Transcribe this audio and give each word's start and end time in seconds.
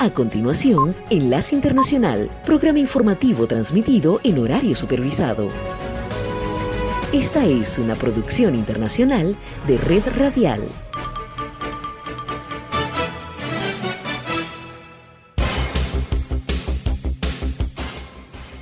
A 0.00 0.10
continuación, 0.10 0.94
Enlace 1.10 1.56
Internacional, 1.56 2.30
programa 2.44 2.78
informativo 2.78 3.48
transmitido 3.48 4.20
en 4.22 4.38
horario 4.38 4.76
supervisado. 4.76 5.48
Esta 7.12 7.44
es 7.44 7.78
una 7.78 7.96
producción 7.96 8.54
internacional 8.54 9.34
de 9.66 9.76
Red 9.76 10.04
Radial. 10.16 10.68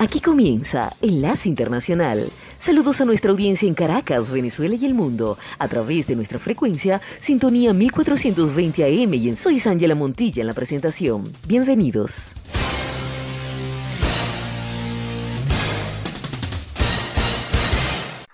Aquí 0.06 0.20
comienza 0.20 0.94
Enlace 1.02 1.48
Internacional. 1.48 2.30
Saludos 2.60 3.00
a 3.00 3.04
nuestra 3.04 3.32
audiencia 3.32 3.66
en 3.66 3.74
Caracas, 3.74 4.30
Venezuela 4.30 4.76
y 4.76 4.86
el 4.86 4.94
mundo, 4.94 5.36
a 5.58 5.66
través 5.66 6.06
de 6.06 6.14
nuestra 6.14 6.38
frecuencia 6.38 7.00
Sintonía 7.18 7.72
1420 7.72 8.84
AM 8.84 9.14
y 9.14 9.28
en 9.28 9.36
Soy 9.36 9.60
Ángela 9.66 9.96
Montilla 9.96 10.42
en 10.42 10.46
la 10.46 10.52
presentación. 10.52 11.24
Bienvenidos. 11.48 12.36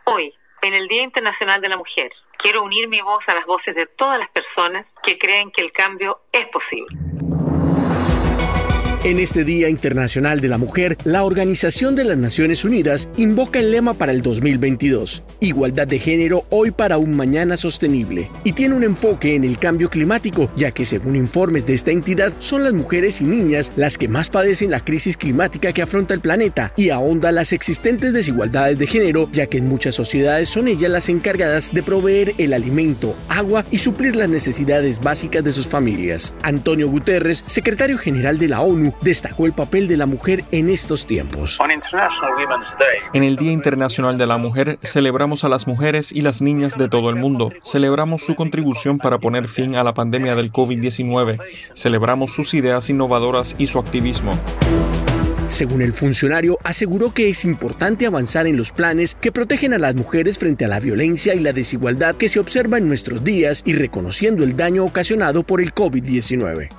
Hoy, 0.04 0.34
en 0.60 0.74
el 0.74 0.88
Día 0.88 1.04
Internacional 1.04 1.62
de 1.62 1.70
la 1.70 1.78
Mujer, 1.78 2.12
quiero 2.36 2.64
unir 2.64 2.86
mi 2.88 3.00
voz 3.00 3.30
a 3.30 3.34
las 3.34 3.46
voces 3.46 3.74
de 3.74 3.86
todas 3.86 4.18
las 4.18 4.28
personas 4.28 4.94
que 5.02 5.18
creen 5.18 5.50
que 5.50 5.62
el 5.62 5.72
cambio 5.72 6.20
es 6.32 6.46
posible. 6.48 7.11
En 9.04 9.18
este 9.18 9.42
Día 9.42 9.68
Internacional 9.68 10.40
de 10.40 10.48
la 10.48 10.58
Mujer, 10.58 10.96
la 11.02 11.24
Organización 11.24 11.96
de 11.96 12.04
las 12.04 12.16
Naciones 12.16 12.64
Unidas 12.64 13.08
invoca 13.16 13.58
el 13.58 13.72
lema 13.72 13.94
para 13.94 14.12
el 14.12 14.22
2022, 14.22 15.24
Igualdad 15.40 15.88
de 15.88 15.98
género 15.98 16.44
hoy 16.50 16.70
para 16.70 16.98
un 16.98 17.16
mañana 17.16 17.56
sostenible, 17.56 18.30
y 18.44 18.52
tiene 18.52 18.76
un 18.76 18.84
enfoque 18.84 19.34
en 19.34 19.42
el 19.42 19.58
cambio 19.58 19.90
climático, 19.90 20.52
ya 20.54 20.70
que 20.70 20.84
según 20.84 21.16
informes 21.16 21.66
de 21.66 21.74
esta 21.74 21.90
entidad, 21.90 22.32
son 22.38 22.62
las 22.62 22.74
mujeres 22.74 23.20
y 23.20 23.24
niñas 23.24 23.72
las 23.74 23.98
que 23.98 24.06
más 24.06 24.30
padecen 24.30 24.70
la 24.70 24.84
crisis 24.84 25.16
climática 25.16 25.72
que 25.72 25.82
afronta 25.82 26.14
el 26.14 26.20
planeta 26.20 26.72
y 26.76 26.90
ahonda 26.90 27.32
las 27.32 27.52
existentes 27.52 28.12
desigualdades 28.12 28.78
de 28.78 28.86
género, 28.86 29.28
ya 29.32 29.46
que 29.48 29.58
en 29.58 29.66
muchas 29.66 29.96
sociedades 29.96 30.48
son 30.48 30.68
ellas 30.68 30.92
las 30.92 31.08
encargadas 31.08 31.72
de 31.72 31.82
proveer 31.82 32.34
el 32.38 32.52
alimento, 32.52 33.16
agua 33.28 33.64
y 33.72 33.78
suplir 33.78 34.14
las 34.14 34.28
necesidades 34.28 35.00
básicas 35.00 35.42
de 35.42 35.50
sus 35.50 35.66
familias. 35.66 36.32
Antonio 36.44 36.88
Guterres, 36.88 37.42
secretario 37.46 37.98
general 37.98 38.38
de 38.38 38.46
la 38.46 38.60
ONU, 38.60 38.91
destacó 39.00 39.46
el 39.46 39.52
papel 39.52 39.88
de 39.88 39.96
la 39.96 40.06
mujer 40.06 40.44
en 40.52 40.68
estos 40.68 41.06
tiempos. 41.06 41.58
En 43.12 43.22
el 43.22 43.36
Día 43.36 43.52
Internacional 43.52 44.18
de 44.18 44.26
la 44.26 44.38
Mujer 44.38 44.78
celebramos 44.82 45.44
a 45.44 45.48
las 45.48 45.66
mujeres 45.66 46.12
y 46.12 46.22
las 46.22 46.42
niñas 46.42 46.76
de 46.76 46.88
todo 46.88 47.10
el 47.10 47.16
mundo. 47.16 47.52
Celebramos 47.64 48.22
su 48.22 48.34
contribución 48.34 48.98
para 48.98 49.18
poner 49.18 49.48
fin 49.48 49.76
a 49.76 49.84
la 49.84 49.94
pandemia 49.94 50.34
del 50.34 50.52
COVID-19. 50.52 51.40
Celebramos 51.74 52.32
sus 52.32 52.54
ideas 52.54 52.88
innovadoras 52.90 53.54
y 53.58 53.66
su 53.66 53.78
activismo. 53.78 54.32
Según 55.52 55.82
el 55.82 55.92
funcionario, 55.92 56.56
aseguró 56.64 57.12
que 57.12 57.28
es 57.28 57.44
importante 57.44 58.06
avanzar 58.06 58.46
en 58.46 58.56
los 58.56 58.72
planes 58.72 59.14
que 59.14 59.30
protegen 59.30 59.74
a 59.74 59.78
las 59.78 59.94
mujeres 59.94 60.38
frente 60.38 60.64
a 60.64 60.68
la 60.68 60.80
violencia 60.80 61.34
y 61.34 61.40
la 61.40 61.52
desigualdad 61.52 62.14
que 62.14 62.30
se 62.30 62.40
observa 62.40 62.78
en 62.78 62.88
nuestros 62.88 63.22
días 63.22 63.60
y 63.66 63.74
reconociendo 63.74 64.44
el 64.44 64.56
daño 64.56 64.82
ocasionado 64.82 65.42
por 65.42 65.60
el 65.60 65.74
COVID-19. 65.74 66.70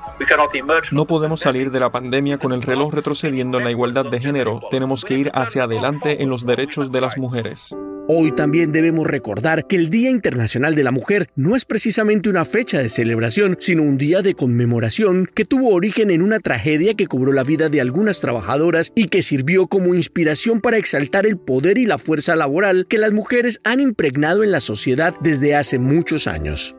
No 0.91 1.05
podemos 1.05 1.41
salir 1.41 1.69
de 1.69 1.79
la 1.79 1.91
pandemia 1.91 2.39
con 2.39 2.51
el 2.51 2.63
reloj 2.63 2.91
retrocediendo 2.91 3.59
en 3.59 3.65
la 3.65 3.69
igualdad 3.69 4.07
de 4.07 4.19
género. 4.19 4.61
Tenemos 4.71 5.05
que 5.05 5.19
ir 5.19 5.31
hacia 5.35 5.65
adelante 5.65 6.23
en 6.23 6.31
los 6.31 6.43
derechos 6.43 6.91
de 6.91 7.01
las 7.01 7.15
mujeres. 7.15 7.75
Hoy 8.09 8.33
también 8.33 8.73
debemos 8.73 9.07
recordar 9.07 9.65
que 9.65 9.77
el 9.77 9.89
Día 9.89 10.09
Internacional 10.09 10.75
de 10.75 10.83
la 10.83 10.91
Mujer 10.91 11.29
no 11.37 11.55
es 11.55 11.63
precisamente 11.63 12.29
una 12.29 12.43
fecha 12.43 12.79
de 12.79 12.89
celebración, 12.89 13.55
sino 13.61 13.83
un 13.83 13.97
día 13.97 14.21
de 14.21 14.33
conmemoración 14.33 15.25
que 15.33 15.45
tuvo 15.45 15.69
origen 15.69 16.11
en 16.11 16.21
una 16.21 16.41
tragedia 16.41 16.95
que 16.95 17.07
cobró 17.07 17.31
la 17.31 17.45
vida 17.45 17.69
de 17.69 17.79
algunas 17.79 18.19
trabajadoras 18.19 18.91
y 18.93 19.07
que 19.07 19.21
sirvió 19.21 19.67
como 19.67 19.95
inspiración 19.95 20.59
para 20.59 20.75
exaltar 20.75 21.25
el 21.25 21.37
poder 21.37 21.77
y 21.77 21.85
la 21.85 21.97
fuerza 21.97 22.35
laboral 22.35 22.87
que 22.89 22.97
las 22.97 23.13
mujeres 23.13 23.61
han 23.63 23.79
impregnado 23.79 24.43
en 24.43 24.51
la 24.51 24.59
sociedad 24.59 25.15
desde 25.21 25.55
hace 25.55 25.79
muchos 25.79 26.27
años. 26.27 26.75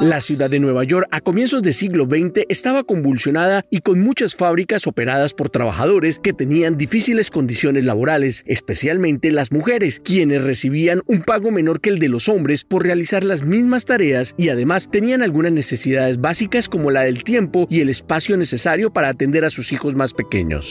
La 0.00 0.20
ciudad 0.20 0.50
de 0.50 0.58
Nueva 0.58 0.82
York 0.82 1.06
a 1.12 1.20
comienzos 1.20 1.62
del 1.62 1.74
siglo 1.74 2.04
XX 2.04 2.44
estaba 2.48 2.82
convulsionada 2.82 3.64
y 3.70 3.80
con 3.80 4.00
muchas 4.00 4.34
fábricas 4.34 4.88
operadas 4.88 5.32
por 5.34 5.50
trabajadores 5.50 6.18
que 6.18 6.32
tenían 6.32 6.76
difíciles 6.76 7.30
condiciones 7.30 7.84
laborales, 7.84 8.42
especialmente 8.46 9.30
las 9.30 9.43
mujeres, 9.52 10.00
quienes 10.00 10.42
recibían 10.42 11.02
un 11.06 11.22
pago 11.22 11.50
menor 11.50 11.80
que 11.80 11.90
el 11.90 11.98
de 11.98 12.08
los 12.08 12.28
hombres 12.28 12.64
por 12.64 12.82
realizar 12.82 13.24
las 13.24 13.42
mismas 13.42 13.84
tareas 13.84 14.34
y 14.36 14.48
además 14.48 14.90
tenían 14.90 15.22
algunas 15.22 15.52
necesidades 15.52 16.20
básicas 16.20 16.68
como 16.68 16.90
la 16.90 17.02
del 17.02 17.24
tiempo 17.24 17.66
y 17.70 17.80
el 17.80 17.88
espacio 17.88 18.36
necesario 18.36 18.92
para 18.92 19.08
atender 19.08 19.44
a 19.44 19.50
sus 19.50 19.72
hijos 19.72 19.94
más 19.94 20.12
pequeños. 20.12 20.70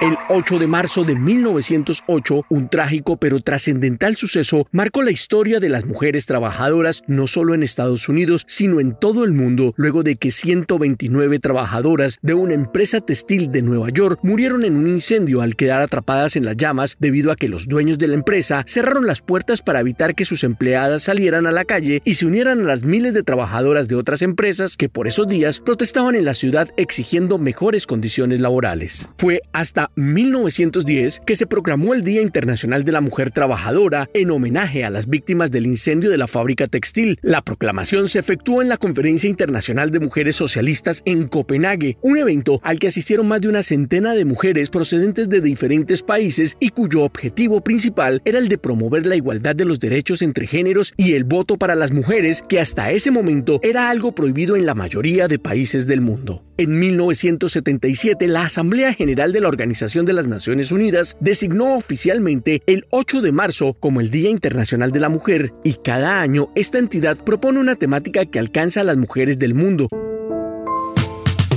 El 0.00 0.16
8 0.30 0.58
de 0.58 0.66
marzo 0.66 1.04
de 1.04 1.14
1908, 1.14 2.46
un 2.48 2.70
trágico 2.70 3.18
pero 3.18 3.38
trascendental 3.38 4.16
suceso 4.16 4.66
marcó 4.72 5.02
la 5.02 5.10
historia 5.10 5.60
de 5.60 5.68
las 5.68 5.84
mujeres 5.84 6.24
trabajadoras 6.24 7.02
no 7.06 7.26
solo 7.26 7.52
en 7.52 7.62
Estados 7.62 8.08
Unidos, 8.08 8.44
sino 8.46 8.80
en 8.80 8.98
todo 8.98 9.24
el 9.24 9.32
mundo, 9.32 9.74
luego 9.76 10.02
de 10.02 10.16
que 10.16 10.30
129 10.30 11.38
trabajadoras 11.38 12.18
de 12.22 12.32
una 12.32 12.54
empresa 12.54 13.02
textil 13.02 13.52
de 13.52 13.60
Nueva 13.60 13.90
York 13.90 14.20
murieron 14.22 14.64
en 14.64 14.76
un 14.76 14.88
incendio 14.88 15.42
al 15.42 15.54
quedar 15.54 15.82
atrapadas 15.82 16.34
en 16.34 16.46
las 16.46 16.56
llamas 16.56 16.96
debido 16.98 17.30
a 17.30 17.36
que 17.36 17.48
los 17.48 17.68
dueños 17.68 17.98
de 17.98 18.08
la 18.08 18.14
empresa 18.14 18.64
cerraron 18.66 19.06
las 19.06 19.20
puertas 19.20 19.60
para 19.60 19.80
evitar 19.80 20.14
que 20.14 20.24
sus 20.24 20.44
empleadas 20.44 21.02
salieran 21.02 21.46
a 21.46 21.52
la 21.52 21.66
calle 21.66 22.00
y 22.06 22.14
se 22.14 22.24
unieran 22.24 22.60
a 22.60 22.64
las 22.64 22.84
miles 22.84 23.12
de 23.12 23.22
trabajadoras 23.22 23.86
de 23.86 23.96
otras 23.96 24.22
empresas 24.22 24.78
que 24.78 24.88
por 24.88 25.08
esos 25.08 25.28
días 25.28 25.60
protestaban 25.60 26.14
en 26.14 26.24
la 26.24 26.32
ciudad 26.32 26.70
exigiendo 26.78 27.36
mejores 27.36 27.86
condiciones 27.86 28.40
laborales. 28.40 29.10
Fue 29.18 29.42
hasta 29.52 29.89
1910 29.96 31.20
que 31.26 31.36
se 31.36 31.46
proclamó 31.46 31.94
el 31.94 32.04
Día 32.04 32.22
Internacional 32.22 32.84
de 32.84 32.92
la 32.92 33.00
Mujer 33.00 33.30
Trabajadora 33.30 34.08
en 34.14 34.30
homenaje 34.30 34.84
a 34.84 34.90
las 34.90 35.08
víctimas 35.08 35.50
del 35.50 35.66
incendio 35.66 36.10
de 36.10 36.18
la 36.18 36.26
fábrica 36.26 36.66
textil. 36.66 37.18
La 37.22 37.42
proclamación 37.42 38.08
se 38.08 38.18
efectuó 38.18 38.62
en 38.62 38.68
la 38.68 38.76
Conferencia 38.76 39.28
Internacional 39.28 39.90
de 39.90 40.00
Mujeres 40.00 40.36
Socialistas 40.36 41.02
en 41.04 41.28
Copenhague, 41.28 41.96
un 42.02 42.18
evento 42.18 42.60
al 42.62 42.78
que 42.78 42.88
asistieron 42.88 43.28
más 43.28 43.40
de 43.40 43.48
una 43.48 43.62
centena 43.62 44.14
de 44.14 44.24
mujeres 44.24 44.70
procedentes 44.70 45.28
de 45.28 45.40
diferentes 45.40 46.02
países 46.02 46.56
y 46.60 46.70
cuyo 46.70 47.02
objetivo 47.02 47.60
principal 47.62 48.22
era 48.24 48.38
el 48.38 48.48
de 48.48 48.58
promover 48.58 49.06
la 49.06 49.16
igualdad 49.16 49.56
de 49.56 49.64
los 49.64 49.80
derechos 49.80 50.22
entre 50.22 50.46
géneros 50.46 50.94
y 50.96 51.14
el 51.14 51.24
voto 51.24 51.56
para 51.56 51.74
las 51.74 51.90
mujeres, 51.90 52.44
que 52.48 52.60
hasta 52.60 52.90
ese 52.90 53.10
momento 53.10 53.60
era 53.62 53.90
algo 53.90 54.14
prohibido 54.14 54.56
en 54.56 54.66
la 54.66 54.74
mayoría 54.74 55.28
de 55.28 55.38
países 55.38 55.86
del 55.86 56.00
mundo. 56.00 56.44
En 56.56 56.78
1977, 56.78 58.28
la 58.28 58.44
Asamblea 58.44 58.92
General 58.92 59.32
de 59.32 59.40
la 59.40 59.48
Organización 59.48 59.79
de 59.80 60.12
las 60.12 60.26
Naciones 60.26 60.72
Unidas 60.72 61.16
designó 61.20 61.74
oficialmente 61.74 62.62
el 62.66 62.86
8 62.90 63.22
de 63.22 63.32
marzo 63.32 63.72
como 63.72 64.00
el 64.00 64.10
Día 64.10 64.28
Internacional 64.28 64.92
de 64.92 65.00
la 65.00 65.08
Mujer 65.08 65.54
y 65.64 65.74
cada 65.74 66.20
año 66.20 66.50
esta 66.54 66.78
entidad 66.78 67.16
propone 67.16 67.60
una 67.60 67.76
temática 67.76 68.26
que 68.26 68.38
alcanza 68.38 68.82
a 68.82 68.84
las 68.84 68.98
mujeres 68.98 69.38
del 69.38 69.54
mundo. 69.54 69.88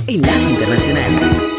Enlace 0.06 0.50
Internacional. 0.50 1.54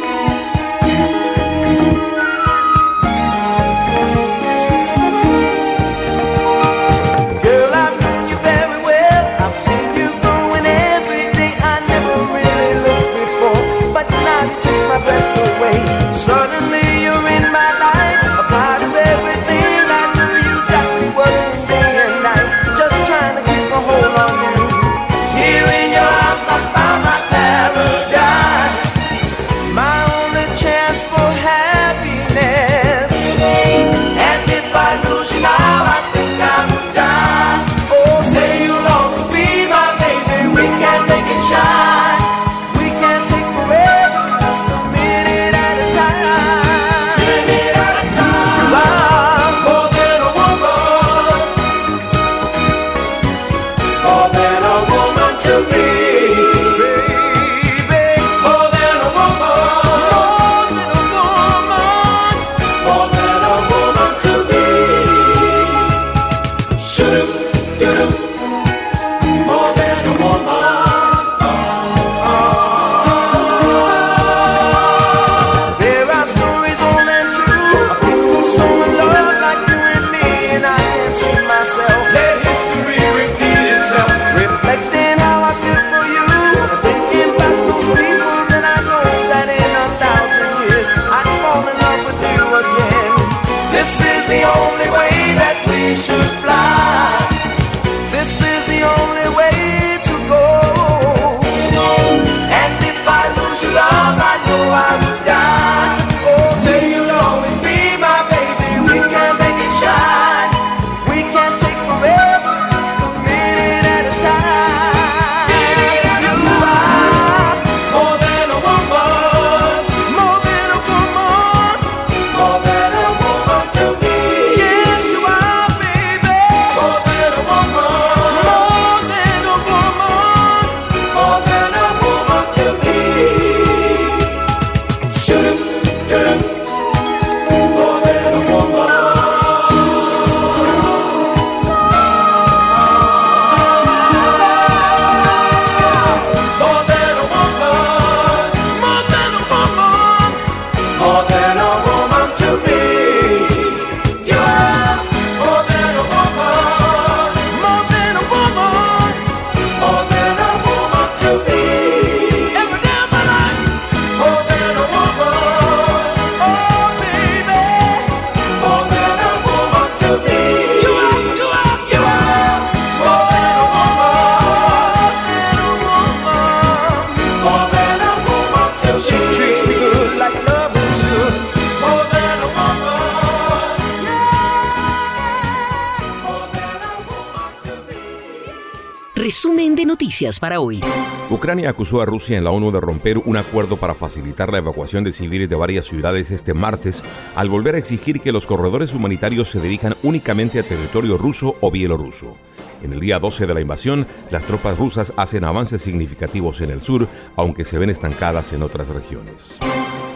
Ucrania 191.29 191.69
acusó 191.69 192.01
a 192.01 192.05
Rusia 192.05 192.37
en 192.37 192.43
la 192.43 192.51
ONU 192.51 192.71
de 192.71 192.79
romper 192.79 193.17
un 193.17 193.35
acuerdo 193.35 193.77
para 193.77 193.93
facilitar 193.93 194.51
la 194.51 194.59
evacuación 194.59 195.03
de 195.03 195.11
civiles 195.11 195.49
de 195.49 195.55
varias 195.55 195.87
ciudades 195.87 196.31
este 196.31 196.53
martes, 196.53 197.03
al 197.35 197.49
volver 197.49 197.75
a 197.75 197.79
exigir 197.79 198.21
que 198.21 198.31
los 198.31 198.45
corredores 198.45 198.93
humanitarios 198.93 199.49
se 199.49 199.59
dirijan 199.59 199.95
únicamente 200.03 200.59
a 200.59 200.63
territorio 200.63 201.17
ruso 201.17 201.55
o 201.59 201.69
bielorruso. 201.69 202.35
En 202.81 202.93
el 202.93 202.99
día 202.99 203.19
12 203.19 203.45
de 203.45 203.53
la 203.53 203.61
invasión, 203.61 204.05
las 204.29 204.45
tropas 204.45 204.77
rusas 204.77 205.11
hacen 205.17 205.43
avances 205.43 205.81
significativos 205.81 206.61
en 206.61 206.69
el 206.69 206.81
sur, 206.81 207.07
aunque 207.35 207.65
se 207.65 207.77
ven 207.77 207.89
estancadas 207.89 208.53
en 208.53 208.63
otras 208.63 208.87
regiones. 208.87 209.59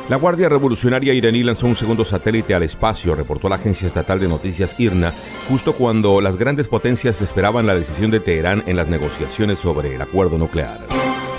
La 0.09 0.17
Guardia 0.17 0.49
Revolucionaria 0.49 1.13
iraní 1.13 1.43
lanzó 1.43 1.67
un 1.67 1.75
segundo 1.75 2.03
satélite 2.03 2.55
al 2.55 2.63
espacio, 2.63 3.13
reportó 3.13 3.47
la 3.47 3.57
agencia 3.57 3.87
estatal 3.87 4.19
de 4.19 4.27
noticias 4.27 4.75
IRNA, 4.79 5.13
justo 5.47 5.73
cuando 5.73 6.19
las 6.19 6.35
grandes 6.35 6.67
potencias 6.67 7.21
esperaban 7.21 7.67
la 7.67 7.75
decisión 7.75 8.09
de 8.09 8.19
Teherán 8.19 8.63
en 8.65 8.75
las 8.75 8.87
negociaciones 8.87 9.59
sobre 9.59 9.93
el 9.93 10.01
acuerdo 10.01 10.39
nuclear. 10.39 10.79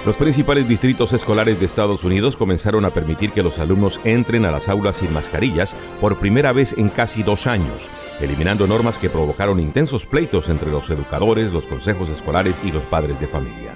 Los 0.07 0.17
principales 0.17 0.69
distritos 0.69 1.13
escolares 1.13 1.59
de 1.59 1.67
Estados 1.67 2.05
Unidos 2.05 2.37
comenzaron 2.37 2.85
a 2.85 2.91
permitir 2.91 3.33
que 3.33 3.43
los 3.43 3.59
alumnos 3.59 4.01
entren 4.05 4.45
a 4.45 4.53
las 4.53 4.69
aulas 4.69 4.99
sin 4.99 5.13
mascarillas 5.13 5.75
por 6.01 6.21
primera 6.21 6.53
vez 6.53 6.73
en 6.79 6.91
casi 6.91 7.25
dos 7.25 7.49
años, 7.49 7.91
eliminando 8.21 8.69
normas 8.69 8.99
que 8.99 9.11
provocaron 9.11 9.59
intensos 9.59 10.07
pleitos 10.07 10.49
entre 10.49 10.71
los 10.71 10.89
educadores, 10.91 11.53
los 11.53 11.67
consejos 11.67 12.09
escolares 12.09 12.55
y 12.65 12.71
los 12.71 12.85
padres 12.85 13.19
de 13.19 13.27
familia. 13.27 13.75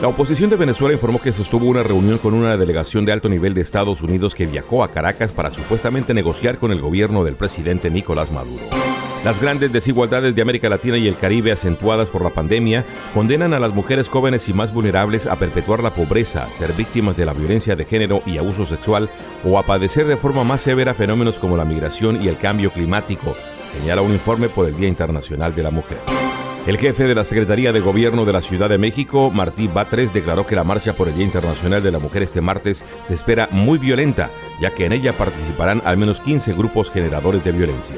La 0.00 0.08
oposición 0.08 0.48
de 0.48 0.56
Venezuela 0.56 0.94
informó 0.94 1.20
que 1.20 1.30
sostuvo 1.30 1.66
una 1.66 1.82
reunión 1.82 2.16
con 2.16 2.32
una 2.32 2.56
delegación 2.56 3.04
de 3.04 3.12
alto 3.12 3.28
nivel 3.28 3.52
de 3.52 3.60
Estados 3.60 4.00
Unidos 4.00 4.34
que 4.34 4.46
viajó 4.46 4.82
a 4.82 4.88
Caracas 4.88 5.34
para 5.34 5.50
supuestamente 5.50 6.14
negociar 6.14 6.56
con 6.56 6.72
el 6.72 6.80
gobierno 6.80 7.22
del 7.22 7.36
presidente 7.36 7.90
Nicolás 7.90 8.32
Maduro. 8.32 8.64
Las 9.26 9.38
grandes 9.42 9.70
desigualdades 9.70 10.34
de 10.34 10.40
América 10.40 10.70
Latina 10.70 10.96
y 10.96 11.06
el 11.06 11.18
Caribe 11.18 11.52
acentuadas 11.52 12.08
por 12.08 12.22
la 12.22 12.30
pandemia 12.30 12.86
condenan 13.12 13.52
a 13.52 13.60
las 13.60 13.74
mujeres 13.74 14.08
jóvenes 14.08 14.48
y 14.48 14.54
más 14.54 14.72
vulnerables 14.72 15.26
a 15.26 15.36
perpetuar 15.36 15.82
la 15.82 15.94
pobreza, 15.94 16.48
ser 16.48 16.72
víctimas 16.72 17.18
de 17.18 17.26
la 17.26 17.34
violencia 17.34 17.76
de 17.76 17.84
género 17.84 18.22
y 18.24 18.38
abuso 18.38 18.64
sexual 18.64 19.10
o 19.44 19.58
a 19.58 19.66
padecer 19.66 20.06
de 20.06 20.16
forma 20.16 20.44
más 20.44 20.62
severa 20.62 20.94
fenómenos 20.94 21.38
como 21.38 21.58
la 21.58 21.66
migración 21.66 22.22
y 22.22 22.28
el 22.28 22.38
cambio 22.38 22.70
climático, 22.70 23.36
señala 23.70 24.00
un 24.00 24.12
informe 24.12 24.48
por 24.48 24.66
el 24.66 24.74
Día 24.74 24.88
Internacional 24.88 25.54
de 25.54 25.62
la 25.62 25.70
Mujer. 25.70 25.98
El 26.66 26.76
jefe 26.76 27.08
de 27.08 27.14
la 27.14 27.24
Secretaría 27.24 27.72
de 27.72 27.80
Gobierno 27.80 28.26
de 28.26 28.34
la 28.34 28.42
Ciudad 28.42 28.68
de 28.68 28.76
México, 28.76 29.30
Martí 29.30 29.66
Batres, 29.66 30.12
declaró 30.12 30.46
que 30.46 30.54
la 30.54 30.62
marcha 30.62 30.92
por 30.92 31.08
el 31.08 31.14
Día 31.14 31.24
Internacional 31.24 31.82
de 31.82 31.90
la 31.90 31.98
Mujer 31.98 32.22
este 32.22 32.42
martes 32.42 32.84
se 33.02 33.14
espera 33.14 33.48
muy 33.50 33.78
violenta, 33.78 34.30
ya 34.60 34.70
que 34.70 34.84
en 34.84 34.92
ella 34.92 35.16
participarán 35.16 35.80
al 35.84 35.96
menos 35.96 36.20
15 36.20 36.52
grupos 36.52 36.90
generadores 36.90 37.42
de 37.44 37.52
violencia. 37.52 37.96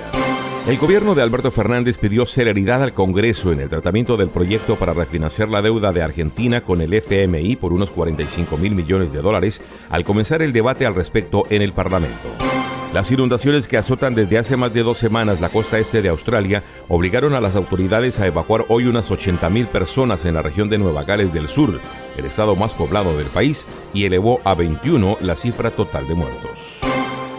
El 0.68 0.78
gobierno 0.78 1.16
de 1.16 1.22
Alberto 1.22 1.50
Fernández 1.50 1.98
pidió 1.98 2.24
celeridad 2.24 2.84
al 2.84 2.94
Congreso 2.94 3.50
en 3.50 3.58
el 3.58 3.68
tratamiento 3.68 4.16
del 4.16 4.28
proyecto 4.28 4.76
para 4.76 4.94
refinanciar 4.94 5.48
la 5.48 5.60
deuda 5.60 5.92
de 5.92 6.02
Argentina 6.02 6.60
con 6.60 6.80
el 6.80 6.94
FMI 6.94 7.56
por 7.56 7.72
unos 7.72 7.90
45 7.90 8.56
mil 8.58 8.76
millones 8.76 9.12
de 9.12 9.22
dólares 9.22 9.60
al 9.90 10.04
comenzar 10.04 10.40
el 10.40 10.52
debate 10.52 10.86
al 10.86 10.94
respecto 10.94 11.42
en 11.50 11.62
el 11.62 11.72
Parlamento. 11.72 12.61
Las 12.92 13.10
inundaciones 13.10 13.68
que 13.68 13.78
azotan 13.78 14.14
desde 14.14 14.36
hace 14.36 14.54
más 14.58 14.74
de 14.74 14.82
dos 14.82 14.98
semanas 14.98 15.40
la 15.40 15.48
costa 15.48 15.78
este 15.78 16.02
de 16.02 16.10
Australia 16.10 16.62
obligaron 16.88 17.32
a 17.32 17.40
las 17.40 17.56
autoridades 17.56 18.20
a 18.20 18.26
evacuar 18.26 18.66
hoy 18.68 18.84
unas 18.84 19.10
80.000 19.10 19.66
personas 19.66 20.26
en 20.26 20.34
la 20.34 20.42
región 20.42 20.68
de 20.68 20.76
Nueva 20.76 21.04
Gales 21.04 21.32
del 21.32 21.48
Sur, 21.48 21.80
el 22.18 22.24
estado 22.26 22.54
más 22.54 22.74
poblado 22.74 23.16
del 23.16 23.28
país, 23.28 23.66
y 23.94 24.04
elevó 24.04 24.42
a 24.44 24.54
21 24.54 25.16
la 25.22 25.36
cifra 25.36 25.70
total 25.70 26.06
de 26.06 26.14
muertos. 26.14 26.80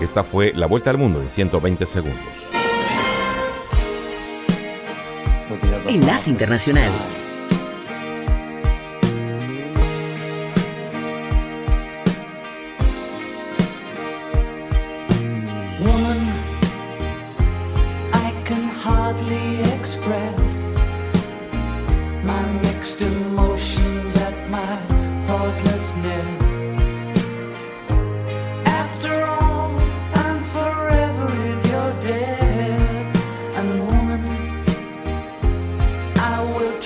Esta 0.02 0.24
fue 0.24 0.54
la 0.56 0.66
vuelta 0.66 0.90
al 0.90 0.98
mundo 0.98 1.22
en 1.22 1.30
120 1.30 1.86
segundos. 1.86 2.24
Enlace 5.88 6.32
Internacional. 6.32 6.90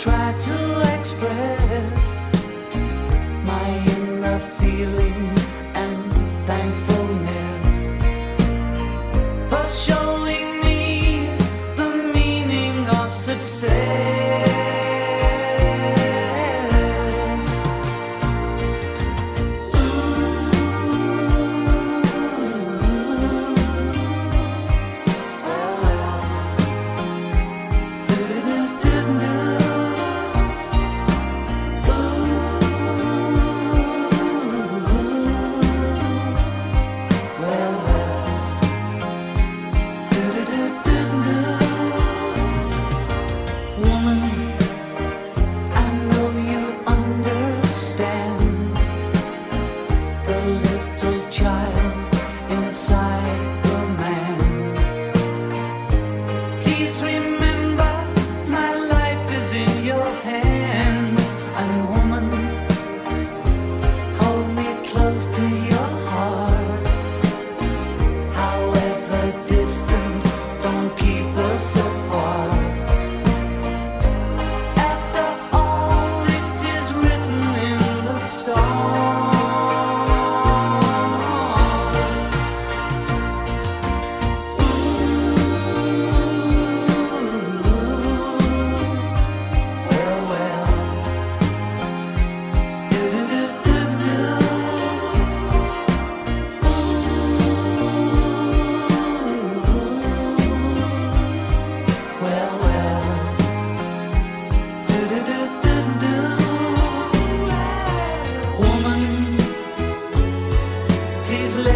try 0.07 0.31
to 0.39 0.66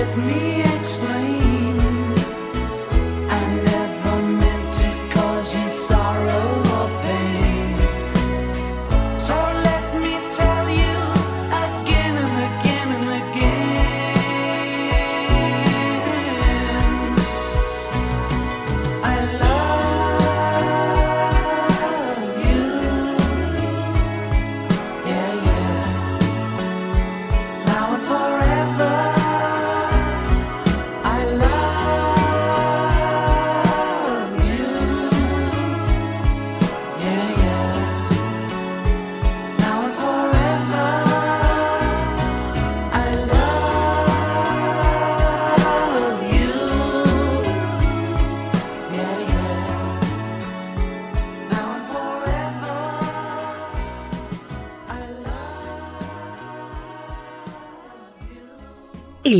let 0.01 0.17
me 0.17 0.63
explain. 0.79 1.40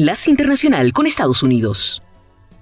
Enlace 0.02 0.32
Internacional 0.32 0.94
con 0.94 1.06
Estados 1.06 1.44
Unidos. 1.44 2.02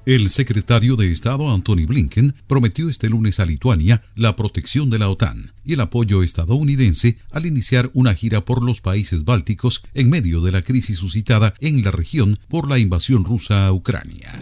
El 0.05 0.29
secretario 0.29 0.97
de 0.97 1.09
Estado 1.09 1.49
Anthony 1.49 1.85
Blinken 1.87 2.35
prometió 2.47 2.89
este 2.89 3.07
lunes 3.07 3.39
a 3.39 3.45
Lituania 3.45 4.01
la 4.15 4.35
protección 4.35 4.89
de 4.89 4.99
la 4.99 5.07
OTAN 5.07 5.53
y 5.63 5.73
el 5.73 5.79
apoyo 5.79 6.21
estadounidense 6.21 7.17
al 7.31 7.45
iniciar 7.45 7.91
una 7.93 8.13
gira 8.13 8.43
por 8.43 8.61
los 8.61 8.81
países 8.81 9.23
bálticos 9.23 9.83
en 9.93 10.09
medio 10.09 10.41
de 10.41 10.51
la 10.51 10.63
crisis 10.63 10.97
suscitada 10.97 11.53
en 11.61 11.81
la 11.81 11.91
región 11.91 12.37
por 12.49 12.67
la 12.69 12.77
invasión 12.77 13.23
rusa 13.23 13.67
a 13.67 13.71
Ucrania. 13.71 14.33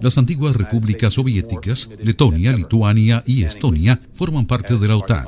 Las 0.00 0.18
antiguas 0.18 0.56
repúblicas 0.56 1.14
soviéticas, 1.14 1.88
Letonia, 2.02 2.52
Lituania 2.52 3.22
y 3.24 3.44
Estonia, 3.44 4.00
forman 4.12 4.46
parte 4.46 4.76
de 4.76 4.88
la 4.88 4.96
OTAN 4.96 5.26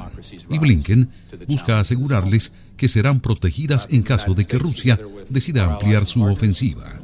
y 0.50 0.58
Blinken 0.58 1.08
busca 1.46 1.80
asegurarles 1.80 2.52
que 2.76 2.88
serán 2.88 3.20
protegidas 3.20 3.88
en 3.90 4.02
caso 4.02 4.34
de 4.34 4.46
que 4.46 4.58
Rusia 4.58 4.98
decida 5.28 5.64
ampliar 5.64 6.06
su 6.06 6.22
ofensiva. 6.22 7.00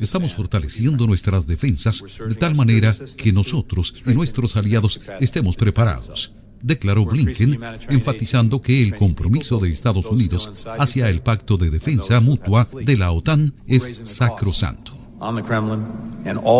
Estamos 0.00 0.34
fortaleciendo 0.34 1.06
nuestras 1.06 1.46
defensas 1.46 2.02
de 2.26 2.34
tal 2.34 2.54
manera 2.54 2.96
que 3.16 3.32
nosotros 3.32 3.94
y 4.06 4.14
nuestros 4.14 4.56
aliados 4.56 5.00
estemos 5.20 5.56
preparados, 5.56 6.32
declaró 6.62 7.04
Blinken, 7.04 7.60
enfatizando 7.90 8.62
que 8.62 8.82
el 8.82 8.94
compromiso 8.94 9.58
de 9.58 9.70
Estados 9.70 10.06
Unidos 10.06 10.64
hacia 10.78 11.10
el 11.10 11.20
pacto 11.20 11.58
de 11.58 11.70
defensa 11.70 12.20
mutua 12.20 12.68
de 12.72 12.96
la 12.96 13.12
OTAN 13.12 13.54
es 13.66 14.00
sacrosanto. 14.04 14.96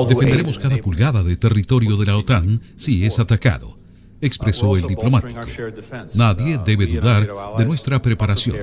Defenderemos 0.09 0.59
cada 0.59 0.77
pulgada 0.77 1.25
de 1.25 1.37
territorio 1.37 1.97
de 1.97 2.07
la 2.07 2.17
OTAN 2.17 2.61
si 2.77 3.07
es 3.07 3.19
atacado 3.19 3.82
expresó 4.23 4.77
el 4.77 4.87
diplomático. 4.87 5.41
Nadie 6.15 6.59
debe 6.65 6.87
dudar 6.87 7.29
de 7.59 7.65
nuestra 7.67 8.01
preparación. 8.01 8.57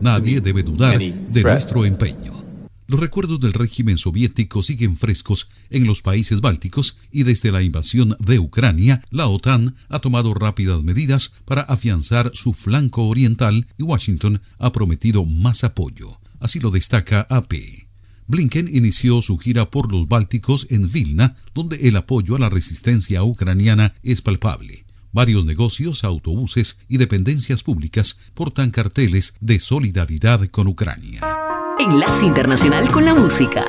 Nadie 0.00 0.40
debe 0.42 0.62
dudar 0.62 0.98
de 0.98 1.42
nuestro 1.42 1.86
empeño. 1.86 2.44
Los 2.86 3.00
recuerdos 3.00 3.40
del 3.40 3.54
régimen 3.54 3.96
soviético 3.96 4.62
siguen 4.62 4.98
frescos 4.98 5.48
en 5.70 5.86
los 5.86 6.02
países 6.02 6.42
bálticos 6.42 6.98
y 7.10 7.22
desde 7.22 7.50
la 7.50 7.62
invasión 7.62 8.14
de 8.18 8.38
Ucrania, 8.38 9.02
la 9.10 9.26
OTAN 9.26 9.74
ha 9.88 10.00
tomado 10.00 10.34
rápidas 10.34 10.82
medidas 10.82 11.32
para 11.46 11.62
afianzar 11.62 12.30
su 12.34 12.52
flanco 12.52 13.08
oriental 13.08 13.66
y 13.78 13.84
Washington 13.84 14.42
ha 14.58 14.70
prometido 14.70 15.24
más 15.24 15.64
apoyo. 15.64 16.20
Así 16.40 16.60
lo 16.60 16.70
destaca 16.70 17.26
AP. 17.30 17.54
Blinken 18.26 18.68
inició 18.74 19.22
su 19.22 19.38
gira 19.38 19.70
por 19.70 19.90
los 19.90 20.06
Bálticos 20.06 20.66
en 20.68 20.90
Vilna, 20.90 21.36
donde 21.54 21.88
el 21.88 21.96
apoyo 21.96 22.36
a 22.36 22.38
la 22.38 22.50
resistencia 22.50 23.22
ucraniana 23.22 23.94
es 24.02 24.20
palpable. 24.20 24.83
Varios 25.14 25.44
negocios, 25.44 26.02
autobuses 26.02 26.80
y 26.88 26.98
dependencias 26.98 27.62
públicas 27.62 28.18
portan 28.34 28.72
carteles 28.72 29.36
de 29.40 29.60
solidaridad 29.60 30.44
con 30.48 30.66
Ucrania. 30.66 31.20
Enlace 31.78 32.26
Internacional 32.26 32.90
con 32.90 33.04
la 33.04 33.14
Música. 33.14 33.64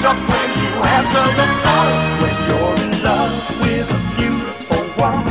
hands 0.00 0.04
up 0.04 0.28
when 0.28 0.50
you 0.62 0.70
answer 0.82 1.24
the 1.36 1.46
phone 1.62 2.22
when 2.22 2.36
you're 2.48 2.76
in 2.86 3.02
love 3.02 3.60
with 3.60 3.90
a 3.90 4.16
beautiful 4.16 4.82
woman. 4.96 5.29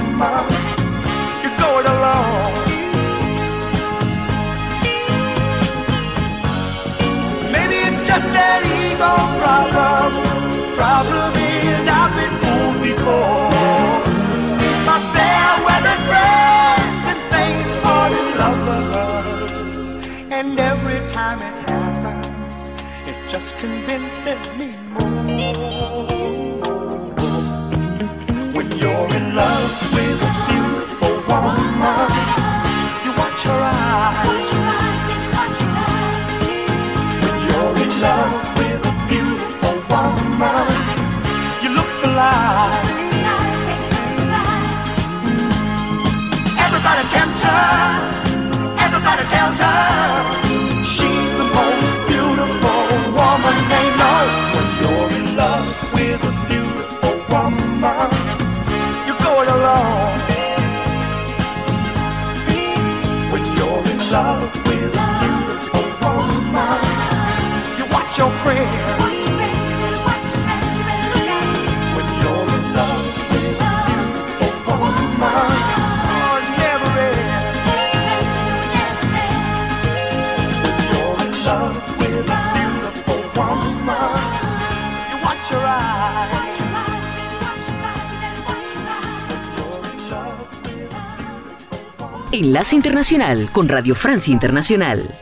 Enlace 92.39 92.74
Internacional 92.74 93.50
con 93.51 93.67
Radio 93.67 93.96
Francia 93.96 94.31
Internacional. 94.31 95.13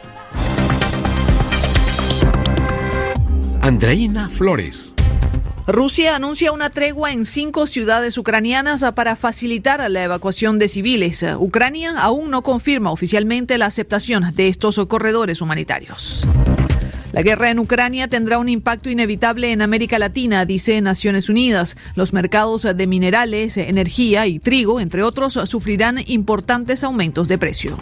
Andreina 3.60 4.30
Flores. 4.30 4.94
Rusia 5.66 6.16
anuncia 6.16 6.52
una 6.52 6.70
tregua 6.70 7.12
en 7.12 7.26
cinco 7.26 7.66
ciudades 7.66 8.20
ucranianas 8.20 8.86
para 8.94 9.16
facilitar 9.16 9.90
la 9.90 10.04
evacuación 10.04 10.60
de 10.60 10.68
civiles. 10.68 11.26
Ucrania 11.40 11.98
aún 11.98 12.30
no 12.30 12.44
confirma 12.44 12.92
oficialmente 12.92 13.58
la 13.58 13.66
aceptación 13.66 14.36
de 14.36 14.50
estos 14.50 14.80
corredores 14.88 15.42
humanitarios. 15.42 16.24
La 17.18 17.24
guerra 17.24 17.50
en 17.50 17.58
Ucrania 17.58 18.08
tendrá 18.08 18.38
un 18.38 18.48
impacto 18.48 18.92
inevitable 18.92 19.52
en 19.52 19.64
América 19.64 19.98
Latina, 19.98 20.46
dice 20.46 20.80
Naciones 20.82 21.30
Unidas. 21.30 21.76
Los 21.96 22.14
mercados 22.14 22.62
de 22.62 22.86
minerales, 22.86 23.58
energía 23.58 24.28
y 24.28 24.38
trigo, 24.38 24.80
entre 24.80 25.02
otros, 25.02 25.34
sufrirán 25.46 25.98
importantes 26.06 26.84
aumentos 26.84 27.28
de 27.28 27.40
precio. 27.40 27.76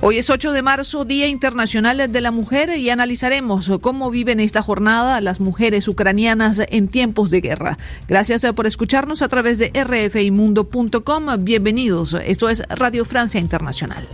Hoy 0.00 0.18
es 0.18 0.28
8 0.28 0.50
de 0.50 0.60
marzo, 0.60 1.04
Día 1.04 1.28
Internacional 1.28 2.10
de 2.10 2.20
la 2.20 2.32
Mujer, 2.32 2.76
y 2.76 2.90
analizaremos 2.90 3.70
cómo 3.80 4.10
viven 4.10 4.40
esta 4.40 4.60
jornada 4.60 5.20
las 5.20 5.38
mujeres 5.38 5.86
ucranianas 5.86 6.60
en 6.68 6.88
tiempos 6.88 7.30
de 7.30 7.40
guerra. 7.40 7.78
Gracias 8.08 8.44
por 8.56 8.66
escucharnos 8.66 9.22
a 9.22 9.28
través 9.28 9.58
de 9.58 9.70
rfimundo.com. 9.72 11.26
Bienvenidos. 11.44 12.16
Esto 12.24 12.48
es 12.48 12.64
Radio 12.70 13.04
Francia 13.04 13.38
Internacional. 13.38 14.08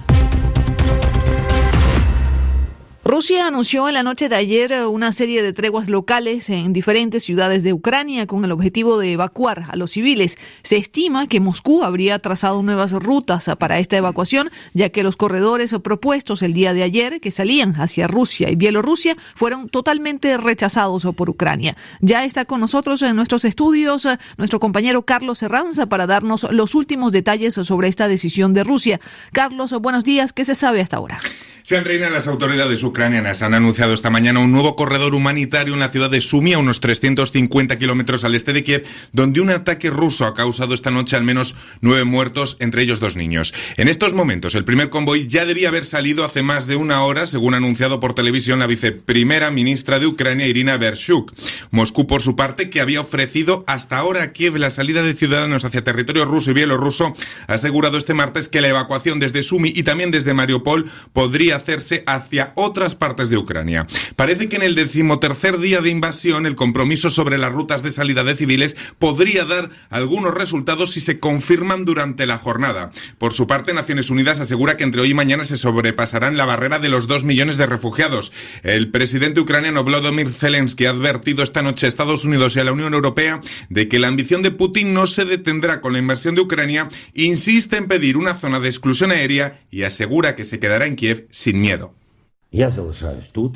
Rusia 3.07 3.47
anunció 3.47 3.87
en 3.87 3.95
la 3.95 4.03
noche 4.03 4.29
de 4.29 4.35
ayer 4.35 4.73
eh, 4.73 4.85
una 4.85 5.12
serie 5.12 5.40
de 5.40 5.53
treguas 5.53 5.88
locales 5.88 6.51
en 6.51 6.73
diferentes 6.73 7.23
ciudades 7.23 7.62
de 7.62 7.73
Ucrania 7.73 8.27
con 8.27 8.45
el 8.45 8.51
objetivo 8.51 8.99
de 8.99 9.12
evacuar 9.12 9.66
a 9.69 9.77
los 9.77 9.92
civiles. 9.92 10.38
Se 10.64 10.77
estima 10.77 11.29
que 11.29 11.38
Moscú 11.38 11.85
habría 11.85 12.19
trazado 12.19 12.61
nuevas 12.64 12.95
rutas 12.95 13.49
para 13.61 13.79
esta 13.79 13.97
evacuación, 13.97 14.51
ya 14.75 14.88
que 14.88 15.05
los 15.05 15.16
corredores 15.16 15.73
propuestos 15.85 16.42
el 16.42 16.53
día 16.53 16.75
de 16.75 16.83
ayer 16.83 17.21
que 17.21 17.31
salían 17.31 17.81
hacia 17.81 18.09
Rusia 18.09 18.51
y 18.51 18.57
Bielorrusia 18.57 19.16
fueron 19.37 19.69
totalmente 19.69 20.37
rechazados 20.37 21.07
por 21.16 21.31
Ucrania. 21.31 21.77
Ya 22.01 22.25
está 22.25 22.45
con 22.45 22.59
nosotros 22.59 23.03
en 23.03 23.14
nuestros 23.14 23.45
estudios 23.45 24.05
eh, 24.05 24.19
nuestro 24.37 24.59
compañero 24.59 25.03
Carlos 25.03 25.45
Herranza 25.45 25.87
para 25.87 26.09
darnos 26.09 26.45
los 26.51 26.75
últimos 26.75 27.12
detalles 27.12 27.55
sobre 27.55 27.87
esta 27.87 28.09
decisión 28.09 28.53
de 28.53 28.64
Rusia. 28.64 28.99
Carlos, 29.31 29.73
buenos 29.81 30.03
días. 30.03 30.33
¿Qué 30.33 30.45
se 30.45 30.57
sabe 30.57 30.81
hasta 30.81 30.97
ahora? 30.97 31.21
Se 31.66 31.81
reina 31.81 32.09
las 32.11 32.29
autoridades 32.29 32.85
ucranianas. 32.85 33.42
Han 33.42 33.52
anunciado 33.52 33.92
esta 33.92 34.09
mañana 34.09 34.38
un 34.38 34.52
nuevo 34.52 34.76
corredor 34.76 35.16
humanitario 35.16 35.74
en 35.74 35.81
la 35.81 35.88
ciudad 35.88 36.09
de 36.09 36.20
Sumi, 36.20 36.52
a 36.52 36.61
unos 36.61 36.79
350 36.79 37.76
kilómetros 37.76 38.22
al 38.22 38.37
este 38.37 38.52
de 38.52 38.62
Kiev, 38.62 38.87
donde 39.11 39.40
un 39.40 39.50
ataque 39.50 39.90
ruso 39.90 40.26
ha 40.26 40.35
causado 40.35 40.74
esta 40.74 40.92
noche 40.92 41.16
al 41.16 41.24
menos 41.24 41.57
nueve 41.81 42.05
muertos, 42.05 42.57
entre 42.61 42.83
ellos 42.83 43.00
dos 43.00 43.16
niños. 43.16 43.52
En 43.79 43.88
estos 43.88 44.14
momentos, 44.14 44.55
el 44.55 44.64
primer 44.64 44.90
convoy 44.90 45.26
ya 45.26 45.44
debía 45.44 45.66
haber 45.66 45.85
salido 45.85 46.24
hace 46.24 46.44
más 46.44 46.68
de 46.68 46.76
una 46.76 47.02
hora, 47.02 47.26
según 47.26 47.55
ha 47.55 47.57
anunciado 47.57 47.98
por 47.98 48.14
televisión 48.14 48.61
la 48.61 48.68
viceprimera 48.68 49.50
ministra 49.50 49.98
de 49.98 50.07
Ucrania, 50.07 50.46
Irina 50.46 50.76
Bershuk. 50.76 51.33
Moscú, 51.72 52.07
por 52.07 52.22
su 52.22 52.37
parte, 52.37 52.70
que 52.70 52.81
había 52.81 53.00
ofrecido 53.00 53.64
hasta 53.66 53.98
ahora 53.98 54.22
a 54.22 54.31
Kiev 54.31 54.55
la 54.55 54.70
salida 54.70 55.02
de 55.02 55.14
ciudadanos 55.14 55.64
hacia 55.64 55.83
territorio 55.83 56.26
ruso 56.26 56.52
y 56.52 56.55
bielorruso, 56.55 57.12
ha 57.48 57.55
asegurado 57.55 57.98
este 57.98 58.14
martes 58.14 58.48
que 58.48 58.61
la 58.61 58.68
evacuación 58.68 59.18
desde 59.18 59.42
Sumi 59.42 59.72
y 59.74 59.83
también 59.83 60.12
desde 60.12 60.33
Mariupol 60.33 60.88
podría 61.12 61.56
hacerse 61.57 62.05
hacia 62.07 62.53
otras 62.55 62.95
partes 62.95 63.31
de 63.31 63.37
Ucrania. 63.37 63.87
Parece 64.14 64.49
que 64.49 64.57
en 64.57 64.62
el 64.62 64.75
decimotercer 64.75 65.59
día 65.59 65.81
de 65.81 65.90
invasión 65.90 66.47
el 66.47 66.57
compromiso 66.57 67.11
sobre 67.11 67.38
las 67.38 67.53
rutas 67.53 67.83
de 67.83 67.90
salida 67.90 68.25
de 68.25 68.37
civiles 68.37 68.77
podría 68.99 69.45
dar 69.45 69.71
algunos 69.90 70.35
resultados 70.35 70.92
si 70.92 71.01
se 71.01 71.19
confirman 71.19 71.85
durante 71.85 72.27
la 72.27 72.38
jornada. 72.38 72.90
Por 73.19 73.33
su 73.33 73.47
parte, 73.47 73.75
Naciones 73.75 74.11
Unidas 74.11 74.40
asegura 74.40 74.77
que 74.77 74.85
entre 74.85 75.01
hoy 75.01 75.11
y 75.11 75.14
mañana 75.14 75.45
se 75.45 75.57
sobrepasarán 75.57 76.37
la 76.37 76.45
barrera 76.45 76.79
de 76.79 76.88
los 76.88 77.07
dos 77.07 77.25
millones 77.25 77.57
de 77.57 77.66
refugiados. 77.66 78.33
El 78.62 78.90
presidente 78.90 79.40
ucraniano 79.40 79.85
Volodymyr 79.85 80.31
Zelensky 80.31 80.87
ha 80.87 80.90
advertido 80.90 81.42
esta 81.42 81.62
noche 81.62 81.87
a 81.87 81.88
Estados 81.88 82.25
Unidos 82.25 82.57
y 82.57 82.61
a 82.61 82.64
la 82.64 82.73
Unión 82.73 82.95
Europea 82.95 83.40
de 83.69 83.88
que 83.88 83.99
la 83.99 84.09
ambición 84.09 84.42
de 84.42 84.51
Putin 84.51 84.95
no 84.95 85.07
se 85.07 85.25
detendrá 85.25 85.81
con 85.81 85.92
la 85.92 85.99
invasión 85.99 86.35
de 86.35 86.42
Ucrania, 86.42 86.88
insiste 87.14 87.77
en 87.77 87.88
pedir 87.88 88.16
una 88.16 88.35
zona 88.35 88.61
de 88.61 88.69
exclusión 88.69 89.11
aérea 89.11 89.61
y 89.71 89.83
asegura 89.83 90.35
que 90.35 90.45
se 90.45 90.59
quedará 90.59 90.87
en 90.87 90.97
Kiev 90.97 91.27
sin 91.47 91.61
miedo. 91.61 91.95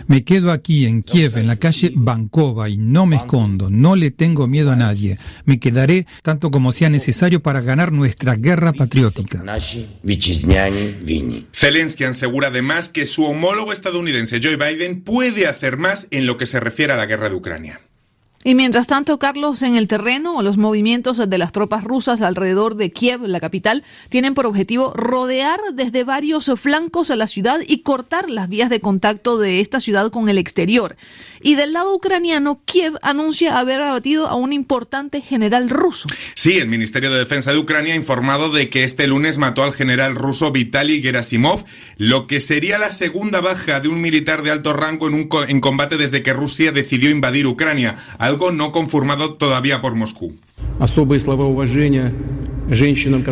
Me 0.06 0.24
quedo 0.24 0.52
aquí 0.52 0.86
en 0.86 1.02
Kiev, 1.02 1.38
en 1.38 1.46
la 1.48 1.56
calle 1.56 1.92
Bankova, 1.94 2.68
y 2.68 2.76
no 2.76 3.06
me 3.06 3.16
escondo, 3.16 3.68
no 3.68 3.96
le 3.96 4.10
tengo 4.12 4.46
miedo 4.46 4.70
a 4.70 4.76
nadie. 4.76 5.18
Me 5.44 5.58
quedaré 5.58 6.06
tanto 6.22 6.50
como 6.50 6.70
sea 6.70 6.88
necesario 6.88 7.42
para 7.42 7.62
ganar 7.62 7.90
nuestra 7.90 8.36
guerra 8.36 8.72
patriótica. 8.72 9.42
Zelensky 11.52 12.04
asegura 12.04 12.48
además 12.48 12.90
que 12.90 13.06
su 13.06 13.24
homólogo 13.24 13.72
estadounidense 13.72 14.40
Joe 14.40 14.56
Biden 14.56 15.02
puede 15.02 15.48
hacer 15.48 15.76
más 15.76 16.06
en 16.10 16.26
lo 16.26 16.36
que 16.36 16.46
se 16.46 16.60
refiere 16.60 16.92
a 16.92 16.96
la 16.96 17.06
guerra 17.06 17.28
de 17.28 17.34
Ucrania. 17.34 17.80
Y 18.42 18.54
mientras 18.54 18.86
tanto, 18.86 19.18
Carlos, 19.18 19.62
en 19.62 19.76
el 19.76 19.86
terreno, 19.86 20.40
los 20.40 20.56
movimientos 20.56 21.18
de 21.28 21.36
las 21.36 21.52
tropas 21.52 21.84
rusas 21.84 22.22
alrededor 22.22 22.74
de 22.74 22.90
Kiev, 22.90 23.20
la 23.26 23.38
capital, 23.38 23.84
tienen 24.08 24.32
por 24.32 24.46
objetivo 24.46 24.94
rodear 24.94 25.60
desde 25.74 26.04
varios 26.04 26.50
flancos 26.56 27.10
a 27.10 27.16
la 27.16 27.26
ciudad 27.26 27.60
y 27.66 27.82
cortar 27.82 28.30
las 28.30 28.48
vías 28.48 28.70
de 28.70 28.80
contacto 28.80 29.38
de 29.38 29.60
esta 29.60 29.78
ciudad 29.78 30.10
con 30.10 30.30
el 30.30 30.38
exterior. 30.38 30.96
Y 31.42 31.54
del 31.56 31.74
lado 31.74 31.94
ucraniano, 31.94 32.62
Kiev 32.64 32.94
anuncia 33.02 33.58
haber 33.58 33.82
abatido 33.82 34.26
a 34.26 34.36
un 34.36 34.54
importante 34.54 35.20
general 35.20 35.68
ruso. 35.68 36.08
Sí, 36.34 36.56
el 36.56 36.68
Ministerio 36.68 37.12
de 37.12 37.18
Defensa 37.18 37.52
de 37.52 37.58
Ucrania 37.58 37.92
ha 37.92 37.96
informado 37.96 38.48
de 38.48 38.70
que 38.70 38.84
este 38.84 39.06
lunes 39.06 39.36
mató 39.36 39.64
al 39.64 39.74
general 39.74 40.14
ruso 40.14 40.50
Vitaly 40.50 41.02
Gerasimov, 41.02 41.66
lo 41.98 42.26
que 42.26 42.40
sería 42.40 42.78
la 42.78 42.88
segunda 42.88 43.42
baja 43.42 43.80
de 43.80 43.88
un 43.88 44.00
militar 44.00 44.42
de 44.42 44.50
alto 44.50 44.72
rango 44.72 45.08
en, 45.08 45.12
un 45.12 45.28
en 45.46 45.60
combate 45.60 45.98
desde 45.98 46.22
que 46.22 46.32
Rusia 46.32 46.72
decidió 46.72 47.10
invadir 47.10 47.46
Ucrania 47.46 47.96
algo 48.30 48.52
no 48.52 48.70
confirmado 48.70 49.34
todavía 49.34 49.80
por 49.80 49.96
Moscú. 49.96 50.36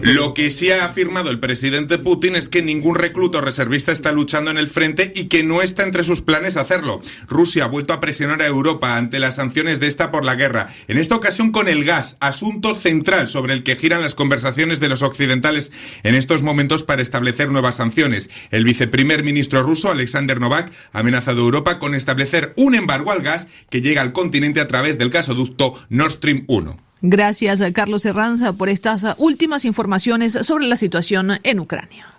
Lo 0.03 0.35
que 0.35 0.51
sí 0.51 0.71
ha 0.73 0.85
afirmado 0.85 1.31
el 1.31 1.39
presidente 1.39 1.99
Putin 1.99 2.35
es 2.35 2.49
que 2.49 2.61
ningún 2.61 2.97
recluto 2.97 3.41
reservista 3.41 3.93
está 3.93 4.11
luchando 4.11 4.51
en 4.51 4.59
el 4.59 4.67
frente 4.67 5.13
y 5.15 5.25
que 5.27 5.45
no 5.45 5.63
está 5.63 5.85
entre 5.85 6.03
sus 6.03 6.23
planes 6.23 6.57
hacerlo. 6.57 7.01
Rusia 7.29 7.65
ha 7.65 7.69
vuelto 7.69 7.93
a 7.93 8.01
presionar 8.01 8.43
a 8.43 8.47
Europa 8.47 8.97
ante 8.97 9.21
las 9.21 9.37
sanciones 9.37 9.79
de 9.79 9.87
esta 9.87 10.11
por 10.11 10.25
la 10.25 10.35
guerra, 10.35 10.69
en 10.89 10.99
esta 10.99 11.15
ocasión 11.15 11.53
con 11.53 11.69
el 11.69 11.85
gas, 11.85 12.17
asunto 12.19 12.75
central 12.75 13.29
sobre 13.29 13.53
el 13.53 13.63
que 13.63 13.77
giran 13.77 14.03
las 14.03 14.17
conversaciones 14.17 14.81
de 14.81 14.89
los 14.89 15.03
occidentales 15.03 15.71
en 16.03 16.17
estos 16.17 16.43
momentos 16.43 16.83
para 16.83 17.03
establecer 17.03 17.51
nuevas 17.51 17.77
sanciones. 17.77 18.31
El 18.51 18.65
viceprimer 18.65 19.23
ministro 19.23 19.63
ruso, 19.63 19.91
Alexander 19.91 20.41
Novak, 20.41 20.73
ha 20.93 20.99
amenazado 20.99 21.43
a 21.43 21.45
Europa 21.45 21.79
con 21.79 21.95
establecer 21.95 22.55
un 22.57 22.75
embargo 22.75 23.13
al 23.13 23.23
gas 23.23 23.47
que 23.71 23.83
llega 23.83 24.03
al 24.03 24.13
continente 24.13 24.61
a 24.61 24.67
través 24.67 24.99
del 24.99 25.11
gasoducto 25.11 25.79
Nord 25.91 26.13
Stream 26.13 26.45
1. 26.49 26.88
Gracias, 27.01 27.63
Carlos 27.73 28.05
Herranza, 28.05 28.53
por 28.53 28.69
estas 28.69 29.07
últimas 29.19 29.65
informaciones 29.65 30.39
sobre 30.43 30.67
la 30.67 30.77
situación 30.77 31.39
en 31.43 31.61
Ucrania. 31.61 32.18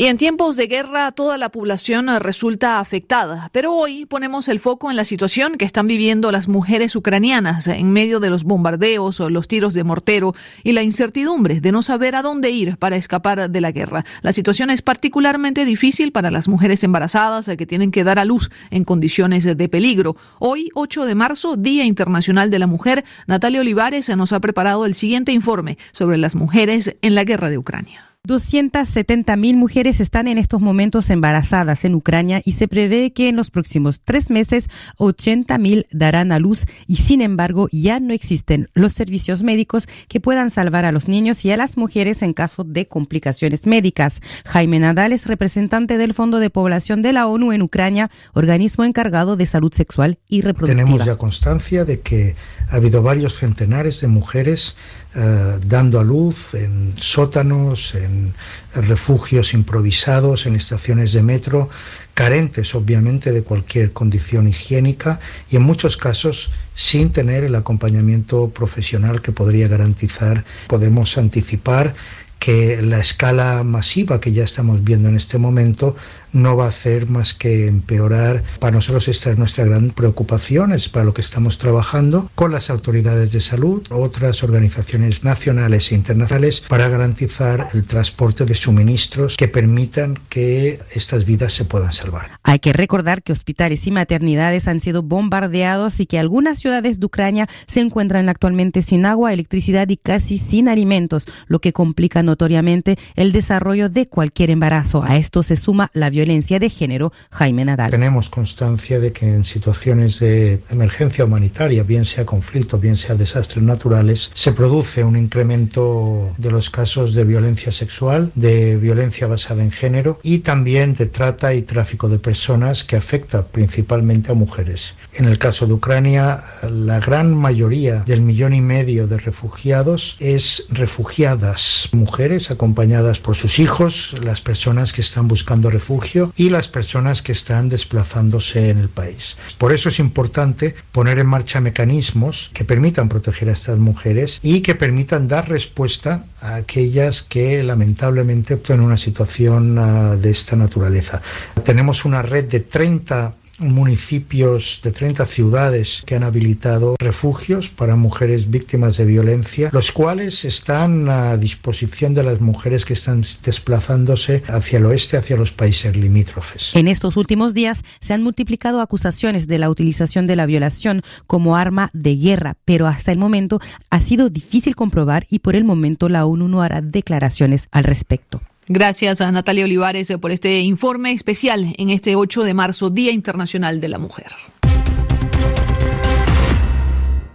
Y 0.00 0.06
en 0.06 0.16
tiempos 0.16 0.56
de 0.56 0.66
guerra 0.66 1.12
toda 1.12 1.36
la 1.36 1.50
población 1.50 2.08
resulta 2.20 2.80
afectada, 2.80 3.50
pero 3.52 3.74
hoy 3.74 4.06
ponemos 4.06 4.48
el 4.48 4.58
foco 4.58 4.90
en 4.90 4.96
la 4.96 5.04
situación 5.04 5.58
que 5.58 5.66
están 5.66 5.88
viviendo 5.88 6.32
las 6.32 6.48
mujeres 6.48 6.96
ucranianas 6.96 7.68
en 7.68 7.92
medio 7.92 8.18
de 8.18 8.30
los 8.30 8.44
bombardeos 8.44 9.20
o 9.20 9.28
los 9.28 9.46
tiros 9.46 9.74
de 9.74 9.84
mortero 9.84 10.34
y 10.64 10.72
la 10.72 10.82
incertidumbre 10.82 11.60
de 11.60 11.70
no 11.70 11.82
saber 11.82 12.14
a 12.14 12.22
dónde 12.22 12.48
ir 12.48 12.78
para 12.78 12.96
escapar 12.96 13.50
de 13.50 13.60
la 13.60 13.72
guerra. 13.72 14.06
La 14.22 14.32
situación 14.32 14.70
es 14.70 14.80
particularmente 14.80 15.66
difícil 15.66 16.12
para 16.12 16.30
las 16.30 16.48
mujeres 16.48 16.82
embarazadas 16.82 17.50
que 17.58 17.66
tienen 17.66 17.90
que 17.90 18.02
dar 18.02 18.18
a 18.18 18.24
luz 18.24 18.50
en 18.70 18.84
condiciones 18.84 19.44
de 19.44 19.68
peligro. 19.68 20.16
Hoy, 20.38 20.70
8 20.72 21.04
de 21.04 21.14
marzo, 21.14 21.58
Día 21.58 21.84
Internacional 21.84 22.48
de 22.48 22.58
la 22.58 22.66
Mujer, 22.66 23.04
Natalia 23.26 23.60
Olivares 23.60 24.08
nos 24.16 24.32
ha 24.32 24.40
preparado 24.40 24.86
el 24.86 24.94
siguiente 24.94 25.32
informe 25.32 25.76
sobre 25.92 26.16
las 26.16 26.36
mujeres 26.36 26.96
en 27.02 27.14
la 27.14 27.24
guerra 27.24 27.50
de 27.50 27.58
Ucrania. 27.58 28.09
270 28.24 29.34
mil 29.36 29.56
mujeres 29.56 29.98
están 29.98 30.28
en 30.28 30.36
estos 30.36 30.60
momentos 30.60 31.08
embarazadas 31.08 31.86
en 31.86 31.94
Ucrania 31.94 32.42
y 32.44 32.52
se 32.52 32.68
prevé 32.68 33.14
que 33.14 33.30
en 33.30 33.36
los 33.36 33.50
próximos 33.50 34.02
tres 34.02 34.28
meses 34.28 34.68
80 34.98 35.56
mil 35.56 35.86
darán 35.90 36.30
a 36.30 36.38
luz 36.38 36.66
y 36.86 36.96
sin 36.96 37.22
embargo 37.22 37.68
ya 37.72 37.98
no 37.98 38.12
existen 38.12 38.68
los 38.74 38.92
servicios 38.92 39.42
médicos 39.42 39.88
que 40.06 40.20
puedan 40.20 40.50
salvar 40.50 40.84
a 40.84 40.92
los 40.92 41.08
niños 41.08 41.42
y 41.46 41.50
a 41.50 41.56
las 41.56 41.78
mujeres 41.78 42.20
en 42.20 42.34
caso 42.34 42.62
de 42.62 42.86
complicaciones 42.86 43.66
médicas. 43.66 44.20
Jaime 44.44 44.78
Nadal 44.78 45.14
es 45.14 45.26
representante 45.26 45.96
del 45.96 46.12
Fondo 46.12 46.40
de 46.40 46.50
Población 46.50 47.00
de 47.00 47.14
la 47.14 47.26
ONU 47.26 47.52
en 47.52 47.62
Ucrania, 47.62 48.10
organismo 48.34 48.84
encargado 48.84 49.36
de 49.36 49.46
salud 49.46 49.72
sexual 49.72 50.18
y 50.28 50.42
reproductiva. 50.42 50.84
Tenemos 50.84 51.06
ya 51.06 51.16
constancia 51.16 51.86
de 51.86 52.00
que 52.00 52.36
ha 52.68 52.76
habido 52.76 53.02
varios 53.02 53.38
centenares 53.38 54.02
de 54.02 54.08
mujeres 54.08 54.76
eh, 55.14 55.58
dando 55.66 55.98
a 55.98 56.04
luz 56.04 56.54
en 56.54 56.94
sótanos, 56.96 57.96
en 57.96 58.32
refugios 58.74 59.54
improvisados, 59.54 60.46
en 60.46 60.54
estaciones 60.54 61.12
de 61.12 61.22
metro, 61.22 61.68
carentes 62.14 62.74
obviamente 62.74 63.32
de 63.32 63.42
cualquier 63.42 63.92
condición 63.92 64.46
higiénica 64.46 65.18
y 65.50 65.56
en 65.56 65.62
muchos 65.62 65.96
casos 65.96 66.52
sin 66.74 67.10
tener 67.10 67.44
el 67.44 67.54
acompañamiento 67.56 68.50
profesional 68.50 69.20
que 69.20 69.32
podría 69.32 69.66
garantizar. 69.68 70.44
Podemos 70.68 71.18
anticipar 71.18 71.94
que 72.38 72.80
la 72.80 72.98
escala 72.98 73.62
masiva 73.64 74.20
que 74.20 74.32
ya 74.32 74.44
estamos 74.44 74.82
viendo 74.82 75.08
en 75.08 75.16
este 75.16 75.38
momento 75.38 75.94
no 76.32 76.56
va 76.56 76.66
a 76.66 76.68
hacer 76.68 77.08
más 77.08 77.34
que 77.34 77.66
empeorar. 77.66 78.42
Para 78.58 78.72
nosotros 78.72 79.08
esta 79.08 79.30
es 79.30 79.38
nuestra 79.38 79.64
gran 79.64 79.90
preocupación, 79.90 80.72
es 80.72 80.88
para 80.88 81.04
lo 81.04 81.14
que 81.14 81.20
estamos 81.20 81.58
trabajando 81.58 82.30
con 82.34 82.52
las 82.52 82.70
autoridades 82.70 83.32
de 83.32 83.40
salud, 83.40 83.82
otras 83.90 84.42
organizaciones 84.42 85.24
nacionales 85.24 85.90
e 85.90 85.94
internacionales 85.94 86.62
para 86.68 86.88
garantizar 86.88 87.68
el 87.74 87.84
transporte 87.84 88.44
de 88.44 88.54
suministros 88.54 89.36
que 89.36 89.48
permitan 89.48 90.18
que 90.28 90.78
estas 90.94 91.24
vidas 91.24 91.52
se 91.52 91.64
puedan 91.64 91.92
salvar. 91.92 92.38
Hay 92.42 92.58
que 92.60 92.72
recordar 92.72 93.22
que 93.22 93.32
hospitales 93.32 93.86
y 93.86 93.90
maternidades 93.90 94.68
han 94.68 94.80
sido 94.80 95.02
bombardeados 95.02 96.00
y 96.00 96.06
que 96.06 96.18
algunas 96.18 96.58
ciudades 96.58 97.00
de 97.00 97.06
Ucrania 97.06 97.48
se 97.66 97.80
encuentran 97.80 98.28
actualmente 98.28 98.82
sin 98.82 99.06
agua, 99.06 99.32
electricidad 99.32 99.88
y 99.88 99.96
casi 99.96 100.38
sin 100.38 100.68
alimentos, 100.68 101.26
lo 101.46 101.60
que 101.60 101.72
complica 101.72 102.22
notoriamente 102.22 102.98
el 103.16 103.32
desarrollo 103.32 103.88
de 103.88 104.08
cualquier 104.08 104.50
embarazo. 104.50 105.02
A 105.02 105.16
esto 105.16 105.42
se 105.42 105.56
suma 105.56 105.90
la 105.92 106.10
violencia 106.10 106.19
de 106.24 106.70
género. 106.70 107.12
Jaime 107.30 107.64
Nadal. 107.64 107.90
Tenemos 107.90 108.30
constancia 108.30 109.00
de 109.00 109.12
que 109.12 109.26
en 109.26 109.44
situaciones 109.44 110.20
de 110.20 110.60
emergencia 110.70 111.24
humanitaria, 111.24 111.82
bien 111.82 112.04
sea 112.04 112.26
conflicto, 112.26 112.78
bien 112.78 112.96
sea 112.96 113.14
desastres 113.14 113.64
naturales, 113.64 114.30
se 114.34 114.52
produce 114.52 115.02
un 115.02 115.16
incremento 115.16 116.32
de 116.36 116.50
los 116.50 116.70
casos 116.70 117.14
de 117.14 117.24
violencia 117.24 117.72
sexual, 117.72 118.32
de 118.34 118.76
violencia 118.76 119.26
basada 119.26 119.62
en 119.62 119.70
género 119.70 120.20
y 120.22 120.38
también 120.38 120.94
de 120.94 121.06
trata 121.06 121.54
y 121.54 121.62
tráfico 121.62 122.08
de 122.08 122.18
personas 122.18 122.84
que 122.84 122.96
afecta 122.96 123.46
principalmente 123.46 124.32
a 124.32 124.34
mujeres. 124.34 124.94
En 125.14 125.24
el 125.24 125.38
caso 125.38 125.66
de 125.66 125.74
Ucrania, 125.74 126.42
la 126.62 127.00
gran 127.00 127.34
mayoría 127.34 128.00
del 128.00 128.20
millón 128.20 128.54
y 128.54 128.60
medio 128.60 129.06
de 129.06 129.18
refugiados 129.18 130.16
es 130.20 130.64
refugiadas, 130.68 131.88
mujeres 131.92 132.50
acompañadas 132.50 133.20
por 133.20 133.36
sus 133.36 133.58
hijos, 133.58 134.16
las 134.22 134.40
personas 134.40 134.92
que 134.92 135.00
están 135.00 135.28
buscando 135.28 135.70
refugio 135.70 136.09
y 136.36 136.50
las 136.50 136.68
personas 136.68 137.22
que 137.22 137.32
están 137.32 137.68
desplazándose 137.68 138.70
en 138.70 138.78
el 138.78 138.88
país. 138.88 139.36
Por 139.58 139.72
eso 139.72 139.88
es 139.88 139.98
importante 139.98 140.74
poner 140.92 141.18
en 141.18 141.26
marcha 141.26 141.60
mecanismos 141.60 142.50
que 142.52 142.64
permitan 142.64 143.08
proteger 143.08 143.48
a 143.48 143.52
estas 143.52 143.78
mujeres 143.78 144.38
y 144.42 144.60
que 144.60 144.74
permitan 144.74 145.28
dar 145.28 145.48
respuesta 145.48 146.24
a 146.40 146.56
aquellas 146.56 147.22
que 147.22 147.62
lamentablemente 147.62 148.56
están 148.56 148.80
una 148.80 148.96
situación 148.96 149.78
ah, 149.78 150.16
de 150.16 150.30
esta 150.30 150.56
naturaleza. 150.56 151.22
Tenemos 151.64 152.04
una 152.04 152.22
red 152.22 152.44
de 152.44 152.60
30 152.60 153.34
municipios 153.60 154.80
de 154.82 154.92
30 154.92 155.26
ciudades 155.26 156.02
que 156.04 156.16
han 156.16 156.22
habilitado 156.22 156.96
refugios 156.98 157.70
para 157.70 157.96
mujeres 157.96 158.50
víctimas 158.50 158.96
de 158.96 159.04
violencia, 159.04 159.70
los 159.72 159.92
cuales 159.92 160.44
están 160.44 161.08
a 161.08 161.36
disposición 161.36 162.14
de 162.14 162.24
las 162.24 162.40
mujeres 162.40 162.84
que 162.84 162.94
están 162.94 163.24
desplazándose 163.44 164.42
hacia 164.48 164.78
el 164.78 164.86
oeste, 164.86 165.16
hacia 165.16 165.36
los 165.36 165.52
países 165.52 165.96
limítrofes. 165.96 166.74
En 166.74 166.88
estos 166.88 167.16
últimos 167.16 167.54
días 167.54 167.82
se 168.00 168.14
han 168.14 168.22
multiplicado 168.22 168.80
acusaciones 168.80 169.46
de 169.46 169.58
la 169.58 169.70
utilización 169.70 170.26
de 170.26 170.36
la 170.36 170.46
violación 170.46 171.02
como 171.26 171.56
arma 171.56 171.90
de 171.92 172.16
guerra, 172.16 172.56
pero 172.64 172.86
hasta 172.86 173.12
el 173.12 173.18
momento 173.18 173.60
ha 173.90 174.00
sido 174.00 174.30
difícil 174.30 174.74
comprobar 174.74 175.26
y 175.30 175.40
por 175.40 175.56
el 175.56 175.64
momento 175.64 176.08
la 176.08 176.26
ONU 176.26 176.48
no 176.48 176.62
hará 176.62 176.80
declaraciones 176.80 177.68
al 177.70 177.84
respecto. 177.84 178.40
Gracias 178.72 179.20
a 179.20 179.32
Natalia 179.32 179.64
Olivares 179.64 180.12
por 180.20 180.30
este 180.30 180.60
informe 180.60 181.10
especial 181.10 181.74
en 181.76 181.90
este 181.90 182.14
8 182.14 182.44
de 182.44 182.54
marzo, 182.54 182.88
Día 182.88 183.10
Internacional 183.10 183.80
de 183.80 183.88
la 183.88 183.98
Mujer. 183.98 184.28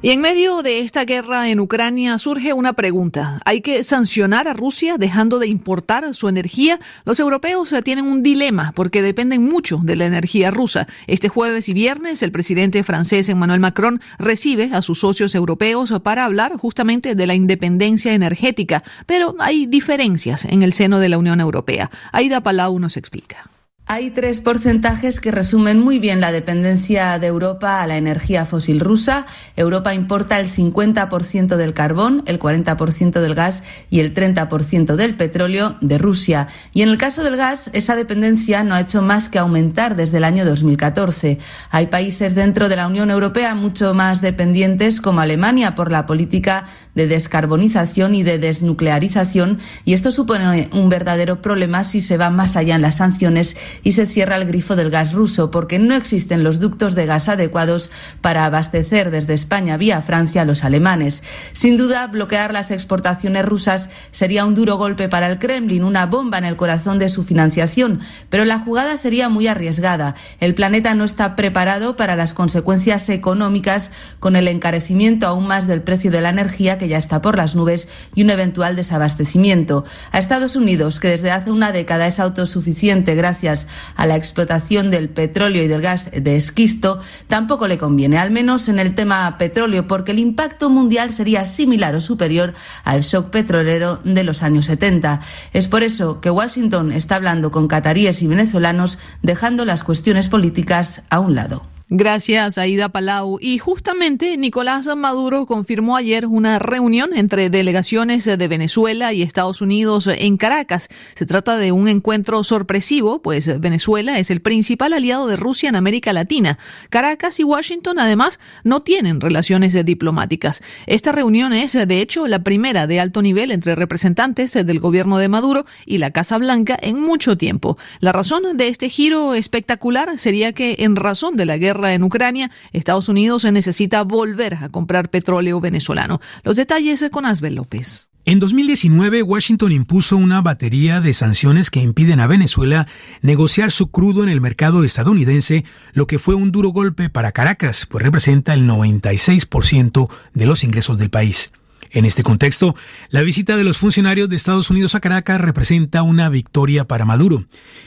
Y 0.05 0.11
en 0.11 0.21
medio 0.21 0.61
de 0.61 0.81
esta 0.81 1.03
guerra 1.03 1.49
en 1.49 1.59
Ucrania 1.59 2.19
surge 2.19 2.53
una 2.53 2.73
pregunta. 2.73 3.41
¿Hay 3.43 3.61
que 3.61 3.83
sancionar 3.83 4.47
a 4.47 4.53
Rusia 4.53 4.99
dejando 4.99 5.39
de 5.39 5.47
importar 5.47 6.13
su 6.13 6.29
energía? 6.29 6.79
Los 7.05 7.19
europeos 7.19 7.73
tienen 7.83 8.05
un 8.05 8.21
dilema 8.21 8.71
porque 8.75 9.01
dependen 9.01 9.41
mucho 9.43 9.79
de 9.81 9.95
la 9.95 10.05
energía 10.05 10.51
rusa. 10.51 10.85
Este 11.07 11.27
jueves 11.27 11.69
y 11.69 11.73
viernes 11.73 12.21
el 12.21 12.31
presidente 12.31 12.83
francés 12.83 13.29
Emmanuel 13.29 13.59
Macron 13.59 13.99
recibe 14.19 14.69
a 14.73 14.83
sus 14.83 14.99
socios 14.99 15.33
europeos 15.33 15.91
para 16.03 16.25
hablar 16.25 16.55
justamente 16.55 17.15
de 17.15 17.25
la 17.25 17.33
independencia 17.33 18.13
energética. 18.13 18.83
Pero 19.07 19.33
hay 19.39 19.65
diferencias 19.65 20.45
en 20.45 20.61
el 20.61 20.73
seno 20.73 20.99
de 20.99 21.09
la 21.09 21.17
Unión 21.17 21.39
Europea. 21.39 21.89
Aida 22.11 22.41
Palau 22.41 22.77
nos 22.77 22.95
explica. 22.95 23.54
Hay 23.87 24.09
tres 24.09 24.41
porcentajes 24.41 25.19
que 25.19 25.29
resumen 25.29 25.79
muy 25.79 25.99
bien 25.99 26.19
la 26.19 26.31
dependencia 26.31 27.19
de 27.19 27.27
Europa 27.27 27.83
a 27.83 27.87
la 27.87 27.97
energía 27.97 28.43
fósil 28.43 28.79
rusa. 28.79 29.27
Europa 29.55 29.93
importa 29.93 30.39
el 30.39 30.49
50% 30.49 31.55
del 31.55 31.75
carbón, 31.75 32.23
el 32.25 32.39
40% 32.39 33.19
del 33.19 33.35
gas 33.35 33.61
y 33.91 33.99
el 33.99 34.11
30% 34.15 34.95
del 34.95 35.13
petróleo 35.13 35.75
de 35.81 35.99
Rusia. 35.99 36.47
Y 36.73 36.81
en 36.81 36.89
el 36.89 36.97
caso 36.97 37.23
del 37.23 37.37
gas, 37.37 37.69
esa 37.73 37.95
dependencia 37.95 38.63
no 38.63 38.73
ha 38.73 38.81
hecho 38.81 39.03
más 39.03 39.29
que 39.29 39.37
aumentar 39.37 39.95
desde 39.95 40.17
el 40.17 40.23
año 40.23 40.45
2014. 40.45 41.37
Hay 41.69 41.85
países 41.85 42.33
dentro 42.33 42.69
de 42.69 42.77
la 42.77 42.87
Unión 42.87 43.11
Europea 43.11 43.53
mucho 43.53 43.93
más 43.93 44.19
dependientes, 44.19 44.99
como 44.99 45.19
Alemania, 45.21 45.75
por 45.75 45.91
la 45.91 46.07
política 46.07 46.65
de 46.95 47.05
descarbonización 47.05 48.15
y 48.15 48.23
de 48.23 48.39
desnuclearización. 48.39 49.59
Y 49.83 49.93
esto 49.93 50.11
supone 50.11 50.69
un 50.73 50.89
verdadero 50.89 51.43
problema 51.43 51.83
si 51.83 52.01
se 52.01 52.17
va 52.17 52.31
más 52.31 52.55
allá 52.55 52.73
en 52.73 52.81
las 52.81 52.97
sanciones 52.97 53.55
y 53.83 53.93
se 53.93 54.07
cierra 54.07 54.35
el 54.35 54.45
grifo 54.45 54.75
del 54.75 54.89
gas 54.89 55.13
ruso 55.13 55.51
porque 55.51 55.79
no 55.79 55.95
existen 55.95 56.43
los 56.43 56.59
ductos 56.59 56.95
de 56.95 57.05
gas 57.05 57.29
adecuados 57.29 57.91
para 58.21 58.45
abastecer 58.45 59.11
desde 59.11 59.33
España 59.33 59.77
vía 59.77 60.01
Francia 60.01 60.41
a 60.41 60.45
los 60.45 60.63
alemanes. 60.63 61.23
Sin 61.53 61.77
duda, 61.77 62.07
bloquear 62.07 62.53
las 62.53 62.71
exportaciones 62.71 63.45
rusas 63.45 63.89
sería 64.11 64.45
un 64.45 64.55
duro 64.55 64.77
golpe 64.77 65.09
para 65.09 65.27
el 65.27 65.39
Kremlin, 65.39 65.83
una 65.83 66.05
bomba 66.05 66.37
en 66.37 66.45
el 66.45 66.55
corazón 66.55 66.99
de 66.99 67.09
su 67.09 67.23
financiación, 67.23 67.99
pero 68.29 68.45
la 68.45 68.59
jugada 68.59 68.97
sería 68.97 69.29
muy 69.29 69.47
arriesgada. 69.47 70.15
El 70.39 70.55
planeta 70.55 70.95
no 70.95 71.03
está 71.03 71.35
preparado 71.35 71.95
para 71.95 72.15
las 72.15 72.33
consecuencias 72.33 73.09
económicas 73.09 73.91
con 74.19 74.35
el 74.35 74.47
encarecimiento 74.47 75.27
aún 75.27 75.47
más 75.47 75.67
del 75.67 75.81
precio 75.81 76.11
de 76.11 76.21
la 76.21 76.29
energía 76.29 76.77
que 76.77 76.87
ya 76.87 76.97
está 76.97 77.21
por 77.21 77.37
las 77.37 77.55
nubes 77.55 77.87
y 78.13 78.23
un 78.23 78.29
eventual 78.29 78.75
desabastecimiento. 78.75 79.85
A 80.11 80.19
Estados 80.19 80.55
Unidos, 80.55 80.99
que 80.99 81.09
desde 81.09 81.31
hace 81.31 81.51
una 81.51 81.71
década 81.71 82.07
es 82.07 82.19
autosuficiente 82.19 83.15
gracias 83.15 83.64
a 83.95 84.05
la 84.05 84.15
explotación 84.15 84.91
del 84.91 85.09
petróleo 85.09 85.63
y 85.63 85.67
del 85.67 85.81
gas 85.81 86.11
de 86.11 86.35
esquisto, 86.35 86.99
tampoco 87.27 87.67
le 87.67 87.77
conviene, 87.77 88.17
al 88.17 88.31
menos 88.31 88.69
en 88.69 88.79
el 88.79 88.95
tema 88.95 89.37
petróleo, 89.37 89.87
porque 89.87 90.11
el 90.11 90.19
impacto 90.19 90.69
mundial 90.69 91.11
sería 91.11 91.45
similar 91.45 91.95
o 91.95 92.01
superior 92.01 92.53
al 92.83 93.01
shock 93.01 93.29
petrolero 93.29 93.99
de 94.03 94.23
los 94.23 94.43
años 94.43 94.65
70. 94.65 95.21
Es 95.53 95.67
por 95.67 95.83
eso 95.83 96.21
que 96.21 96.29
Washington 96.29 96.91
está 96.91 97.15
hablando 97.15 97.51
con 97.51 97.67
cataríes 97.67 98.21
y 98.21 98.27
venezolanos, 98.27 98.99
dejando 99.21 99.65
las 99.65 99.83
cuestiones 99.83 100.29
políticas 100.29 101.03
a 101.09 101.19
un 101.19 101.35
lado. 101.35 101.74
Gracias, 101.89 102.57
Aida 102.57 102.89
Palau. 102.89 103.37
Y 103.39 103.59
justamente 103.59 104.37
Nicolás 104.37 104.89
Maduro 104.97 105.45
confirmó 105.45 105.95
ayer 105.95 106.25
una 106.25 106.57
reunión 106.57 107.11
entre 107.15 107.51
delegaciones 107.51 108.25
de 108.25 108.47
Venezuela 108.47 109.13
y 109.13 109.21
Estados 109.21 109.61
Unidos 109.61 110.07
en 110.07 110.37
Caracas. 110.37 110.89
Se 111.13 111.27
trata 111.27 111.57
de 111.57 111.71
un 111.71 111.87
encuentro 111.87 112.43
sorpresivo, 112.43 113.21
pues 113.21 113.59
Venezuela 113.59 114.17
es 114.17 114.31
el 114.31 114.41
principal 114.41 114.93
aliado 114.93 115.27
de 115.27 115.35
Rusia 115.35 115.69
en 115.69 115.75
América 115.75 116.11
Latina. 116.11 116.57
Caracas 116.89 117.39
y 117.39 117.43
Washington, 117.43 117.99
además, 117.99 118.39
no 118.63 118.81
tienen 118.81 119.21
relaciones 119.21 119.85
diplomáticas. 119.85 120.63
Esta 120.87 121.11
reunión 121.11 121.53
es, 121.53 121.73
de 121.73 122.01
hecho, 122.01 122.25
la 122.25 122.41
primera 122.41 122.87
de 122.87 122.99
alto 122.99 123.21
nivel 123.21 123.51
entre 123.51 123.75
representantes 123.75 124.53
del 124.53 124.79
gobierno 124.79 125.19
de 125.19 125.29
Maduro 125.29 125.67
y 125.85 125.99
la 125.99 126.09
Casa 126.09 126.39
Blanca 126.39 126.79
en 126.81 126.99
mucho 126.99 127.37
tiempo. 127.37 127.77
La 127.99 128.11
razón 128.11 128.57
de 128.57 128.69
este 128.69 128.89
giro 128.89 129.35
espectacular 129.35 130.17
sería 130.17 130.51
que, 130.51 130.77
en 130.79 130.95
razón 130.95 131.37
de 131.37 131.45
la 131.45 131.57
guerra 131.57 131.74
en 131.83 132.03
Ucrania, 132.03 132.51
Estados 132.71 133.09
Unidos 133.09 133.45
necesita 133.45 134.03
volver 134.03 134.55
a 134.55 134.69
comprar 134.69 135.09
petróleo 135.09 135.59
venezolano. 135.59 136.21
Los 136.43 136.57
detalles 136.57 137.05
con 137.11 137.25
Asbel 137.25 137.55
López. 137.55 138.09
En 138.27 138.39
2019, 138.39 139.21
Washington 139.21 139.71
impuso 139.71 140.17
una 140.17 140.41
batería 140.41 140.99
de 140.99 141.13
sanciones 141.13 141.69
que 141.69 141.79
impiden 141.79 142.19
a 142.19 142.25
Venezuela 142.25 142.87
negociar 143.21 143.71
su 143.71 143.91
crudo 143.91 144.23
en 144.23 144.29
el 144.29 144.41
mercado 144.41 144.83
estadounidense, 144.83 145.63
lo 145.93 146.07
que 146.07 146.17
fue 146.17 146.33
un 146.33 146.51
duro 146.51 146.69
golpe 146.69 147.09
para 147.09 147.33
Caracas, 147.33 147.85
pues 147.87 148.03
representa 148.03 148.55
el 148.55 148.67
96% 148.67 150.09
de 150.33 150.45
los 150.47 150.63
ingresos 150.63 150.97
del 150.97 151.11
país. 151.11 151.51
En 151.91 152.03
este 152.03 152.23
contexto, 152.23 152.75
la 153.09 153.21
visita 153.21 153.57
de 153.57 153.63
los 153.63 153.77
funcionarios 153.77 154.27
de 154.27 154.35
Estados 154.35 154.71
Unidos 154.71 154.95
a 154.95 155.01
Caracas 155.01 155.39
representa 155.39 156.01
una 156.01 156.27
victoria 156.29 156.85
para 156.85 157.05
Maduro. 157.05 157.45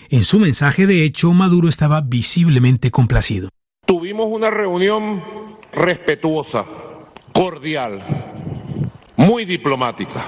En 0.09 0.25
su 0.25 0.39
mensaje, 0.39 0.87
de 0.87 1.03
hecho, 1.03 1.33
Maduro 1.33 1.69
estaba 1.69 2.01
visiblemente 2.01 2.93
complacido. 2.93 3.49
Tuvimos 3.89 4.27
una 4.27 4.51
reunión 4.51 5.23
respetuosa, 5.73 6.67
cordial, 7.33 8.05
muy 9.17 9.47
diplomática. 9.47 10.27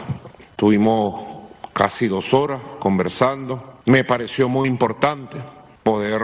Tuvimos 0.57 1.45
casi 1.75 2.09
dos 2.09 2.33
horas 2.33 2.59
conversando. 2.79 3.75
Me 3.85 4.03
pareció 4.05 4.49
muy 4.49 4.67
importante 4.67 5.37
poder 5.83 6.23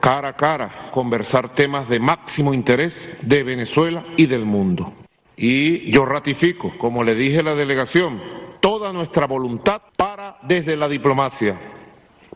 cara 0.00 0.28
a 0.28 0.32
cara 0.32 0.90
conversar 0.94 1.54
temas 1.54 1.90
de 1.90 2.00
máximo 2.00 2.54
interés 2.54 3.06
de 3.20 3.42
Venezuela 3.42 4.06
y 4.16 4.24
del 4.24 4.46
mundo. 4.46 4.94
Y 5.36 5.92
yo 5.92 6.06
ratifico, 6.06 6.72
como 6.78 7.04
le 7.04 7.14
dije 7.14 7.40
a 7.40 7.42
la 7.42 7.54
delegación, 7.54 8.18
toda 8.60 8.94
nuestra 8.94 9.26
voluntad 9.26 9.82
para 9.94 10.38
desde 10.40 10.74
la 10.78 10.88
diplomacia, 10.88 11.54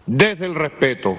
desde 0.05 0.45
el 0.45 0.55
respeto, 0.55 1.17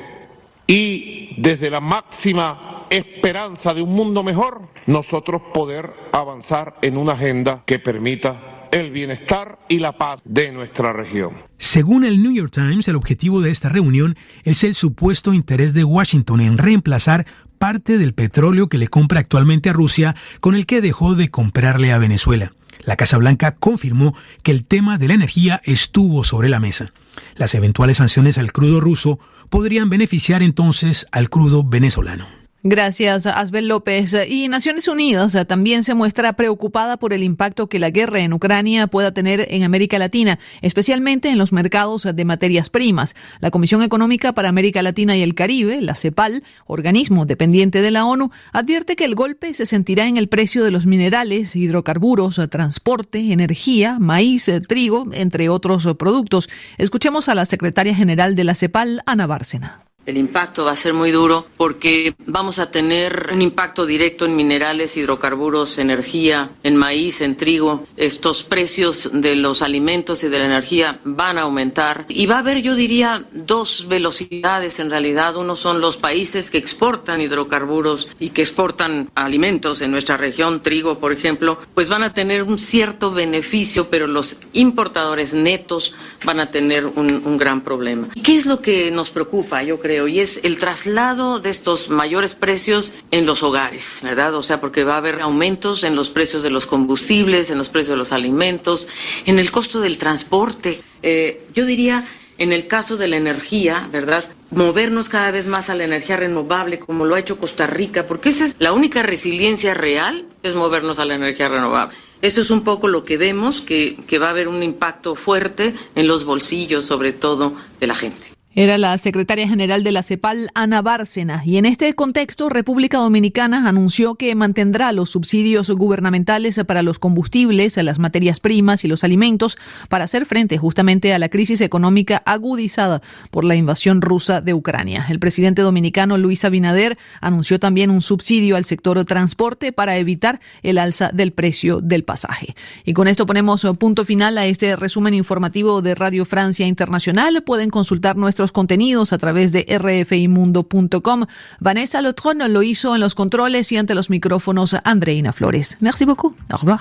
y 0.68 1.42
desde 1.42 1.70
la 1.70 1.80
máxima 1.80 2.86
esperanza 2.90 3.74
de 3.74 3.82
un 3.82 3.94
mundo 3.94 4.24
mejor, 4.24 4.70
nosotros 4.86 5.42
poder 5.54 5.92
avanzar 6.12 6.76
en 6.82 6.98
una 6.98 7.14
agenda 7.14 7.64
que 7.66 7.80
permita 7.80 8.70
el 8.72 8.92
bienestar 8.92 9.60
y 9.70 9.80
la 9.80 9.98
paz 9.98 10.22
de 10.26 10.52
nuestra 10.52 10.94
región. 10.94 11.32
Según 11.58 12.04
el 12.04 12.22
New 12.22 12.34
York 12.34 12.52
Times, 12.52 12.88
el 12.88 12.96
objetivo 12.96 13.42
de 13.42 13.50
esta 13.52 13.70
reunión 13.70 14.18
es 14.44 14.64
el 14.64 14.76
supuesto 14.76 15.34
interés 15.34 15.74
de 15.74 15.84
Washington 15.84 16.42
en 16.42 16.58
reemplazar 16.58 17.26
parte 17.58 17.98
del 17.98 18.14
petróleo 18.14 18.68
que 18.68 18.78
le 18.78 18.88
compra 18.88 19.20
actualmente 19.20 19.70
a 19.70 19.74
Rusia 19.74 20.16
con 20.40 20.56
el 20.56 20.66
que 20.66 20.82
dejó 20.82 21.16
de 21.16 21.30
comprarle 21.30 21.92
a 21.92 21.98
Venezuela. 21.98 22.52
La 22.84 22.96
Casa 22.96 23.18
Blanca 23.18 23.56
confirmó 23.56 24.16
que 24.44 24.52
el 24.52 24.68
tema 24.68 24.98
de 24.98 25.08
la 25.08 25.16
energía 25.16 25.62
estuvo 25.66 26.24
sobre 26.24 26.50
la 26.50 26.60
mesa. 26.60 26.94
Las 27.36 27.56
eventuales 27.56 27.98
sanciones 27.98 28.38
al 28.38 28.52
crudo 28.52 28.80
ruso 28.80 29.20
podrían 29.50 29.90
beneficiar 29.90 30.44
entonces 30.44 31.08
al 31.12 31.30
crudo 31.30 31.64
venezolano. 31.64 32.37
Gracias, 32.64 33.28
Asbel 33.28 33.68
López. 33.68 34.16
Y 34.28 34.48
Naciones 34.48 34.88
Unidas 34.88 35.36
eh, 35.36 35.46
también 35.46 35.84
se 35.84 35.94
muestra 35.94 36.34
preocupada 36.34 36.98
por 36.98 37.14
el 37.14 37.22
impacto 37.22 37.70
que 37.70 37.78
la 37.78 37.92
guerra 37.92 38.20
en 38.22 38.34
Ucrania 38.34 38.88
pueda 38.88 39.12
tener 39.12 39.46
en 39.52 39.62
América 39.62 40.00
Latina, 40.00 40.40
especialmente 40.64 41.30
en 41.30 41.38
los 41.38 41.54
mercados 41.54 42.08
de 42.12 42.26
materias 42.26 42.72
primas. 42.72 43.16
La 43.42 43.52
Comisión 43.52 43.84
Económica 43.84 44.34
para 44.34 44.50
América 44.50 44.82
Latina 44.82 45.16
y 45.16 45.22
el 45.22 45.36
Caribe, 45.36 45.82
la 45.82 45.94
CEPAL, 45.94 46.44
organismo 46.66 47.28
dependiente 47.28 47.82
de 47.82 47.92
la 47.92 48.06
ONU, 48.06 48.32
advierte 48.52 48.96
que 48.96 49.06
el 49.06 49.14
golpe 49.14 49.54
se 49.54 49.68
sentirá 49.68 50.08
en 50.08 50.18
el 50.18 50.28
precio 50.28 50.64
de 50.64 50.72
los 50.72 50.88
minerales, 50.88 51.56
hidrocarburos, 51.56 52.42
transporte, 52.50 53.32
energía, 53.32 54.00
maíz, 54.00 54.52
trigo, 54.68 55.06
entre 55.14 55.50
otros 55.50 55.88
productos. 56.00 56.50
Escuchemos 56.80 57.30
a 57.30 57.36
la 57.36 57.46
secretaria 57.46 57.94
general 57.94 58.36
de 58.36 58.44
la 58.46 58.56
CEPAL, 58.56 59.04
Ana 59.06 59.28
Bárcena. 59.28 59.87
El 60.08 60.16
impacto 60.16 60.64
va 60.64 60.72
a 60.72 60.76
ser 60.78 60.94
muy 60.94 61.12
duro 61.12 61.48
porque 61.58 62.16
vamos 62.26 62.60
a 62.60 62.72
tener 62.72 63.30
un 63.34 63.42
impacto 63.42 63.86
directo 63.86 64.24
en 64.24 64.38
minerales, 64.38 64.96
hidrocarburos, 64.96 65.78
energía, 65.80 66.50
en 66.64 66.78
maíz, 66.78 67.20
en 67.20 67.36
trigo. 67.36 67.86
Estos 67.98 68.46
precios 68.46 69.10
de 69.12 69.36
los 69.36 69.62
alimentos 69.62 70.24
y 70.24 70.30
de 70.30 70.40
la 70.40 70.46
energía 70.46 71.02
van 71.04 71.38
a 71.38 71.42
aumentar. 71.42 72.06
Y 72.08 72.26
va 72.26 72.36
a 72.36 72.40
haber, 72.40 72.62
yo 72.62 72.76
diría, 72.76 73.26
dos 73.34 73.88
velocidades 73.90 74.80
en 74.80 74.90
realidad. 74.90 75.36
Uno 75.36 75.58
son 75.58 75.82
los 75.82 75.98
países 75.98 76.50
que 76.52 76.58
exportan 76.58 77.20
hidrocarburos 77.20 78.10
y 78.18 78.30
que 78.30 78.44
exportan 78.44 79.12
alimentos 79.14 79.82
en 79.82 79.92
nuestra 79.92 80.16
región, 80.16 80.64
trigo, 80.64 81.00
por 81.00 81.12
ejemplo, 81.12 81.60
pues 81.74 81.90
van 81.90 82.04
a 82.04 82.14
tener 82.14 82.44
un 82.44 82.60
cierto 82.60 83.12
beneficio, 83.12 83.90
pero 83.90 84.08
los 84.08 84.38
importadores 84.54 85.34
netos 85.34 85.94
van 86.24 86.40
a 86.40 86.50
tener 86.50 86.86
un, 86.86 87.38
gran 87.38 87.62
problema. 87.62 88.08
¿Qué 88.24 88.38
es 88.38 88.46
lo 88.46 88.62
que 88.62 88.90
nos 88.90 89.12
preocupa, 89.12 89.62
yo 89.64 89.80
creo? 89.80 89.97
Y 90.06 90.20
es 90.20 90.42
el 90.44 90.60
traslado 90.60 91.40
de 91.40 91.50
estos 91.50 91.90
mayores 91.90 92.36
precios 92.36 92.94
en 93.10 93.26
los 93.26 93.42
hogares, 93.42 94.00
¿verdad? 94.04 94.36
O 94.36 94.44
sea, 94.44 94.62
porque 94.62 94.84
va 94.84 94.96
a 94.96 94.98
haber 94.98 95.22
aumentos 95.22 95.84
en 95.84 95.96
los 95.96 96.10
precios 96.10 96.44
de 96.44 96.50
los 96.50 96.68
combustibles, 96.68 97.50
en 97.50 97.58
los 97.58 97.70
precios 97.70 97.92
de 97.92 97.98
los 97.98 98.12
alimentos, 98.12 98.88
en 99.26 99.40
el 99.40 99.50
costo 99.50 99.80
del 99.80 99.98
transporte. 99.98 100.82
Eh, 101.02 101.48
yo 101.54 101.66
diría, 101.66 102.04
en 102.38 102.54
el 102.54 102.68
caso 102.68 102.98
de 102.98 103.08
la 103.08 103.18
energía, 103.18 103.88
¿verdad? 103.92 104.26
Movernos 104.52 105.10
cada 105.10 105.32
vez 105.32 105.48
más 105.48 105.70
a 105.70 105.76
la 105.76 105.86
energía 105.86 106.18
renovable, 106.18 106.80
como 106.80 107.06
lo 107.06 107.16
ha 107.16 107.20
hecho 107.20 107.38
Costa 107.38 107.66
Rica, 107.68 108.06
porque 108.06 108.30
esa 108.30 108.46
es 108.46 108.56
la 108.60 108.74
única 108.74 109.04
resiliencia 109.04 109.74
real, 109.74 110.26
es 110.44 110.54
movernos 110.54 111.00
a 111.00 111.06
la 111.06 111.16
energía 111.16 111.50
renovable. 111.50 111.98
Eso 112.22 112.42
es 112.42 112.50
un 112.50 112.64
poco 112.64 112.88
lo 112.88 113.04
que 113.04 113.18
vemos, 113.18 113.62
que, 113.62 113.98
que 114.08 114.20
va 114.20 114.28
a 114.28 114.32
haber 114.32 114.48
un 114.48 114.64
impacto 114.64 115.16
fuerte 115.16 115.76
en 115.96 116.08
los 116.08 116.24
bolsillos, 116.24 116.86
sobre 116.86 117.12
todo, 117.12 117.54
de 117.80 117.88
la 117.88 117.96
gente. 117.96 118.37
Era 118.60 118.80
la 118.80 118.98
secretaria 118.98 119.48
general 119.48 119.84
de 119.84 119.92
la 119.92 120.02
CEPAL, 120.02 120.50
Ana 120.56 120.82
Bárcena, 120.82 121.44
y 121.46 121.58
en 121.58 121.66
este 121.68 121.94
contexto, 121.94 122.50
República 122.50 122.98
Dominicana 122.98 123.70
anunció 123.70 124.16
que 124.16 124.34
mantendrá 124.34 124.92
los 124.94 125.12
subsidios 125.12 125.70
gubernamentales 125.70 126.60
para 126.66 126.82
los 126.82 126.98
combustibles, 126.98 127.78
las 127.78 128.00
materias 128.00 128.40
primas 128.40 128.84
y 128.84 128.88
los 128.88 129.04
alimentos 129.04 129.60
para 129.90 130.06
hacer 130.06 130.26
frente 130.26 130.58
justamente 130.58 131.14
a 131.14 131.20
la 131.20 131.30
crisis 131.30 131.62
económica 131.62 132.24
agudizada 132.26 133.04
por 133.30 133.46
la 133.46 133.56
invasión 133.56 134.02
rusa 134.02 134.42
de 134.42 134.56
Ucrania. 134.56 135.06
El 135.08 135.20
presidente 135.20 135.62
dominicano 135.62 136.18
Luis 136.18 136.44
Abinader 136.44 136.98
anunció 137.22 137.60
también 137.60 137.92
un 137.92 138.02
subsidio 138.02 138.56
al 138.56 138.66
sector 138.66 139.06
transporte 139.06 139.72
para 139.72 139.98
evitar 139.98 140.40
el 140.64 140.80
alza 140.80 141.12
del 141.14 141.32
precio 141.32 141.80
del 141.80 142.04
pasaje. 142.04 142.56
Y 142.86 142.94
con 142.94 143.08
esto 143.08 143.28
ponemos 143.28 143.68
punto 143.78 144.04
final 144.04 144.36
a 144.40 144.48
este 144.48 144.76
resumen 144.76 145.14
informativo 145.14 145.84
de 145.84 145.94
Radio 145.94 146.26
Francia 146.26 146.66
Internacional. 146.66 147.44
Pueden 147.44 147.70
consultar 147.70 148.18
nuestros 148.18 148.47
contenidos 148.52 149.14
a 149.14 149.18
través 149.18 149.52
de 149.52 149.66
rfimundo.com. 149.70 151.26
Vanessa 151.60 152.02
Lotron 152.02 152.52
lo 152.52 152.64
hizo 152.64 152.96
en 152.96 153.02
los 153.02 153.16
controles 153.16 153.72
y 153.72 153.78
ante 153.78 153.96
los 153.96 154.10
micrófonos 154.10 154.76
Andreina 154.84 155.34
Flores. 155.34 155.78
Merci 155.80 156.06
beaucoup. 156.06 156.36
Au 156.50 156.58
revoir. 156.58 156.80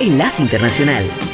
Enlace 0.00 0.42
Internacional. 0.42 1.27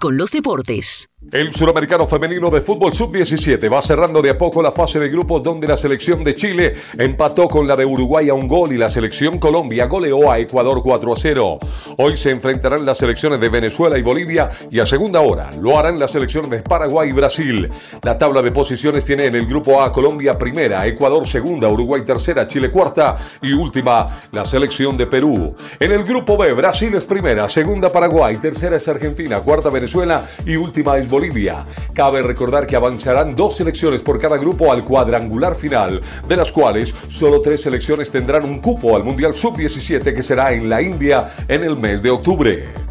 Con 0.00 0.16
los 0.16 0.30
Deportes. 0.30 1.10
El 1.30 1.52
suramericano 1.52 2.06
femenino 2.06 2.48
de 2.48 2.62
fútbol 2.62 2.94
sub-17 2.94 3.70
va 3.70 3.82
cerrando 3.82 4.22
de 4.22 4.30
a 4.30 4.38
poco 4.38 4.62
la 4.62 4.72
fase 4.72 4.98
de 4.98 5.10
grupos 5.10 5.42
donde 5.42 5.66
la 5.66 5.76
selección 5.76 6.24
de 6.24 6.32
Chile 6.32 6.74
empató 6.96 7.48
con 7.48 7.66
la 7.66 7.76
de 7.76 7.84
Uruguay 7.84 8.30
a 8.30 8.34
un 8.34 8.48
gol 8.48 8.72
y 8.72 8.78
la 8.78 8.88
selección 8.88 9.38
Colombia 9.38 9.86
goleó 9.86 10.30
a 10.30 10.38
Ecuador 10.38 10.80
4 10.82 11.12
a 11.12 11.16
0. 11.16 11.58
Hoy 11.98 12.16
se 12.16 12.30
enfrentarán 12.30 12.86
las 12.86 12.96
selecciones 12.96 13.40
de 13.40 13.48
Venezuela 13.50 13.98
y 13.98 14.02
Bolivia 14.02 14.48
y 14.70 14.78
a 14.78 14.86
segunda 14.86 15.20
hora 15.20 15.50
lo 15.60 15.76
harán 15.76 15.98
las 15.98 16.12
selecciones 16.12 16.50
de 16.50 16.62
Paraguay 16.62 17.10
y 17.10 17.12
Brasil. 17.12 17.68
La 18.02 18.16
tabla 18.16 18.40
de 18.40 18.52
posiciones 18.52 19.04
tiene 19.04 19.26
en 19.26 19.34
el 19.34 19.46
grupo 19.46 19.82
A 19.82 19.92
Colombia 19.92 20.38
primera, 20.38 20.86
Ecuador 20.86 21.26
segunda, 21.26 21.68
Uruguay 21.68 22.02
tercera, 22.06 22.48
Chile 22.48 22.70
cuarta 22.70 23.18
y 23.42 23.52
última 23.52 24.20
la 24.32 24.46
selección 24.46 24.96
de 24.96 25.06
Perú. 25.06 25.54
En 25.78 25.92
el 25.92 26.04
grupo 26.04 26.38
B 26.38 26.54
Brasil 26.54 26.94
es 26.94 27.04
primera, 27.04 27.48
segunda 27.50 27.90
Paraguay, 27.90 28.36
tercera 28.36 28.76
es 28.76 28.88
Argentina, 28.88 29.40
cuarta 29.40 29.57
Venezuela 29.60 30.26
y 30.46 30.56
última 30.56 30.96
es 30.96 31.08
Bolivia. 31.08 31.64
Cabe 31.92 32.22
recordar 32.22 32.66
que 32.66 32.76
avanzarán 32.76 33.34
dos 33.34 33.56
selecciones 33.56 34.00
por 34.00 34.20
cada 34.20 34.36
grupo 34.36 34.72
al 34.72 34.84
cuadrangular 34.84 35.54
final, 35.54 36.00
de 36.26 36.36
las 36.36 36.52
cuales 36.52 36.94
solo 37.08 37.42
tres 37.42 37.62
selecciones 37.62 38.10
tendrán 38.10 38.44
un 38.44 38.60
cupo 38.60 38.96
al 38.96 39.04
Mundial 39.04 39.34
Sub-17 39.34 40.14
que 40.14 40.22
será 40.22 40.52
en 40.52 40.68
la 40.68 40.80
India 40.80 41.34
en 41.48 41.64
el 41.64 41.76
mes 41.76 42.02
de 42.02 42.10
octubre. 42.10 42.88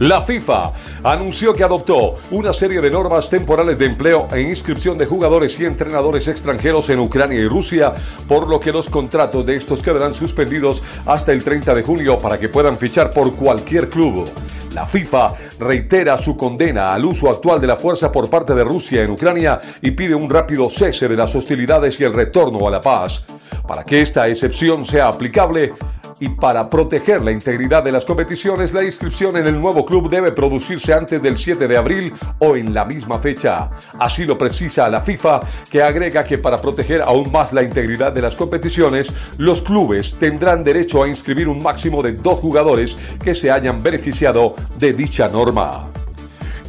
La 0.00 0.22
FIFA 0.22 0.72
anunció 1.02 1.52
que 1.52 1.64
adoptó 1.64 2.18
una 2.30 2.52
serie 2.52 2.80
de 2.80 2.88
normas 2.88 3.28
temporales 3.28 3.76
de 3.78 3.86
empleo 3.86 4.28
e 4.30 4.40
inscripción 4.40 4.96
de 4.96 5.06
jugadores 5.06 5.58
y 5.58 5.64
entrenadores 5.64 6.28
extranjeros 6.28 6.88
en 6.90 7.00
Ucrania 7.00 7.40
y 7.40 7.48
Rusia, 7.48 7.94
por 8.28 8.48
lo 8.48 8.60
que 8.60 8.70
los 8.70 8.88
contratos 8.88 9.44
de 9.44 9.54
estos 9.54 9.82
quedarán 9.82 10.14
suspendidos 10.14 10.84
hasta 11.04 11.32
el 11.32 11.42
30 11.42 11.74
de 11.74 11.82
junio 11.82 12.16
para 12.16 12.38
que 12.38 12.48
puedan 12.48 12.78
fichar 12.78 13.10
por 13.10 13.34
cualquier 13.34 13.88
club. 13.88 14.28
La 14.72 14.86
FIFA 14.86 15.32
reitera 15.58 16.16
su 16.16 16.36
condena 16.36 16.94
al 16.94 17.04
uso 17.04 17.28
actual 17.28 17.60
de 17.60 17.66
la 17.66 17.76
fuerza 17.76 18.12
por 18.12 18.30
parte 18.30 18.54
de 18.54 18.62
Rusia 18.62 19.02
en 19.02 19.10
Ucrania 19.10 19.58
y 19.82 19.90
pide 19.90 20.14
un 20.14 20.30
rápido 20.30 20.70
cese 20.70 21.08
de 21.08 21.16
las 21.16 21.34
hostilidades 21.34 21.98
y 21.98 22.04
el 22.04 22.14
retorno 22.14 22.68
a 22.68 22.70
la 22.70 22.80
paz. 22.80 23.24
Para 23.66 23.82
que 23.82 24.00
esta 24.00 24.28
excepción 24.28 24.84
sea 24.84 25.08
aplicable, 25.08 25.72
y 26.20 26.28
para 26.28 26.68
proteger 26.68 27.22
la 27.22 27.32
integridad 27.32 27.82
de 27.82 27.92
las 27.92 28.04
competiciones, 28.04 28.72
la 28.72 28.82
inscripción 28.82 29.36
en 29.36 29.46
el 29.46 29.60
nuevo 29.60 29.84
club 29.84 30.08
debe 30.08 30.32
producirse 30.32 30.92
antes 30.92 31.22
del 31.22 31.38
7 31.38 31.68
de 31.68 31.76
abril 31.76 32.14
o 32.38 32.56
en 32.56 32.74
la 32.74 32.84
misma 32.84 33.18
fecha. 33.18 33.70
Así 33.98 34.24
lo 34.24 34.36
precisa 34.36 34.88
la 34.88 35.00
FIFA, 35.00 35.40
que 35.70 35.82
agrega 35.82 36.24
que 36.24 36.38
para 36.38 36.60
proteger 36.60 37.02
aún 37.02 37.30
más 37.30 37.52
la 37.52 37.62
integridad 37.62 38.12
de 38.12 38.22
las 38.22 38.36
competiciones, 38.36 39.12
los 39.36 39.62
clubes 39.62 40.16
tendrán 40.18 40.64
derecho 40.64 41.02
a 41.02 41.08
inscribir 41.08 41.48
un 41.48 41.62
máximo 41.62 42.02
de 42.02 42.12
dos 42.12 42.40
jugadores 42.40 42.96
que 43.22 43.34
se 43.34 43.50
hayan 43.50 43.82
beneficiado 43.82 44.54
de 44.78 44.92
dicha 44.92 45.28
norma. 45.28 45.90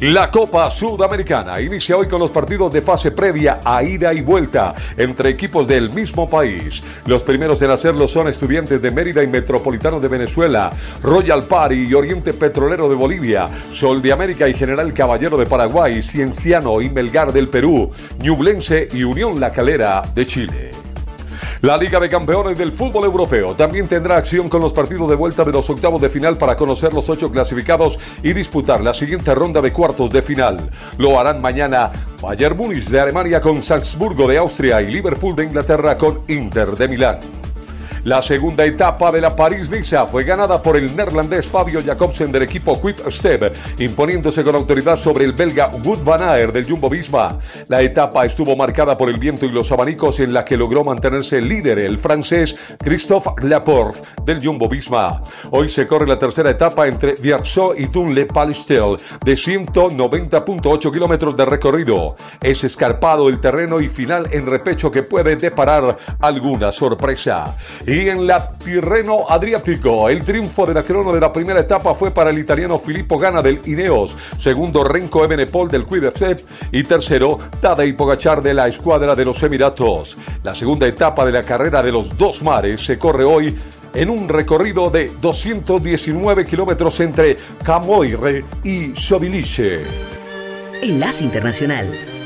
La 0.00 0.30
Copa 0.30 0.70
Sudamericana 0.70 1.60
inicia 1.60 1.94
hoy 1.94 2.08
con 2.08 2.20
los 2.20 2.30
partidos 2.30 2.72
de 2.72 2.80
fase 2.80 3.10
previa 3.10 3.60
a 3.62 3.82
ida 3.82 4.14
y 4.14 4.22
vuelta 4.22 4.74
entre 4.96 5.28
equipos 5.28 5.68
del 5.68 5.92
mismo 5.92 6.28
país. 6.28 6.82
Los 7.04 7.22
primeros 7.22 7.60
en 7.60 7.70
hacerlo 7.70 8.08
son 8.08 8.26
estudiantes 8.28 8.80
de 8.80 8.90
Mérida 8.90 9.22
y 9.22 9.26
Metropolitano 9.26 10.00
de 10.00 10.08
Venezuela, 10.08 10.70
Royal 11.02 11.44
Party 11.44 11.84
y 11.86 11.92
Oriente 11.92 12.32
Petrolero 12.32 12.88
de 12.88 12.94
Bolivia, 12.94 13.46
Sol 13.72 14.00
de 14.00 14.10
América 14.10 14.48
y 14.48 14.54
General 14.54 14.90
Caballero 14.94 15.36
de 15.36 15.44
Paraguay, 15.44 16.00
Cienciano 16.00 16.80
y 16.80 16.88
Melgar 16.88 17.30
del 17.30 17.50
Perú, 17.50 17.92
Ñublense 18.22 18.88
y 18.90 19.04
Unión 19.04 19.38
La 19.38 19.52
Calera 19.52 20.00
de 20.14 20.24
Chile. 20.24 20.79
La 21.62 21.76
Liga 21.76 22.00
de 22.00 22.08
Campeones 22.08 22.56
del 22.56 22.72
Fútbol 22.72 23.04
Europeo 23.04 23.54
también 23.54 23.86
tendrá 23.86 24.16
acción 24.16 24.48
con 24.48 24.62
los 24.62 24.72
partidos 24.72 25.10
de 25.10 25.14
vuelta 25.14 25.44
de 25.44 25.52
los 25.52 25.68
octavos 25.68 26.00
de 26.00 26.08
final 26.08 26.38
para 26.38 26.56
conocer 26.56 26.94
los 26.94 27.10
ocho 27.10 27.30
clasificados 27.30 27.98
y 28.22 28.32
disputar 28.32 28.82
la 28.82 28.94
siguiente 28.94 29.34
ronda 29.34 29.60
de 29.60 29.70
cuartos 29.70 30.08
de 30.08 30.22
final. 30.22 30.70
Lo 30.96 31.20
harán 31.20 31.42
mañana 31.42 31.92
Bayern 32.22 32.56
Múnich 32.56 32.88
de 32.88 33.00
Alemania 33.00 33.42
con 33.42 33.62
Salzburgo 33.62 34.26
de 34.26 34.38
Austria 34.38 34.80
y 34.80 34.90
Liverpool 34.90 35.36
de 35.36 35.44
Inglaterra 35.44 35.98
con 35.98 36.22
Inter 36.28 36.70
de 36.70 36.88
Milán. 36.88 37.18
La 38.04 38.22
segunda 38.22 38.64
etapa 38.64 39.12
de 39.12 39.20
la 39.20 39.36
París-Niza 39.36 40.06
fue 40.06 40.24
ganada 40.24 40.62
por 40.62 40.74
el 40.74 40.96
neerlandés 40.96 41.46
Fabio 41.46 41.82
Jacobsen 41.84 42.32
del 42.32 42.44
equipo 42.44 42.80
Quick 42.80 43.10
Step, 43.10 43.54
imponiéndose 43.78 44.42
con 44.42 44.54
autoridad 44.54 44.96
sobre 44.96 45.26
el 45.26 45.34
belga 45.34 45.70
Wood 45.84 46.02
van 46.02 46.22
Aert 46.22 46.54
del 46.54 46.64
Jumbo 46.64 46.88
Visma. 46.88 47.38
La 47.68 47.82
etapa 47.82 48.24
estuvo 48.24 48.56
marcada 48.56 48.96
por 48.96 49.10
el 49.10 49.18
viento 49.18 49.44
y 49.44 49.50
los 49.50 49.70
abanicos 49.70 50.18
en 50.20 50.32
la 50.32 50.46
que 50.46 50.56
logró 50.56 50.82
mantenerse 50.82 51.42
líder 51.42 51.78
el 51.78 51.98
francés 51.98 52.56
Christophe 52.78 53.30
Laporte 53.42 54.00
del 54.24 54.42
Jumbo 54.42 54.66
Visma. 54.66 55.22
Hoy 55.50 55.68
se 55.68 55.86
corre 55.86 56.06
la 56.06 56.18
tercera 56.18 56.48
etapa 56.48 56.86
entre 56.86 57.16
Vierzot 57.16 57.78
y 57.78 57.88
Thun-le-Palestel 57.88 58.96
de 59.22 59.34
190.8 59.34 60.90
kilómetros 60.90 61.36
de 61.36 61.44
recorrido. 61.44 62.16
Es 62.42 62.64
escarpado 62.64 63.28
el 63.28 63.40
terreno 63.40 63.78
y 63.78 63.90
final 63.90 64.26
en 64.30 64.46
repecho 64.46 64.90
que 64.90 65.02
puede 65.02 65.36
deparar 65.36 65.98
alguna 66.20 66.72
sorpresa. 66.72 67.54
Y 67.90 68.08
en 68.08 68.24
la 68.24 68.46
Tirreno 68.46 69.28
Adriático, 69.28 70.08
el 70.08 70.24
triunfo 70.24 70.64
de 70.64 70.74
la 70.74 70.84
crono 70.84 71.12
de 71.12 71.18
la 71.18 71.32
primera 71.32 71.58
etapa 71.58 71.92
fue 71.92 72.12
para 72.12 72.30
el 72.30 72.38
italiano 72.38 72.78
Filippo 72.78 73.18
Gana 73.18 73.42
del 73.42 73.60
Ineos, 73.66 74.16
segundo 74.38 74.84
Renko 74.84 75.24
Ebenepol 75.24 75.68
del 75.68 75.84
Quickstep 75.84 76.38
y 76.70 76.84
tercero 76.84 77.36
Tadej 77.60 77.96
Pogachar 77.96 78.44
de 78.44 78.54
la 78.54 78.68
escuadra 78.68 79.16
de 79.16 79.24
los 79.24 79.42
Emiratos. 79.42 80.16
La 80.44 80.54
segunda 80.54 80.86
etapa 80.86 81.26
de 81.26 81.32
la 81.32 81.42
carrera 81.42 81.82
de 81.82 81.90
los 81.90 82.16
dos 82.16 82.44
mares 82.44 82.80
se 82.80 82.96
corre 82.96 83.24
hoy 83.24 83.58
en 83.92 84.08
un 84.08 84.28
recorrido 84.28 84.88
de 84.88 85.10
219 85.20 86.44
kilómetros 86.44 87.00
entre 87.00 87.38
Camoire 87.64 88.44
y 88.62 88.94
Sobilice. 88.94 89.84
Enlace 90.80 91.24
Internacional. 91.24 92.19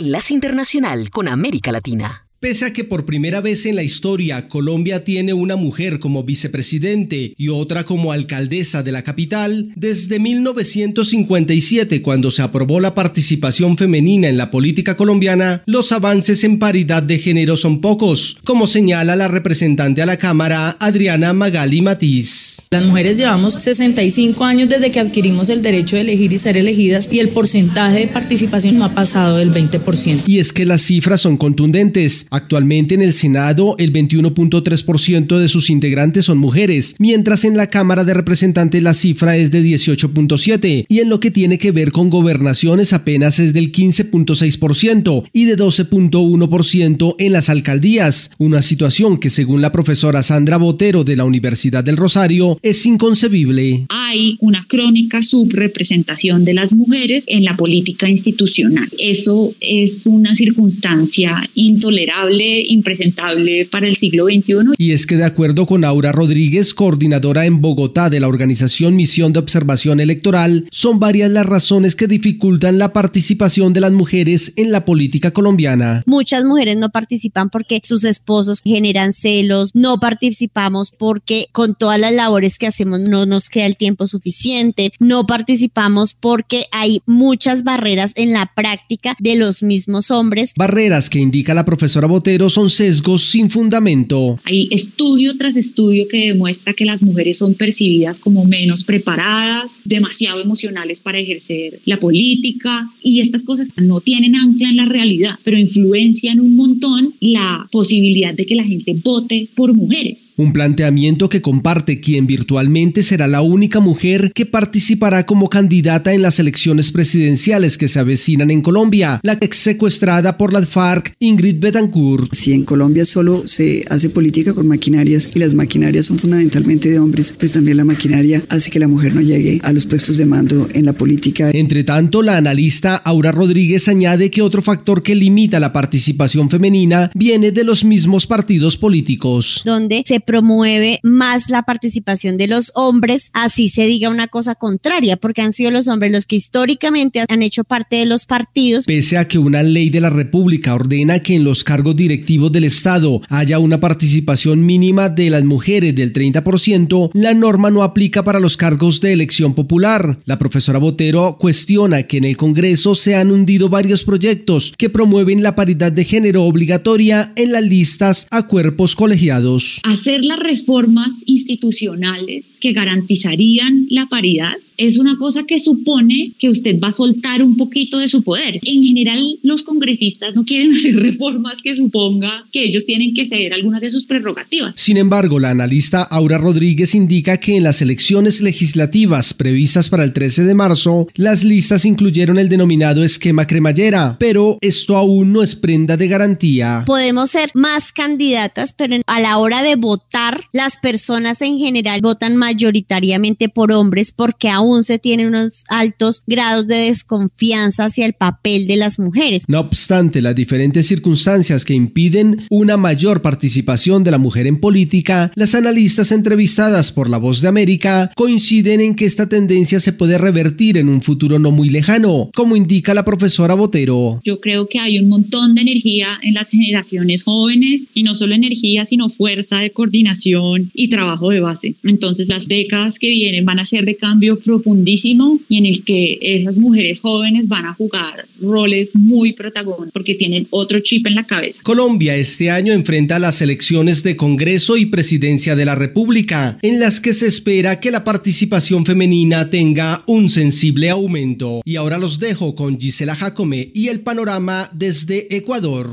Enlace 0.00 0.32
Internacional 0.32 1.10
con 1.10 1.28
América 1.28 1.70
Latina. 1.70 2.29
Pese 2.42 2.64
a 2.64 2.72
que 2.72 2.84
por 2.84 3.04
primera 3.04 3.42
vez 3.42 3.66
en 3.66 3.76
la 3.76 3.82
historia 3.82 4.48
Colombia 4.48 5.04
tiene 5.04 5.34
una 5.34 5.56
mujer 5.56 5.98
como 5.98 6.24
vicepresidente 6.24 7.34
y 7.36 7.48
otra 7.48 7.84
como 7.84 8.12
alcaldesa 8.12 8.82
de 8.82 8.92
la 8.92 9.04
capital, 9.04 9.68
desde 9.76 10.18
1957 10.18 12.00
cuando 12.00 12.30
se 12.30 12.40
aprobó 12.40 12.80
la 12.80 12.94
participación 12.94 13.76
femenina 13.76 14.28
en 14.28 14.38
la 14.38 14.50
política 14.50 14.96
colombiana, 14.96 15.62
los 15.66 15.92
avances 15.92 16.42
en 16.42 16.58
paridad 16.58 17.02
de 17.02 17.18
género 17.18 17.58
son 17.58 17.82
pocos, 17.82 18.38
como 18.42 18.66
señala 18.66 19.16
la 19.16 19.28
representante 19.28 20.00
a 20.00 20.06
la 20.06 20.16
Cámara 20.16 20.78
Adriana 20.80 21.34
Magali 21.34 21.82
Matiz. 21.82 22.62
Las 22.70 22.86
mujeres 22.86 23.18
llevamos 23.18 23.52
65 23.52 24.42
años 24.46 24.70
desde 24.70 24.90
que 24.90 25.00
adquirimos 25.00 25.50
el 25.50 25.60
derecho 25.60 25.96
de 25.96 26.02
elegir 26.02 26.32
y 26.32 26.38
ser 26.38 26.56
elegidas 26.56 27.12
y 27.12 27.18
el 27.18 27.28
porcentaje 27.28 27.98
de 27.98 28.06
participación 28.06 28.78
no 28.78 28.86
ha 28.86 28.94
pasado 28.94 29.36
del 29.36 29.52
20%. 29.52 30.22
Y 30.24 30.38
es 30.38 30.54
que 30.54 30.64
las 30.64 30.80
cifras 30.80 31.20
son 31.20 31.36
contundentes. 31.36 32.28
Actualmente 32.30 32.94
en 32.94 33.02
el 33.02 33.12
Senado 33.12 33.74
el 33.78 33.92
21.3% 33.92 35.38
de 35.38 35.48
sus 35.48 35.68
integrantes 35.68 36.26
son 36.26 36.38
mujeres, 36.38 36.94
mientras 37.00 37.44
en 37.44 37.56
la 37.56 37.70
Cámara 37.70 38.04
de 38.04 38.14
Representantes 38.14 38.82
la 38.82 38.94
cifra 38.94 39.36
es 39.36 39.50
de 39.50 39.62
18.7% 39.62 40.86
y 40.88 40.98
en 41.00 41.08
lo 41.08 41.18
que 41.18 41.32
tiene 41.32 41.58
que 41.58 41.72
ver 41.72 41.90
con 41.90 42.08
gobernaciones 42.08 42.92
apenas 42.92 43.40
es 43.40 43.52
del 43.52 43.72
15.6% 43.72 45.24
y 45.32 45.44
de 45.44 45.58
12.1% 45.58 47.16
en 47.18 47.32
las 47.32 47.48
alcaldías, 47.48 48.30
una 48.38 48.62
situación 48.62 49.18
que 49.18 49.30
según 49.30 49.60
la 49.60 49.72
profesora 49.72 50.22
Sandra 50.22 50.56
Botero 50.56 51.02
de 51.02 51.16
la 51.16 51.24
Universidad 51.24 51.82
del 51.82 51.96
Rosario 51.96 52.58
es 52.62 52.86
inconcebible. 52.86 53.86
Hay 53.88 54.36
una 54.40 54.66
crónica 54.68 55.22
subrepresentación 55.22 56.44
de 56.44 56.54
las 56.54 56.72
mujeres 56.72 57.24
en 57.26 57.44
la 57.44 57.56
política 57.56 58.08
institucional. 58.08 58.88
Eso 58.98 59.52
es 59.60 60.06
una 60.06 60.36
circunstancia 60.36 61.48
intolerable 61.54 62.19
impresentable 62.28 63.66
para 63.70 63.86
el 63.86 63.96
siglo 63.96 64.26
XXI. 64.26 64.74
Y 64.76 64.92
es 64.92 65.06
que 65.06 65.16
de 65.16 65.24
acuerdo 65.24 65.66
con 65.66 65.84
Aura 65.84 66.12
Rodríguez, 66.12 66.74
coordinadora 66.74 67.46
en 67.46 67.60
Bogotá 67.60 68.10
de 68.10 68.20
la 68.20 68.28
organización 68.28 68.96
Misión 68.96 69.32
de 69.32 69.38
Observación 69.38 70.00
Electoral, 70.00 70.66
son 70.70 70.98
varias 70.98 71.30
las 71.30 71.46
razones 71.46 71.96
que 71.96 72.06
dificultan 72.06 72.78
la 72.78 72.92
participación 72.92 73.72
de 73.72 73.80
las 73.80 73.92
mujeres 73.92 74.52
en 74.56 74.72
la 74.72 74.84
política 74.84 75.30
colombiana. 75.32 76.02
Muchas 76.06 76.44
mujeres 76.44 76.76
no 76.76 76.90
participan 76.90 77.50
porque 77.50 77.80
sus 77.82 78.04
esposos 78.04 78.60
generan 78.64 79.12
celos, 79.12 79.70
no 79.74 79.98
participamos 79.98 80.92
porque 80.96 81.48
con 81.52 81.74
todas 81.74 82.00
las 82.00 82.12
labores 82.12 82.58
que 82.58 82.66
hacemos 82.66 83.00
no 83.00 83.26
nos 83.26 83.48
queda 83.48 83.66
el 83.66 83.76
tiempo 83.76 84.06
suficiente, 84.06 84.92
no 84.98 85.26
participamos 85.26 86.14
porque 86.14 86.66
hay 86.72 87.02
muchas 87.06 87.64
barreras 87.64 88.12
en 88.16 88.32
la 88.32 88.52
práctica 88.54 89.16
de 89.18 89.36
los 89.36 89.62
mismos 89.62 90.10
hombres. 90.10 90.52
Barreras 90.56 91.10
que 91.10 91.18
indica 91.18 91.54
la 91.54 91.64
profesora 91.64 92.06
Botero 92.10 92.50
son 92.50 92.68
sesgos 92.70 93.30
sin 93.30 93.48
fundamento. 93.48 94.38
Hay 94.44 94.68
estudio 94.72 95.36
tras 95.38 95.56
estudio 95.56 96.08
que 96.08 96.26
demuestra 96.26 96.74
que 96.74 96.84
las 96.84 97.02
mujeres 97.02 97.38
son 97.38 97.54
percibidas 97.54 98.18
como 98.18 98.44
menos 98.44 98.82
preparadas, 98.82 99.82
demasiado 99.84 100.40
emocionales 100.40 101.00
para 101.00 101.20
ejercer 101.20 101.80
la 101.84 101.98
política 101.98 102.90
y 103.00 103.20
estas 103.20 103.44
cosas 103.44 103.68
no 103.80 104.00
tienen 104.00 104.34
ancla 104.34 104.68
en 104.68 104.76
la 104.76 104.86
realidad, 104.86 105.38
pero 105.44 105.56
influencian 105.56 106.40
un 106.40 106.56
montón 106.56 107.14
la 107.20 107.68
posibilidad 107.70 108.34
de 108.34 108.44
que 108.44 108.56
la 108.56 108.64
gente 108.64 108.94
vote 109.04 109.48
por 109.54 109.72
mujeres. 109.74 110.34
Un 110.36 110.52
planteamiento 110.52 111.28
que 111.28 111.40
comparte 111.40 112.00
quien 112.00 112.26
virtualmente 112.26 113.04
será 113.04 113.28
la 113.28 113.42
única 113.42 113.78
mujer 113.78 114.32
que 114.34 114.46
participará 114.46 115.26
como 115.26 115.48
candidata 115.48 116.12
en 116.12 116.22
las 116.22 116.40
elecciones 116.40 116.90
presidenciales 116.90 117.78
que 117.78 117.86
se 117.86 118.00
avecinan 118.00 118.50
en 118.50 118.62
Colombia, 118.62 119.20
la 119.22 119.34
ex 119.40 119.56
secuestrada 119.58 120.36
por 120.36 120.52
la 120.52 120.60
FARC 120.66 121.14
Ingrid 121.20 121.60
Betancourt 121.60 121.99
si 122.32 122.52
en 122.52 122.64
Colombia 122.64 123.04
solo 123.04 123.46
se 123.46 123.84
hace 123.90 124.10
política 124.10 124.54
con 124.54 124.66
maquinarias 124.66 125.30
y 125.34 125.38
las 125.38 125.54
maquinarias 125.54 126.06
son 126.06 126.18
fundamentalmente 126.18 126.90
de 126.90 126.98
hombres, 126.98 127.34
pues 127.38 127.52
también 127.52 127.76
la 127.76 127.84
maquinaria 127.84 128.42
hace 128.48 128.70
que 128.70 128.78
la 128.78 128.88
mujer 128.88 129.14
no 129.14 129.20
llegue 129.20 129.60
a 129.62 129.72
los 129.72 129.86
puestos 129.86 130.16
de 130.16 130.26
mando 130.26 130.68
en 130.72 130.84
la 130.84 130.92
política. 130.92 131.50
Entre 131.52 131.84
tanto, 131.84 132.22
la 132.22 132.36
analista 132.36 132.96
Aura 132.96 133.32
Rodríguez 133.32 133.88
añade 133.88 134.30
que 134.30 134.42
otro 134.42 134.62
factor 134.62 135.02
que 135.02 135.14
limita 135.14 135.60
la 135.60 135.72
participación 135.72 136.50
femenina 136.50 137.10
viene 137.14 137.52
de 137.52 137.64
los 137.64 137.84
mismos 137.84 138.26
partidos 138.26 138.76
políticos. 138.76 139.62
Donde 139.64 140.02
se 140.06 140.20
promueve 140.20 141.00
más 141.02 141.50
la 141.50 141.62
participación 141.62 142.36
de 142.36 142.48
los 142.48 142.72
hombres, 142.74 143.30
así 143.32 143.68
se 143.68 143.86
diga 143.86 144.08
una 144.08 144.28
cosa 144.28 144.54
contraria, 144.54 145.16
porque 145.16 145.42
han 145.42 145.52
sido 145.52 145.70
los 145.70 145.88
hombres 145.88 146.12
los 146.12 146.26
que 146.26 146.36
históricamente 146.36 147.24
han 147.28 147.42
hecho 147.42 147.64
parte 147.64 147.96
de 147.96 148.06
los 148.06 148.26
partidos. 148.26 148.86
Pese 148.86 149.18
a 149.18 149.28
que 149.28 149.38
una 149.38 149.62
ley 149.62 149.90
de 149.90 150.00
la 150.00 150.10
República 150.10 150.74
ordena 150.74 151.20
que 151.20 151.34
en 151.34 151.44
los 151.44 151.64
cargos 151.64 151.89
directivos 151.94 152.52
del 152.52 152.64
Estado 152.64 153.20
haya 153.28 153.58
una 153.58 153.80
participación 153.80 154.64
mínima 154.64 155.08
de 155.08 155.30
las 155.30 155.44
mujeres 155.44 155.94
del 155.94 156.12
30%, 156.12 157.10
la 157.14 157.34
norma 157.34 157.70
no 157.70 157.82
aplica 157.82 158.24
para 158.24 158.40
los 158.40 158.56
cargos 158.56 159.00
de 159.00 159.12
elección 159.12 159.54
popular. 159.54 160.18
La 160.24 160.38
profesora 160.38 160.78
Botero 160.78 161.36
cuestiona 161.38 162.04
que 162.04 162.18
en 162.18 162.24
el 162.24 162.36
Congreso 162.36 162.94
se 162.94 163.14
han 163.14 163.30
hundido 163.30 163.68
varios 163.68 164.04
proyectos 164.04 164.74
que 164.76 164.90
promueven 164.90 165.42
la 165.42 165.54
paridad 165.54 165.92
de 165.92 166.04
género 166.04 166.44
obligatoria 166.44 167.32
en 167.36 167.52
las 167.52 167.64
listas 167.64 168.26
a 168.30 168.46
cuerpos 168.46 168.96
colegiados. 168.96 169.80
Hacer 169.82 170.24
las 170.24 170.38
reformas 170.38 171.22
institucionales 171.26 172.58
que 172.60 172.72
garantizarían 172.72 173.86
la 173.90 174.06
paridad 174.06 174.54
es 174.80 174.98
una 174.98 175.18
cosa 175.18 175.44
que 175.44 175.58
supone 175.58 176.32
que 176.38 176.48
usted 176.48 176.80
va 176.80 176.88
a 176.88 176.92
soltar 176.92 177.42
un 177.42 177.58
poquito 177.58 177.98
de 177.98 178.08
su 178.08 178.22
poder. 178.22 178.56
En 178.62 178.82
general, 178.82 179.38
los 179.42 179.62
congresistas 179.62 180.34
no 180.34 180.46
quieren 180.46 180.72
hacer 180.76 180.96
reformas 180.96 181.60
que 181.60 181.69
suponga 181.76 182.44
que 182.52 182.64
ellos 182.64 182.86
tienen 182.86 183.14
que 183.14 183.24
ceder 183.24 183.52
algunas 183.52 183.80
de 183.80 183.90
sus 183.90 184.06
prerrogativas. 184.06 184.74
Sin 184.76 184.96
embargo, 184.96 185.38
la 185.38 185.50
analista 185.50 186.02
Aura 186.02 186.38
Rodríguez 186.38 186.94
indica 186.94 187.36
que 187.36 187.56
en 187.56 187.62
las 187.62 187.82
elecciones 187.82 188.40
legislativas 188.40 189.34
previstas 189.34 189.88
para 189.88 190.04
el 190.04 190.12
13 190.12 190.44
de 190.44 190.54
marzo, 190.54 191.08
las 191.14 191.44
listas 191.44 191.84
incluyeron 191.84 192.38
el 192.38 192.48
denominado 192.48 193.04
esquema 193.04 193.46
cremallera, 193.46 194.16
pero 194.18 194.58
esto 194.60 194.96
aún 194.96 195.32
no 195.32 195.42
es 195.42 195.54
prenda 195.56 195.96
de 195.96 196.08
garantía. 196.08 196.84
Podemos 196.86 197.30
ser 197.30 197.50
más 197.54 197.92
candidatas, 197.92 198.72
pero 198.72 198.96
a 199.06 199.20
la 199.20 199.38
hora 199.38 199.62
de 199.62 199.76
votar, 199.76 200.44
las 200.52 200.76
personas 200.76 201.42
en 201.42 201.58
general 201.58 202.00
votan 202.00 202.36
mayoritariamente 202.36 203.48
por 203.48 203.72
hombres 203.72 204.12
porque 204.12 204.48
aún 204.48 204.84
se 204.84 204.98
tienen 204.98 205.28
unos 205.28 205.64
altos 205.68 206.22
grados 206.26 206.66
de 206.66 206.76
desconfianza 206.76 207.84
hacia 207.84 208.06
el 208.06 208.14
papel 208.14 208.66
de 208.66 208.76
las 208.76 208.98
mujeres. 208.98 209.44
No 209.48 209.60
obstante, 209.60 210.20
las 210.20 210.34
diferentes 210.34 210.86
circunstancias 210.86 211.59
que 211.64 211.74
impiden 211.74 212.44
una 212.50 212.76
mayor 212.76 213.22
participación 213.22 214.04
de 214.04 214.10
la 214.10 214.18
mujer 214.18 214.46
en 214.46 214.60
política, 214.60 215.32
las 215.34 215.54
analistas 215.54 216.12
entrevistadas 216.12 216.92
por 216.92 217.10
La 217.10 217.18
Voz 217.18 217.40
de 217.40 217.48
América 217.48 218.12
coinciden 218.16 218.80
en 218.80 218.94
que 218.94 219.04
esta 219.04 219.28
tendencia 219.28 219.80
se 219.80 219.92
puede 219.92 220.18
revertir 220.18 220.76
en 220.76 220.88
un 220.88 221.02
futuro 221.02 221.38
no 221.38 221.50
muy 221.50 221.68
lejano, 221.68 222.30
como 222.34 222.56
indica 222.56 222.94
la 222.94 223.04
profesora 223.04 223.54
Botero. 223.54 224.20
Yo 224.24 224.40
creo 224.40 224.68
que 224.68 224.78
hay 224.78 224.98
un 224.98 225.08
montón 225.08 225.54
de 225.54 225.62
energía 225.62 226.18
en 226.22 226.34
las 226.34 226.50
generaciones 226.50 227.24
jóvenes 227.24 227.86
y 227.94 228.02
no 228.02 228.14
solo 228.14 228.34
energía, 228.34 228.84
sino 228.84 229.08
fuerza 229.08 229.58
de 229.58 229.70
coordinación 229.70 230.70
y 230.74 230.88
trabajo 230.88 231.30
de 231.30 231.40
base. 231.40 231.74
Entonces 231.84 232.28
las 232.28 232.46
décadas 232.46 232.98
que 232.98 233.08
vienen 233.08 233.44
van 233.44 233.58
a 233.58 233.64
ser 233.64 233.84
de 233.84 233.96
cambio 233.96 234.38
profundísimo 234.38 235.38
y 235.48 235.58
en 235.58 235.66
el 235.66 235.84
que 235.84 236.18
esas 236.20 236.58
mujeres 236.58 237.00
jóvenes 237.00 237.48
van 237.48 237.66
a 237.66 237.74
jugar 237.74 238.26
roles 238.40 238.96
muy 238.96 239.32
protagónicos 239.32 239.92
porque 239.92 240.14
tienen 240.14 240.46
otro 240.50 240.80
chip 240.80 241.06
en 241.06 241.14
la 241.14 241.26
cabeza. 241.26 241.49
Colombia 241.58 242.14
este 242.16 242.50
año 242.50 242.72
enfrenta 242.72 243.18
las 243.18 243.42
elecciones 243.42 244.02
de 244.02 244.16
Congreso 244.16 244.76
y 244.76 244.86
Presidencia 244.86 245.56
de 245.56 245.64
la 245.64 245.74
República, 245.74 246.58
en 246.62 246.78
las 246.78 247.00
que 247.00 247.12
se 247.12 247.26
espera 247.26 247.80
que 247.80 247.90
la 247.90 248.04
participación 248.04 248.86
femenina 248.86 249.50
tenga 249.50 250.04
un 250.06 250.30
sensible 250.30 250.90
aumento. 250.90 251.62
Y 251.64 251.76
ahora 251.76 251.98
los 251.98 252.18
dejo 252.18 252.54
con 252.54 252.78
Gisela 252.78 253.16
Jacome 253.16 253.72
y 253.74 253.88
el 253.88 254.00
panorama 254.00 254.70
desde 254.72 255.34
Ecuador. 255.34 255.90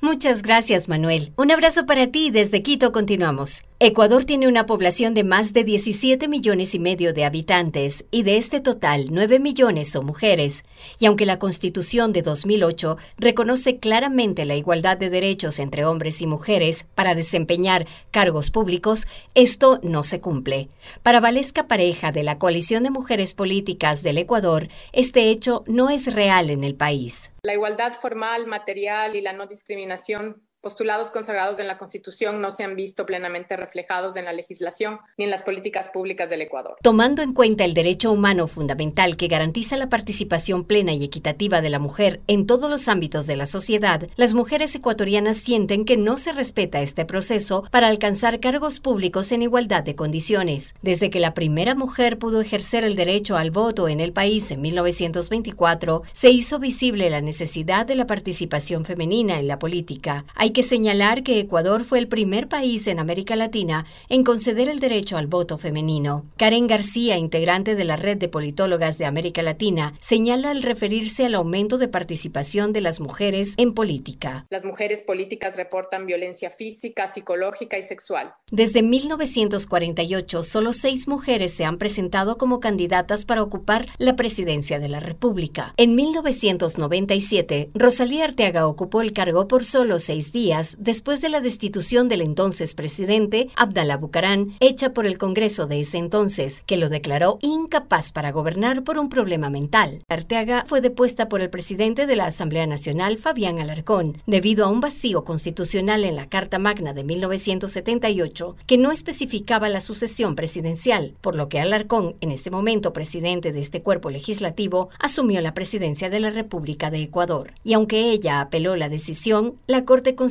Muchas 0.00 0.42
gracias, 0.42 0.88
Manuel. 0.88 1.32
Un 1.36 1.50
abrazo 1.50 1.86
para 1.86 2.08
ti 2.08 2.30
desde 2.30 2.62
Quito. 2.62 2.92
Continuamos. 2.92 3.62
Ecuador 3.80 4.24
tiene 4.24 4.48
una 4.48 4.66
población 4.66 5.14
de 5.14 5.22
más 5.22 5.52
de 5.52 5.62
17 5.62 6.26
millones 6.26 6.74
y 6.74 6.80
medio 6.80 7.12
de 7.12 7.24
habitantes 7.24 8.06
y 8.10 8.24
de 8.24 8.36
este 8.36 8.60
total 8.60 9.06
9 9.12 9.38
millones 9.38 9.92
son 9.92 10.04
mujeres. 10.04 10.64
Y 10.98 11.06
aunque 11.06 11.26
la 11.26 11.38
Constitución 11.38 12.12
de 12.12 12.22
2008 12.22 12.96
reconoce 13.18 13.78
claramente 13.78 14.46
la 14.46 14.56
igualdad 14.56 14.96
de 14.96 15.10
derechos 15.10 15.60
entre 15.60 15.84
hombres 15.84 16.20
y 16.20 16.26
mujeres 16.26 16.88
para 16.96 17.14
desempeñar 17.14 17.86
cargos 18.10 18.50
públicos, 18.50 19.06
esto 19.36 19.78
no 19.84 20.02
se 20.02 20.20
cumple. 20.20 20.68
Para 21.04 21.20
Valesca 21.20 21.68
Pareja 21.68 22.10
de 22.10 22.24
la 22.24 22.36
Coalición 22.36 22.82
de 22.82 22.90
Mujeres 22.90 23.32
Políticas 23.32 24.02
del 24.02 24.18
Ecuador, 24.18 24.66
este 24.92 25.30
hecho 25.30 25.62
no 25.68 25.88
es 25.88 26.12
real 26.12 26.50
en 26.50 26.64
el 26.64 26.74
país. 26.74 27.30
La 27.42 27.54
igualdad 27.54 27.92
formal, 27.92 28.48
material 28.48 29.14
y 29.14 29.20
la 29.20 29.34
no 29.34 29.46
discriminación 29.46 30.47
postulados 30.60 31.10
consagrados 31.10 31.58
en 31.58 31.66
la 31.66 31.78
Constitución 31.78 32.40
no 32.40 32.50
se 32.50 32.64
han 32.64 32.76
visto 32.76 33.06
plenamente 33.06 33.56
reflejados 33.56 34.16
en 34.16 34.24
la 34.24 34.32
legislación 34.32 34.98
ni 35.16 35.24
en 35.24 35.30
las 35.30 35.42
políticas 35.42 35.88
públicas 35.88 36.28
del 36.28 36.42
Ecuador. 36.42 36.76
Tomando 36.82 37.22
en 37.22 37.32
cuenta 37.32 37.64
el 37.64 37.74
derecho 37.74 38.12
humano 38.12 38.46
fundamental 38.48 39.16
que 39.16 39.28
garantiza 39.28 39.76
la 39.76 39.88
participación 39.88 40.64
plena 40.64 40.92
y 40.92 41.04
equitativa 41.04 41.60
de 41.60 41.70
la 41.70 41.78
mujer 41.78 42.20
en 42.26 42.46
todos 42.46 42.68
los 42.68 42.88
ámbitos 42.88 43.26
de 43.26 43.36
la 43.36 43.46
sociedad, 43.46 44.06
las 44.16 44.34
mujeres 44.34 44.74
ecuatorianas 44.74 45.36
sienten 45.36 45.84
que 45.84 45.96
no 45.96 46.18
se 46.18 46.32
respeta 46.32 46.80
este 46.80 47.04
proceso 47.04 47.64
para 47.70 47.88
alcanzar 47.88 48.40
cargos 48.40 48.80
públicos 48.80 49.32
en 49.32 49.42
igualdad 49.42 49.84
de 49.84 49.94
condiciones. 49.94 50.74
Desde 50.82 51.10
que 51.10 51.20
la 51.20 51.34
primera 51.34 51.74
mujer 51.74 52.18
pudo 52.18 52.40
ejercer 52.40 52.84
el 52.84 52.96
derecho 52.96 53.36
al 53.36 53.50
voto 53.50 53.88
en 53.88 54.00
el 54.00 54.12
país 54.12 54.50
en 54.50 54.60
1924, 54.60 56.02
se 56.12 56.30
hizo 56.30 56.58
visible 56.58 57.10
la 57.10 57.20
necesidad 57.20 57.86
de 57.86 57.94
la 57.94 58.06
participación 58.06 58.84
femenina 58.84 59.38
en 59.38 59.48
la 59.48 59.58
política. 59.58 60.24
Hay 60.34 60.47
que 60.52 60.62
señalar 60.62 61.22
que 61.22 61.38
Ecuador 61.38 61.84
fue 61.84 61.98
el 61.98 62.08
primer 62.08 62.48
país 62.48 62.86
en 62.86 62.98
América 62.98 63.36
Latina 63.36 63.84
en 64.08 64.24
conceder 64.24 64.68
el 64.68 64.80
derecho 64.80 65.18
al 65.18 65.26
voto 65.26 65.58
femenino. 65.58 66.24
Karen 66.36 66.66
García, 66.66 67.18
integrante 67.18 67.74
de 67.74 67.84
la 67.84 67.96
Red 67.96 68.16
de 68.16 68.28
Politólogas 68.28 68.96
de 68.98 69.04
América 69.04 69.42
Latina, 69.42 69.94
señala 70.00 70.50
al 70.50 70.62
referirse 70.62 71.26
al 71.26 71.34
aumento 71.34 71.76
de 71.76 71.88
participación 71.88 72.72
de 72.72 72.80
las 72.80 73.00
mujeres 73.00 73.54
en 73.58 73.74
política. 73.74 74.46
Las 74.48 74.64
mujeres 74.64 75.02
políticas 75.02 75.56
reportan 75.56 76.06
violencia 76.06 76.50
física, 76.50 77.06
psicológica 77.06 77.76
y 77.76 77.82
sexual. 77.82 78.32
Desde 78.50 78.82
1948, 78.82 80.44
solo 80.44 80.72
seis 80.72 81.08
mujeres 81.08 81.52
se 81.52 81.66
han 81.66 81.78
presentado 81.78 82.38
como 82.38 82.58
candidatas 82.58 83.24
para 83.26 83.42
ocupar 83.42 83.86
la 83.98 84.16
presidencia 84.16 84.78
de 84.78 84.88
la 84.88 85.00
República. 85.00 85.74
En 85.76 85.94
1997, 85.94 87.70
Rosalía 87.74 88.24
Arteaga 88.24 88.66
ocupó 88.66 89.02
el 89.02 89.12
cargo 89.12 89.46
por 89.46 89.64
solo 89.66 89.98
seis 89.98 90.32
días 90.32 90.37
después 90.78 91.20
de 91.20 91.28
la 91.28 91.40
destitución 91.40 92.08
del 92.08 92.20
entonces 92.20 92.74
presidente 92.74 93.48
Abdalá 93.56 93.96
Bucarán, 93.96 94.54
hecha 94.60 94.92
por 94.92 95.04
el 95.04 95.18
Congreso 95.18 95.66
de 95.66 95.80
ese 95.80 95.98
entonces, 95.98 96.62
que 96.64 96.76
lo 96.76 96.88
declaró 96.88 97.38
incapaz 97.42 98.12
para 98.12 98.30
gobernar 98.30 98.84
por 98.84 98.98
un 98.98 99.08
problema 99.08 99.50
mental. 99.50 100.02
Arteaga 100.08 100.64
fue 100.66 100.80
depuesta 100.80 101.28
por 101.28 101.40
el 101.40 101.50
presidente 101.50 102.06
de 102.06 102.14
la 102.14 102.26
Asamblea 102.26 102.66
Nacional, 102.68 103.18
Fabián 103.18 103.58
Alarcón, 103.58 104.18
debido 104.26 104.64
a 104.64 104.68
un 104.68 104.80
vacío 104.80 105.24
constitucional 105.24 106.04
en 106.04 106.14
la 106.14 106.28
Carta 106.28 106.60
Magna 106.60 106.92
de 106.92 107.02
1978 107.02 108.56
que 108.66 108.78
no 108.78 108.92
especificaba 108.92 109.68
la 109.68 109.80
sucesión 109.80 110.36
presidencial, 110.36 111.14
por 111.20 111.34
lo 111.34 111.48
que 111.48 111.58
Alarcón, 111.58 112.14
en 112.20 112.30
ese 112.30 112.50
momento 112.50 112.92
presidente 112.92 113.50
de 113.50 113.60
este 113.60 113.82
cuerpo 113.82 114.10
legislativo, 114.10 114.88
asumió 115.00 115.40
la 115.40 115.54
presidencia 115.54 116.10
de 116.10 116.20
la 116.20 116.30
República 116.30 116.90
de 116.90 117.02
Ecuador. 117.02 117.52
Y 117.64 117.72
aunque 117.72 118.10
ella 118.10 118.40
apeló 118.40 118.76
la 118.76 118.88
decisión, 118.88 119.56
la 119.66 119.84
Corte 119.84 120.14
Constitucional 120.14 120.27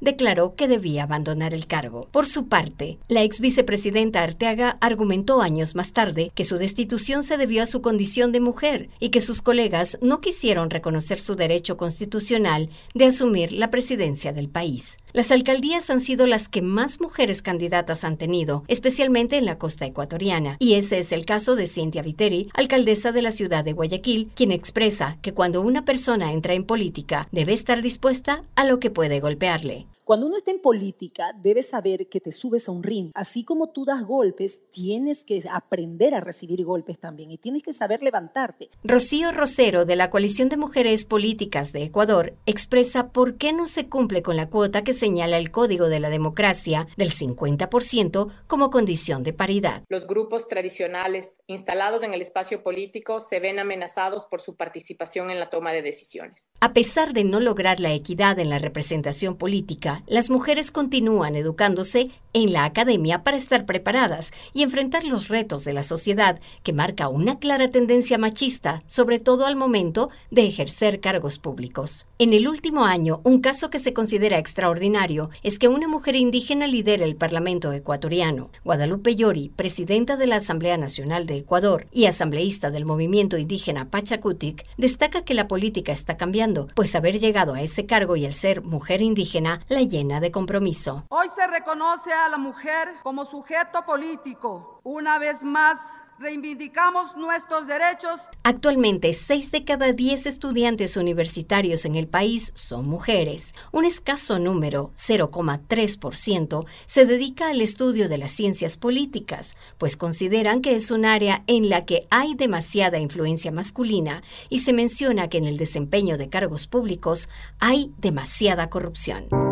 declaró 0.00 0.54
que 0.54 0.68
debía 0.68 1.04
abandonar 1.04 1.54
el 1.54 1.66
cargo. 1.66 2.08
Por 2.10 2.26
su 2.26 2.48
parte, 2.48 2.98
la 3.08 3.22
ex 3.22 3.40
vicepresidenta 3.40 4.22
Arteaga 4.22 4.78
argumentó 4.80 5.42
años 5.42 5.74
más 5.74 5.92
tarde 5.92 6.32
que 6.34 6.44
su 6.44 6.58
destitución 6.58 7.22
se 7.22 7.36
debió 7.36 7.62
a 7.62 7.66
su 7.66 7.82
condición 7.82 8.32
de 8.32 8.40
mujer 8.40 8.88
y 9.00 9.10
que 9.10 9.20
sus 9.20 9.42
colegas 9.42 9.98
no 10.02 10.20
quisieron 10.20 10.70
reconocer 10.70 11.20
su 11.20 11.34
derecho 11.34 11.76
constitucional 11.76 12.68
de 12.94 13.06
asumir 13.06 13.52
la 13.52 13.70
presidencia 13.70 14.32
del 14.32 14.48
país. 14.48 14.98
Las 15.12 15.30
alcaldías 15.30 15.90
han 15.90 16.00
sido 16.00 16.26
las 16.26 16.48
que 16.48 16.62
más 16.62 17.00
mujeres 17.00 17.42
candidatas 17.42 18.02
han 18.04 18.16
tenido, 18.16 18.64
especialmente 18.68 19.36
en 19.36 19.44
la 19.44 19.58
costa 19.58 19.84
ecuatoriana, 19.84 20.56
y 20.58 20.74
ese 20.74 20.98
es 20.98 21.12
el 21.12 21.26
caso 21.26 21.54
de 21.54 21.66
Cintia 21.66 22.02
Viteri, 22.02 22.48
alcaldesa 22.54 23.12
de 23.12 23.20
la 23.20 23.30
ciudad 23.30 23.62
de 23.62 23.74
Guayaquil, 23.74 24.30
quien 24.34 24.52
expresa 24.52 25.18
que 25.20 25.34
cuando 25.34 25.60
una 25.60 25.84
persona 25.84 26.32
entra 26.32 26.54
en 26.54 26.64
política 26.64 27.28
debe 27.30 27.52
estar 27.52 27.82
dispuesta 27.82 28.44
a 28.54 28.64
lo 28.64 28.80
que 28.80 28.90
puede 28.92 29.20
golpearle. 29.20 29.86
Cuando 30.04 30.26
uno 30.26 30.36
está 30.36 30.50
en 30.50 30.60
política, 30.60 31.32
debes 31.40 31.68
saber 31.68 32.08
que 32.08 32.20
te 32.20 32.32
subes 32.32 32.68
a 32.68 32.72
un 32.72 32.82
ring. 32.82 33.12
Así 33.14 33.44
como 33.44 33.68
tú 33.68 33.84
das 33.84 34.02
golpes, 34.02 34.60
tienes 34.72 35.22
que 35.22 35.44
aprender 35.48 36.16
a 36.16 36.20
recibir 36.20 36.64
golpes 36.64 36.98
también 36.98 37.30
y 37.30 37.38
tienes 37.38 37.62
que 37.62 37.72
saber 37.72 38.02
levantarte. 38.02 38.68
Rocío 38.82 39.30
Rosero, 39.30 39.84
de 39.84 39.94
la 39.94 40.10
Coalición 40.10 40.48
de 40.48 40.56
Mujeres 40.56 41.04
Políticas 41.04 41.72
de 41.72 41.84
Ecuador, 41.84 42.34
expresa 42.46 43.12
por 43.12 43.36
qué 43.36 43.52
no 43.52 43.68
se 43.68 43.88
cumple 43.88 44.22
con 44.22 44.36
la 44.36 44.50
cuota 44.50 44.82
que 44.82 44.92
señala 44.92 45.38
el 45.38 45.52
Código 45.52 45.88
de 45.88 46.00
la 46.00 46.10
Democracia 46.10 46.88
del 46.96 47.12
50% 47.12 48.28
como 48.48 48.70
condición 48.70 49.22
de 49.22 49.32
paridad. 49.32 49.84
Los 49.88 50.08
grupos 50.08 50.48
tradicionales 50.48 51.38
instalados 51.46 52.02
en 52.02 52.12
el 52.12 52.22
espacio 52.22 52.64
político 52.64 53.20
se 53.20 53.38
ven 53.38 53.60
amenazados 53.60 54.26
por 54.26 54.40
su 54.40 54.56
participación 54.56 55.30
en 55.30 55.38
la 55.38 55.48
toma 55.48 55.72
de 55.72 55.82
decisiones. 55.82 56.50
A 56.60 56.72
pesar 56.72 57.12
de 57.12 57.22
no 57.22 57.38
lograr 57.38 57.78
la 57.78 57.92
equidad 57.92 58.40
en 58.40 58.50
la 58.50 58.58
representación 58.58 59.36
política, 59.36 59.91
las 60.06 60.30
mujeres 60.30 60.70
continúan 60.70 61.36
educándose 61.36 62.10
en 62.32 62.52
la 62.52 62.64
academia 62.64 63.22
para 63.22 63.36
estar 63.36 63.66
preparadas 63.66 64.32
y 64.54 64.62
enfrentar 64.62 65.04
los 65.04 65.28
retos 65.28 65.64
de 65.64 65.72
la 65.72 65.82
sociedad 65.82 66.40
que 66.62 66.72
marca 66.72 67.08
una 67.08 67.38
clara 67.38 67.70
tendencia 67.70 68.16
machista, 68.18 68.82
sobre 68.86 69.18
todo 69.18 69.46
al 69.46 69.56
momento 69.56 70.10
de 70.30 70.46
ejercer 70.46 71.00
cargos 71.00 71.38
públicos. 71.38 72.06
En 72.18 72.32
el 72.32 72.48
último 72.48 72.84
año, 72.84 73.20
un 73.24 73.40
caso 73.40 73.68
que 73.68 73.78
se 73.78 73.92
considera 73.92 74.38
extraordinario 74.38 75.30
es 75.42 75.58
que 75.58 75.68
una 75.68 75.88
mujer 75.88 76.16
indígena 76.16 76.66
lidera 76.66 77.04
el 77.04 77.16
Parlamento 77.16 77.72
ecuatoriano. 77.72 78.50
Guadalupe 78.64 79.14
Llori, 79.14 79.50
presidenta 79.50 80.16
de 80.16 80.26
la 80.26 80.36
Asamblea 80.36 80.78
Nacional 80.78 81.26
de 81.26 81.36
Ecuador 81.36 81.86
y 81.92 82.06
asambleísta 82.06 82.70
del 82.70 82.86
movimiento 82.86 83.36
indígena 83.36 83.90
Pachacutic, 83.90 84.64
destaca 84.78 85.22
que 85.22 85.34
la 85.34 85.48
política 85.48 85.92
está 85.92 86.16
cambiando, 86.16 86.68
pues 86.74 86.94
haber 86.94 87.18
llegado 87.18 87.54
a 87.54 87.62
ese 87.62 87.84
cargo 87.84 88.16
y 88.16 88.24
el 88.24 88.34
ser 88.34 88.62
mujer 88.62 89.02
indígena 89.02 89.60
la 89.68 89.81
llena 89.88 90.20
de 90.20 90.30
compromiso. 90.30 91.04
Hoy 91.08 91.28
se 91.34 91.46
reconoce 91.46 92.12
a 92.12 92.28
la 92.28 92.38
mujer 92.38 92.88
como 93.02 93.24
sujeto 93.24 93.84
político. 93.84 94.80
Una 94.84 95.18
vez 95.18 95.42
más, 95.44 95.78
reivindicamos 96.22 97.16
nuestros 97.16 97.66
derechos. 97.66 98.20
Actualmente, 98.44 99.12
6 99.12 99.50
de 99.50 99.64
cada 99.64 99.92
10 99.92 100.26
estudiantes 100.26 100.96
universitarios 100.96 101.84
en 101.84 101.96
el 101.96 102.08
país 102.08 102.52
son 102.54 102.88
mujeres. 102.88 103.54
Un 103.72 103.84
escaso 103.84 104.38
número, 104.38 104.92
0,3%, 104.94 106.64
se 106.86 107.06
dedica 107.06 107.48
al 107.48 107.60
estudio 107.60 108.08
de 108.08 108.18
las 108.18 108.30
ciencias 108.30 108.76
políticas, 108.76 109.56
pues 109.78 109.96
consideran 109.96 110.62
que 110.62 110.76
es 110.76 110.90
un 110.90 111.04
área 111.04 111.42
en 111.46 111.68
la 111.68 111.84
que 111.84 112.06
hay 112.10 112.34
demasiada 112.34 112.98
influencia 112.98 113.50
masculina 113.50 114.22
y 114.48 114.58
se 114.58 114.72
menciona 114.72 115.28
que 115.28 115.38
en 115.38 115.46
el 115.46 115.56
desempeño 115.56 116.16
de 116.16 116.28
cargos 116.28 116.66
públicos 116.68 117.28
hay 117.58 117.92
demasiada 117.98 118.70
corrupción. 118.70 119.51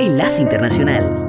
Enlace 0.00 0.38
Internacional. 0.38 1.26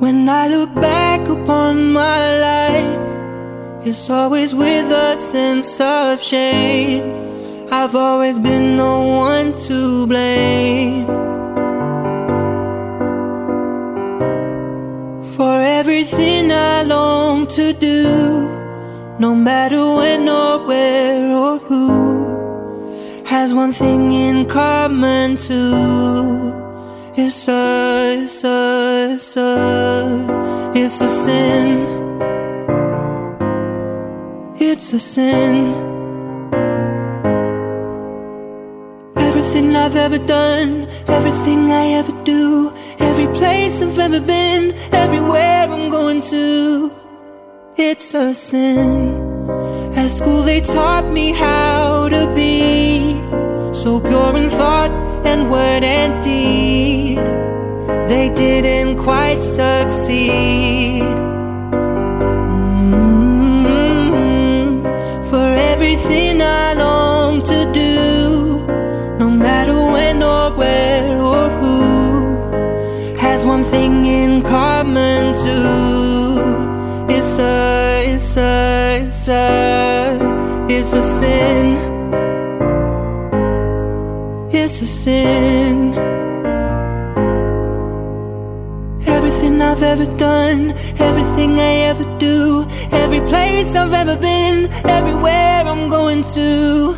When 0.00 0.28
I 0.28 0.48
look 0.48 0.74
back 0.74 1.26
upon 1.28 1.92
my 1.94 2.38
life, 2.38 3.86
it's 3.86 4.10
always 4.10 4.54
with 4.54 4.92
a 4.92 5.16
sense 5.16 5.80
of 5.80 6.22
shame. 6.22 7.68
I've 7.72 7.94
always 7.94 8.38
been 8.38 8.76
the 8.76 8.84
one 8.84 9.58
to 9.60 10.06
blame. 10.06 11.27
For 15.38 15.62
everything 15.62 16.50
I 16.50 16.82
long 16.82 17.46
to 17.58 17.72
do, 17.72 18.02
no 19.20 19.36
matter 19.36 19.94
when 19.94 20.28
or 20.28 20.66
where 20.66 21.30
or 21.30 21.58
who, 21.58 23.22
has 23.24 23.54
one 23.54 23.72
thing 23.72 24.12
in 24.12 24.46
common 24.46 25.36
too. 25.36 26.52
It's 27.14 27.46
a, 27.46 28.24
it's 28.24 28.42
a, 28.42 29.10
it's 29.14 29.36
a, 29.36 30.72
it's 30.74 31.00
a 31.00 31.08
sin. 31.08 31.86
It's 34.58 34.92
a 34.92 34.98
sin. 34.98 35.97
Everything 39.58 39.76
I've 39.76 39.96
ever 39.96 40.18
done, 40.18 40.86
everything 41.08 41.72
I 41.72 41.86
ever 41.98 42.12
do, 42.22 42.72
every 43.00 43.26
place 43.38 43.82
I've 43.82 43.98
ever 43.98 44.20
been, 44.20 44.72
everywhere 44.92 45.66
I'm 45.68 45.90
going 45.90 46.22
to. 46.30 46.92
It's 47.76 48.14
a 48.14 48.34
sin. 48.34 49.18
At 49.96 50.10
school 50.12 50.42
they 50.42 50.60
taught 50.60 51.06
me 51.12 51.32
how 51.32 52.08
to 52.08 52.32
be 52.36 53.16
so 53.72 53.98
pure 53.98 54.36
in 54.36 54.48
thought 54.48 54.92
and 55.26 55.50
word 55.50 55.82
and 55.82 56.22
deed. 56.22 57.18
They 58.08 58.28
didn't 58.32 58.98
quite 58.98 59.42
succeed. 59.42 61.02
Mm, 63.82 64.84
For 65.28 65.48
everything 65.72 66.42
I 66.42 66.74
long 66.74 66.87
sir, 79.28 80.66
it's 80.68 80.92
a 80.94 81.02
sin. 81.02 81.66
It's 84.50 84.82
a 84.82 84.86
sin. 84.86 85.92
Everything 89.06 89.60
I've 89.60 89.82
ever 89.82 90.06
done, 90.16 90.72
everything 91.08 91.50
I 91.58 91.72
ever 91.90 92.06
do, 92.18 92.66
every 92.90 93.20
place 93.32 93.74
I've 93.74 93.92
ever 93.92 94.16
been, 94.16 94.70
everywhere 94.98 95.62
I'm 95.72 95.88
going 95.88 96.22
to, 96.34 96.96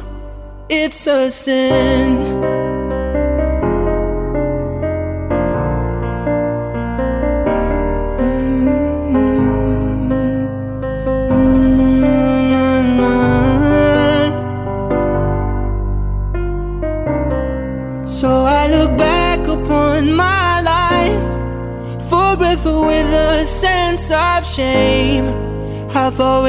it's 0.69 1.07
a 1.07 1.31
sin. 1.31 2.60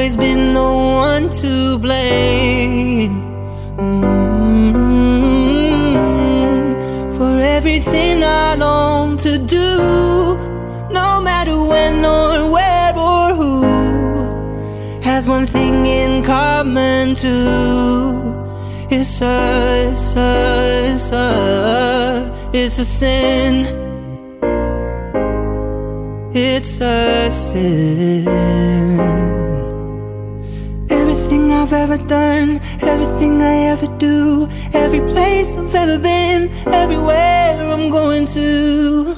Always 0.02 0.16
been 0.16 0.54
the 0.54 0.60
one 0.60 1.30
to 1.30 1.78
blame 1.78 3.22
Mm, 3.78 4.74
for 7.16 7.38
everything 7.40 8.24
I 8.24 8.56
long 8.56 9.16
to 9.18 9.38
do, 9.38 9.78
no 10.90 11.20
matter 11.22 11.56
when 11.72 12.04
or 12.04 12.50
where 12.50 12.98
or 12.98 13.34
who 13.40 13.62
has 15.02 15.28
one 15.28 15.46
thing 15.46 15.86
in 15.86 16.24
common 16.24 17.14
too. 17.14 18.34
It's 18.90 19.20
a, 19.22 19.92
it's 19.92 20.16
a, 20.16 20.92
it's 20.92 21.12
a, 21.12 22.32
it's 22.52 22.78
a 22.80 22.84
sin. 22.84 23.66
It's 26.34 26.80
a 26.80 27.30
sin. 27.30 29.31
I've 31.72 31.90
ever 31.90 32.06
done, 32.06 32.60
everything 32.82 33.40
I 33.40 33.70
ever 33.70 33.86
do, 33.98 34.46
every 34.74 35.00
place 35.00 35.56
I've 35.56 35.74
ever 35.74 35.98
been, 35.98 36.50
everywhere 36.66 37.72
I'm 37.72 37.88
going 37.88 38.26
to. 38.26 39.16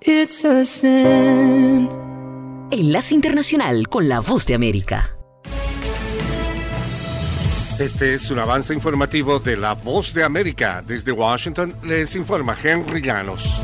It's 0.00 0.44
a 0.44 0.64
sin. 0.64 1.88
Enlace 2.72 3.14
Internacional 3.14 3.88
con 3.88 4.08
la 4.08 4.18
Voz 4.18 4.44
de 4.46 4.54
América. 4.54 5.16
Este 7.78 8.14
es 8.14 8.28
un 8.32 8.40
avance 8.40 8.74
informativo 8.74 9.38
de 9.38 9.56
La 9.56 9.74
Voz 9.74 10.14
de 10.14 10.24
América. 10.24 10.82
Desde 10.84 11.12
Washington 11.12 11.76
les 11.84 12.16
informa 12.16 12.56
Henry 12.60 13.02
Llanos. 13.02 13.62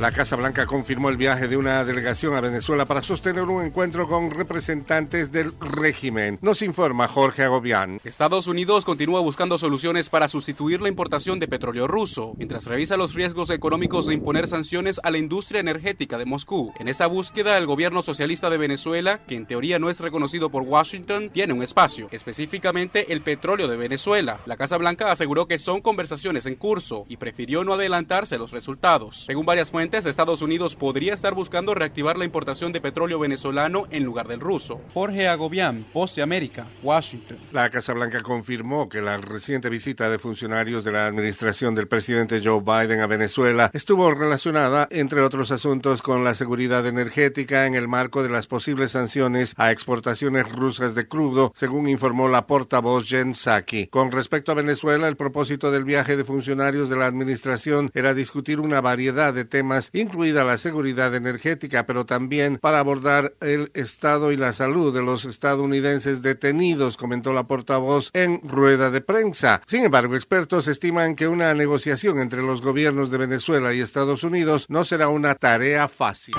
La 0.00 0.12
Casa 0.12 0.34
Blanca 0.34 0.64
confirmó 0.64 1.10
el 1.10 1.18
viaje 1.18 1.46
de 1.46 1.58
una 1.58 1.84
delegación 1.84 2.34
a 2.34 2.40
Venezuela 2.40 2.86
para 2.86 3.02
sostener 3.02 3.42
un 3.42 3.62
encuentro 3.62 4.08
con 4.08 4.30
representantes 4.30 5.30
del 5.30 5.52
régimen. 5.60 6.38
Nos 6.40 6.62
informa 6.62 7.06
Jorge 7.06 7.42
Agobián. 7.42 8.00
Estados 8.02 8.46
Unidos 8.46 8.86
continúa 8.86 9.20
buscando 9.20 9.58
soluciones 9.58 10.08
para 10.08 10.28
sustituir 10.28 10.80
la 10.80 10.88
importación 10.88 11.38
de 11.38 11.48
petróleo 11.48 11.86
ruso, 11.86 12.32
mientras 12.38 12.64
revisa 12.64 12.96
los 12.96 13.12
riesgos 13.12 13.50
económicos 13.50 14.06
de 14.06 14.14
imponer 14.14 14.46
sanciones 14.46 15.02
a 15.04 15.10
la 15.10 15.18
industria 15.18 15.60
energética 15.60 16.16
de 16.16 16.24
Moscú. 16.24 16.72
En 16.78 16.88
esa 16.88 17.06
búsqueda, 17.06 17.58
el 17.58 17.66
gobierno 17.66 18.02
socialista 18.02 18.48
de 18.48 18.56
Venezuela, 18.56 19.20
que 19.26 19.36
en 19.36 19.44
teoría 19.44 19.78
no 19.78 19.90
es 19.90 20.00
reconocido 20.00 20.48
por 20.48 20.62
Washington, 20.62 21.28
tiene 21.28 21.52
un 21.52 21.62
espacio, 21.62 22.08
específicamente 22.10 23.12
el 23.12 23.20
petróleo 23.20 23.68
de 23.68 23.76
Venezuela. 23.76 24.40
La 24.46 24.56
Casa 24.56 24.78
Blanca 24.78 25.12
aseguró 25.12 25.46
que 25.46 25.58
son 25.58 25.82
conversaciones 25.82 26.46
en 26.46 26.54
curso 26.54 27.04
y 27.06 27.18
prefirió 27.18 27.64
no 27.64 27.74
adelantarse 27.74 28.38
los 28.38 28.50
resultados. 28.50 29.24
Según 29.26 29.44
varias 29.44 29.70
fuentes, 29.70 29.89
Estados 29.98 30.40
Unidos 30.40 30.76
podría 30.76 31.12
estar 31.12 31.34
buscando 31.34 31.74
reactivar 31.74 32.16
la 32.16 32.24
importación 32.24 32.72
de 32.72 32.80
petróleo 32.80 33.18
venezolano 33.18 33.86
en 33.90 34.04
lugar 34.04 34.28
del 34.28 34.40
ruso. 34.40 34.80
Jorge 34.94 35.28
Agobián, 35.28 35.84
Voz 35.92 36.14
de 36.14 36.22
América, 36.22 36.66
Washington. 36.82 37.36
La 37.52 37.68
Casa 37.70 37.92
Blanca 37.92 38.22
confirmó 38.22 38.88
que 38.88 39.02
la 39.02 39.18
reciente 39.18 39.68
visita 39.68 40.08
de 40.08 40.18
funcionarios 40.18 40.84
de 40.84 40.92
la 40.92 41.06
administración 41.06 41.74
del 41.74 41.88
presidente 41.88 42.40
Joe 42.42 42.60
Biden 42.60 43.00
a 43.00 43.06
Venezuela 43.06 43.70
estuvo 43.74 44.12
relacionada, 44.14 44.88
entre 44.90 45.20
otros 45.22 45.50
asuntos, 45.50 46.02
con 46.02 46.24
la 46.24 46.34
seguridad 46.34 46.86
energética 46.86 47.66
en 47.66 47.74
el 47.74 47.88
marco 47.88 48.22
de 48.22 48.30
las 48.30 48.46
posibles 48.46 48.92
sanciones 48.92 49.54
a 49.56 49.72
exportaciones 49.72 50.50
rusas 50.50 50.94
de 50.94 51.08
crudo, 51.08 51.52
según 51.54 51.88
informó 51.88 52.28
la 52.28 52.46
portavoz 52.46 53.06
Jen 53.06 53.34
Psaki. 53.34 53.88
Con 53.88 54.12
respecto 54.12 54.52
a 54.52 54.54
Venezuela, 54.54 55.08
el 55.08 55.16
propósito 55.16 55.70
del 55.70 55.84
viaje 55.84 56.16
de 56.16 56.24
funcionarios 56.24 56.88
de 56.88 56.96
la 56.96 57.06
administración 57.06 57.90
era 57.94 58.14
discutir 58.14 58.60
una 58.60 58.80
variedad 58.80 59.34
de 59.34 59.44
temas 59.44 59.79
incluida 59.92 60.44
la 60.44 60.58
seguridad 60.58 61.14
energética, 61.14 61.86
pero 61.86 62.04
también 62.04 62.58
para 62.58 62.80
abordar 62.80 63.32
el 63.40 63.70
estado 63.74 64.32
y 64.32 64.36
la 64.36 64.52
salud 64.52 64.92
de 64.92 65.02
los 65.02 65.24
estadounidenses 65.24 66.22
detenidos, 66.22 66.96
comentó 66.96 67.32
la 67.32 67.44
portavoz 67.44 68.10
en 68.12 68.40
rueda 68.42 68.90
de 68.90 69.00
prensa. 69.00 69.62
Sin 69.66 69.84
embargo, 69.84 70.16
expertos 70.16 70.68
estiman 70.68 71.14
que 71.14 71.28
una 71.28 71.54
negociación 71.54 72.18
entre 72.18 72.42
los 72.42 72.62
gobiernos 72.62 73.10
de 73.10 73.18
Venezuela 73.18 73.72
y 73.72 73.80
Estados 73.80 74.24
Unidos 74.24 74.66
no 74.68 74.84
será 74.84 75.08
una 75.08 75.34
tarea 75.34 75.88
fácil. 75.88 76.34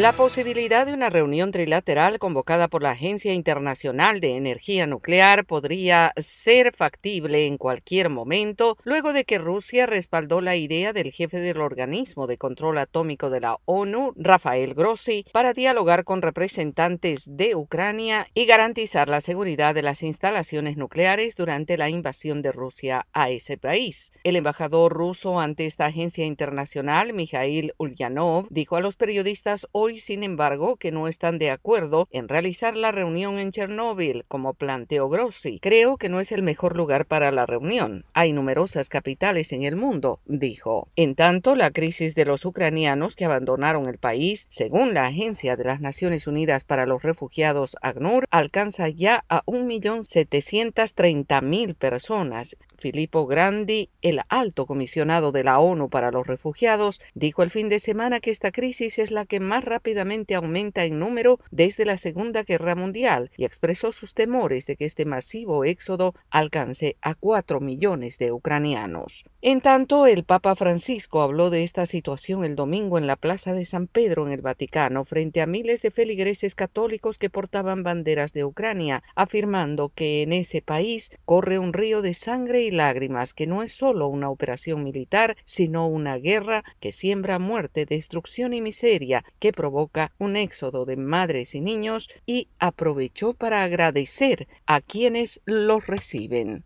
La 0.00 0.12
posibilidad 0.12 0.86
de 0.86 0.94
una 0.94 1.10
reunión 1.10 1.52
trilateral 1.52 2.18
convocada 2.18 2.68
por 2.68 2.82
la 2.82 2.92
Agencia 2.92 3.34
Internacional 3.34 4.20
de 4.20 4.34
Energía 4.34 4.86
Nuclear 4.86 5.44
podría 5.44 6.14
ser 6.16 6.72
factible 6.74 7.46
en 7.46 7.58
cualquier 7.58 8.08
momento 8.08 8.78
luego 8.82 9.12
de 9.12 9.26
que 9.26 9.36
Rusia 9.36 9.84
respaldó 9.84 10.40
la 10.40 10.56
idea 10.56 10.94
del 10.94 11.12
jefe 11.12 11.40
del 11.40 11.60
organismo 11.60 12.26
de 12.26 12.38
control 12.38 12.78
atómico 12.78 13.28
de 13.28 13.40
la 13.40 13.58
ONU, 13.66 14.14
Rafael 14.16 14.72
Grossi, 14.72 15.26
para 15.34 15.52
dialogar 15.52 16.04
con 16.04 16.22
representantes 16.22 17.24
de 17.26 17.54
Ucrania 17.54 18.26
y 18.32 18.46
garantizar 18.46 19.06
la 19.06 19.20
seguridad 19.20 19.74
de 19.74 19.82
las 19.82 20.02
instalaciones 20.02 20.78
nucleares 20.78 21.36
durante 21.36 21.76
la 21.76 21.90
invasión 21.90 22.40
de 22.40 22.52
Rusia 22.52 23.06
a 23.12 23.28
ese 23.28 23.58
país. 23.58 24.12
El 24.24 24.36
embajador 24.36 24.94
ruso 24.94 25.40
ante 25.40 25.66
esta 25.66 25.84
agencia 25.84 26.24
internacional, 26.24 27.12
Mikhail 27.12 27.74
Ulyanov, 27.76 28.46
dijo 28.48 28.76
a 28.76 28.80
los 28.80 28.96
periodistas 28.96 29.66
hoy, 29.72 29.89
sin 29.98 30.22
embargo, 30.22 30.76
que 30.76 30.92
no 30.92 31.08
están 31.08 31.38
de 31.38 31.50
acuerdo 31.50 32.06
en 32.12 32.28
realizar 32.28 32.76
la 32.76 32.92
reunión 32.92 33.38
en 33.38 33.50
Chernóbil, 33.50 34.24
como 34.28 34.54
planteó 34.54 35.08
Grossi. 35.08 35.58
Creo 35.60 35.96
que 35.96 36.08
no 36.08 36.20
es 36.20 36.30
el 36.30 36.42
mejor 36.42 36.76
lugar 36.76 37.06
para 37.06 37.32
la 37.32 37.46
reunión. 37.46 38.04
Hay 38.12 38.32
numerosas 38.32 38.88
capitales 38.88 39.52
en 39.52 39.64
el 39.64 39.76
mundo, 39.76 40.20
dijo. 40.26 40.88
En 40.96 41.14
tanto, 41.14 41.56
la 41.56 41.70
crisis 41.70 42.14
de 42.14 42.24
los 42.24 42.44
ucranianos 42.44 43.16
que 43.16 43.24
abandonaron 43.24 43.88
el 43.88 43.98
país, 43.98 44.46
según 44.50 44.94
la 44.94 45.06
Agencia 45.06 45.56
de 45.56 45.64
las 45.64 45.80
Naciones 45.80 46.26
Unidas 46.26 46.64
para 46.64 46.86
los 46.86 47.02
Refugiados, 47.02 47.76
ACNUR, 47.82 48.26
alcanza 48.30 48.88
ya 48.88 49.24
a 49.28 49.44
1.730.000 49.46 51.74
personas. 51.74 52.56
Filippo 52.80 53.26
Grandi, 53.26 53.90
el 54.02 54.20
alto 54.28 54.66
comisionado 54.66 55.30
de 55.30 55.44
la 55.44 55.60
ONU 55.60 55.88
para 55.88 56.10
los 56.10 56.26
refugiados, 56.26 57.00
dijo 57.14 57.42
el 57.42 57.50
fin 57.50 57.68
de 57.68 57.78
semana 57.78 58.20
que 58.20 58.30
esta 58.30 58.50
crisis 58.50 58.98
es 58.98 59.10
la 59.10 59.26
que 59.26 59.38
más 59.38 59.64
rápidamente 59.64 60.34
aumenta 60.34 60.84
en 60.84 60.98
número 60.98 61.38
desde 61.50 61.84
la 61.84 61.96
Segunda 61.96 62.42
Guerra 62.42 62.74
Mundial 62.74 63.30
y 63.36 63.44
expresó 63.44 63.92
sus 63.92 64.14
temores 64.14 64.66
de 64.66 64.76
que 64.76 64.86
este 64.86 65.04
masivo 65.04 65.64
éxodo 65.64 66.14
alcance 66.30 66.96
a 67.02 67.14
cuatro 67.14 67.60
millones 67.60 68.18
de 68.18 68.32
ucranianos. 68.32 69.24
En 69.42 69.60
tanto, 69.60 70.06
el 70.06 70.24
Papa 70.24 70.56
Francisco 70.56 71.22
habló 71.22 71.50
de 71.50 71.62
esta 71.62 71.86
situación 71.86 72.44
el 72.44 72.56
domingo 72.56 72.98
en 72.98 73.06
la 73.06 73.16
Plaza 73.16 73.54
de 73.54 73.64
San 73.64 73.86
Pedro 73.86 74.26
en 74.26 74.32
el 74.32 74.40
Vaticano 74.40 75.04
frente 75.04 75.40
a 75.40 75.46
miles 75.46 75.82
de 75.82 75.90
feligreses 75.90 76.54
católicos 76.54 77.18
que 77.18 77.30
portaban 77.30 77.82
banderas 77.82 78.32
de 78.32 78.44
Ucrania, 78.44 79.02
afirmando 79.14 79.90
que 79.90 80.22
en 80.22 80.32
ese 80.32 80.62
país 80.62 81.10
corre 81.24 81.58
un 81.58 81.72
río 81.72 82.02
de 82.02 82.14
sangre 82.14 82.62
y 82.62 82.69
lágrimas 82.72 83.34
que 83.34 83.46
no 83.46 83.62
es 83.62 83.72
solo 83.72 84.08
una 84.08 84.30
operación 84.30 84.82
militar, 84.82 85.36
sino 85.44 85.86
una 85.86 86.16
guerra 86.16 86.64
que 86.80 86.92
siembra 86.92 87.38
muerte, 87.38 87.86
destrucción 87.86 88.52
y 88.54 88.60
miseria, 88.60 89.24
que 89.38 89.52
provoca 89.52 90.12
un 90.18 90.36
éxodo 90.36 90.84
de 90.84 90.96
madres 90.96 91.54
y 91.54 91.60
niños 91.60 92.08
y 92.26 92.48
aprovechó 92.58 93.34
para 93.34 93.62
agradecer 93.62 94.48
a 94.66 94.80
quienes 94.80 95.40
los 95.44 95.86
reciben. 95.86 96.64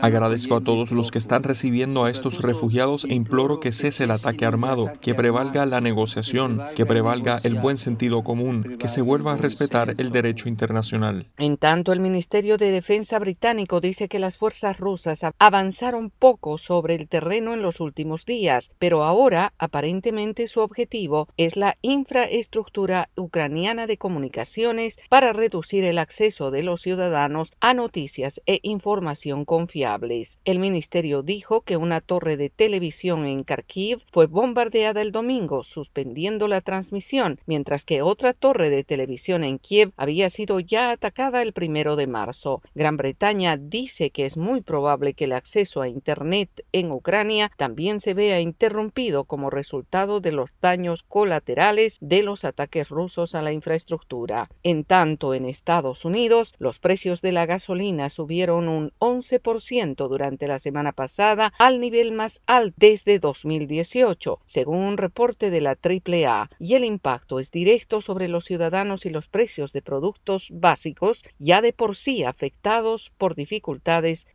Agradezco 0.00 0.54
a 0.54 0.60
todos 0.60 0.92
los 0.92 1.10
que 1.10 1.18
están 1.18 1.42
recibiendo 1.42 2.04
a 2.04 2.10
estos 2.10 2.42
refugiados 2.42 3.04
e 3.04 3.14
imploro 3.14 3.60
que 3.60 3.72
cese 3.72 4.04
el 4.04 4.10
ataque 4.10 4.44
armado, 4.44 4.92
que 5.00 5.14
prevalga 5.14 5.66
la 5.66 5.80
negociación, 5.80 6.60
que 6.74 6.86
prevalga 6.86 7.38
el 7.42 7.54
buen 7.56 7.78
sentido 7.78 8.22
común, 8.22 8.76
que 8.78 8.88
se 8.88 9.00
vuelva 9.00 9.32
a 9.32 9.36
respetar 9.36 9.94
el 9.98 10.10
derecho 10.10 10.48
internacional. 10.48 11.28
En 11.38 11.56
tanto, 11.56 11.92
el 11.92 12.00
Ministerio 12.00 12.56
de 12.56 12.70
Defensa 12.70 13.18
británico 13.18 13.80
dice 13.86 14.08
que 14.08 14.18
las 14.18 14.36
fuerzas 14.36 14.78
rusas 14.78 15.22
avanzaron 15.38 16.10
poco 16.10 16.58
sobre 16.58 16.94
el 16.94 17.08
terreno 17.08 17.54
en 17.54 17.62
los 17.62 17.80
últimos 17.80 18.24
días, 18.24 18.70
pero 18.78 19.04
ahora 19.04 19.54
aparentemente 19.58 20.48
su 20.48 20.60
objetivo 20.60 21.28
es 21.36 21.56
la 21.56 21.78
infraestructura 21.82 23.08
ucraniana 23.16 23.86
de 23.86 23.96
comunicaciones 23.96 24.98
para 25.08 25.32
reducir 25.32 25.84
el 25.84 25.98
acceso 25.98 26.50
de 26.50 26.62
los 26.62 26.82
ciudadanos 26.82 27.52
a 27.60 27.74
noticias 27.74 28.40
e 28.46 28.60
información 28.62 29.44
confiables. 29.44 30.38
El 30.44 30.58
ministerio 30.58 31.22
dijo 31.22 31.62
que 31.62 31.76
una 31.76 32.00
torre 32.00 32.36
de 32.36 32.50
televisión 32.50 33.26
en 33.26 33.44
Kharkiv 33.44 34.02
fue 34.10 34.26
bombardeada 34.26 35.00
el 35.00 35.12
domingo, 35.12 35.62
suspendiendo 35.62 36.48
la 36.48 36.60
transmisión, 36.60 37.40
mientras 37.46 37.84
que 37.84 38.02
otra 38.02 38.32
torre 38.32 38.70
de 38.70 38.84
televisión 38.84 39.44
en 39.44 39.58
Kiev 39.58 39.92
había 39.96 40.30
sido 40.30 40.60
ya 40.60 40.90
atacada 40.90 41.42
el 41.42 41.52
primero 41.52 41.96
de 41.96 42.06
marzo. 42.06 42.62
Gran 42.74 42.96
Bretaña 42.96 43.56
dice 43.76 44.08
que 44.10 44.24
es 44.24 44.38
muy 44.38 44.62
probable 44.62 45.12
que 45.12 45.24
el 45.24 45.32
acceso 45.32 45.82
a 45.82 45.88
Internet 45.88 46.64
en 46.72 46.90
Ucrania 46.90 47.52
también 47.58 48.00
se 48.00 48.14
vea 48.14 48.40
interrumpido 48.40 49.24
como 49.24 49.50
resultado 49.50 50.20
de 50.20 50.32
los 50.32 50.48
daños 50.62 51.02
colaterales 51.02 51.98
de 52.00 52.22
los 52.22 52.46
ataques 52.46 52.88
rusos 52.88 53.34
a 53.34 53.42
la 53.42 53.52
infraestructura. 53.52 54.48
En 54.62 54.84
tanto, 54.84 55.34
en 55.34 55.44
Estados 55.44 56.06
Unidos, 56.06 56.54
los 56.58 56.78
precios 56.78 57.20
de 57.20 57.32
la 57.32 57.44
gasolina 57.44 58.08
subieron 58.08 58.68
un 58.68 58.92
11% 58.98 60.08
durante 60.08 60.48
la 60.48 60.58
semana 60.58 60.92
pasada 60.92 61.52
al 61.58 61.78
nivel 61.78 62.12
más 62.12 62.40
alto 62.46 62.76
desde 62.78 63.18
2018, 63.18 64.40
según 64.46 64.78
un 64.78 64.96
reporte 64.96 65.50
de 65.50 65.60
la 65.60 65.76
AAA, 65.76 66.48
y 66.58 66.74
el 66.74 66.84
impacto 66.84 67.40
es 67.40 67.50
directo 67.50 68.00
sobre 68.00 68.28
los 68.28 68.46
ciudadanos 68.46 69.04
y 69.04 69.10
los 69.10 69.28
precios 69.28 69.72
de 69.72 69.82
productos 69.82 70.48
básicos 70.50 71.24
ya 71.38 71.60
de 71.60 71.74
por 71.74 71.94
sí 71.94 72.24
afectados 72.24 73.12
por 73.18 73.34
dificultades 73.34 73.65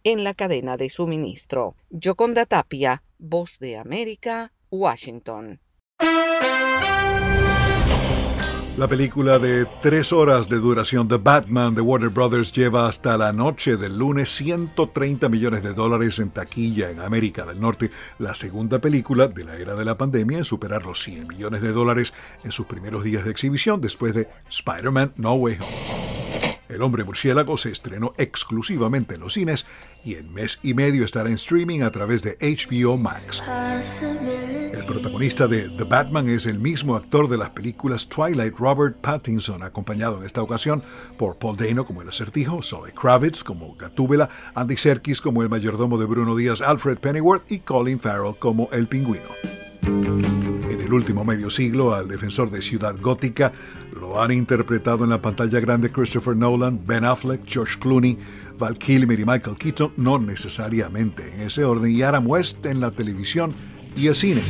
en 0.03 0.23
la 0.23 0.33
cadena 0.33 0.77
de 0.77 0.89
suministro. 0.89 1.75
Yoconda 1.89 2.45
Tapia, 2.45 3.03
Voz 3.17 3.59
de 3.59 3.77
América, 3.77 4.51
Washington. 4.69 5.59
La 8.77 8.87
película 8.87 9.37
de 9.37 9.67
tres 9.81 10.13
horas 10.13 10.47
de 10.49 10.57
duración 10.57 11.07
The 11.07 11.17
Batman 11.17 11.75
de 11.75 11.81
Warner 11.81 12.09
Brothers 12.09 12.53
lleva 12.53 12.87
hasta 12.87 13.17
la 13.17 13.33
noche 13.33 13.75
del 13.75 13.97
lunes 13.97 14.29
130 14.29 15.27
millones 15.29 15.61
de 15.61 15.73
dólares 15.73 16.19
en 16.19 16.29
taquilla 16.29 16.89
en 16.89 16.99
América 16.99 17.45
del 17.45 17.59
Norte, 17.59 17.91
la 18.17 18.33
segunda 18.33 18.79
película 18.79 19.27
de 19.27 19.43
la 19.43 19.57
era 19.57 19.75
de 19.75 19.85
la 19.85 19.97
pandemia 19.97 20.39
en 20.39 20.45
superar 20.45 20.85
los 20.85 21.03
100 21.03 21.27
millones 21.27 21.61
de 21.61 21.73
dólares 21.73 22.13
en 22.43 22.51
sus 22.51 22.65
primeros 22.65 23.03
días 23.03 23.25
de 23.25 23.31
exhibición 23.31 23.81
después 23.81 24.13
de 24.13 24.29
Spider-Man 24.49 25.13
No 25.17 25.33
Way 25.33 25.57
Home. 25.59 26.50
El 26.71 26.81
hombre 26.83 27.03
murciélago 27.03 27.57
se 27.57 27.69
estrenó 27.69 28.13
exclusivamente 28.17 29.15
en 29.15 29.21
los 29.21 29.33
cines 29.33 29.65
y 30.05 30.15
en 30.15 30.33
mes 30.33 30.59
y 30.63 30.73
medio 30.73 31.03
estará 31.03 31.27
en 31.27 31.35
streaming 31.35 31.81
a 31.81 31.91
través 31.91 32.23
de 32.23 32.37
HBO 32.39 32.97
Max. 32.97 33.43
El 34.73 34.85
protagonista 34.85 35.47
de 35.47 35.67
The 35.69 35.83
Batman 35.83 36.29
es 36.29 36.45
el 36.45 36.59
mismo 36.59 36.95
actor 36.95 37.27
de 37.27 37.37
las 37.37 37.49
películas 37.49 38.07
Twilight, 38.07 38.55
Robert 38.57 38.97
Pattinson, 39.01 39.63
acompañado 39.63 40.17
en 40.17 40.25
esta 40.25 40.41
ocasión 40.41 40.81
por 41.17 41.37
Paul 41.37 41.57
Dano 41.57 41.85
como 41.85 42.01
el 42.01 42.09
acertijo, 42.09 42.63
Zoe 42.63 42.93
Kravitz 42.93 43.43
como 43.43 43.75
Gatúbela, 43.75 44.29
Andy 44.55 44.77
Serkis 44.77 45.19
como 45.19 45.43
el 45.43 45.49
mayordomo 45.49 45.97
de 45.97 46.05
Bruno 46.05 46.37
Díaz, 46.37 46.61
Alfred 46.61 46.99
Pennyworth 46.99 47.51
y 47.51 47.59
Colin 47.59 47.99
Farrell 47.99 48.35
como 48.39 48.69
el 48.71 48.87
pingüino. 48.87 49.27
En 49.83 50.81
el 50.81 50.93
último 50.93 51.23
medio 51.23 51.49
siglo, 51.49 51.93
al 51.93 52.07
defensor 52.07 52.49
de 52.49 52.61
Ciudad 52.61 52.95
Gótica 52.99 53.51
lo 53.99 54.21
han 54.21 54.31
interpretado 54.31 55.03
en 55.03 55.09
la 55.09 55.21
pantalla 55.21 55.59
grande 55.59 55.91
Christopher 55.91 56.35
Nolan, 56.35 56.79
Ben 56.85 57.05
Affleck, 57.05 57.41
George 57.45 57.79
Clooney, 57.79 58.17
Val 58.57 58.77
Kilmer 58.77 59.19
y 59.19 59.25
Michael 59.25 59.57
Keaton, 59.57 59.93
no 59.97 60.19
necesariamente 60.19 61.33
en 61.33 61.41
ese 61.41 61.63
orden, 61.63 61.91
y 61.91 62.01
Adam 62.01 62.27
West 62.27 62.65
en 62.65 62.79
la 62.79 62.91
televisión 62.91 63.53
y 63.95 64.07
el 64.07 64.15
cine. 64.15 64.43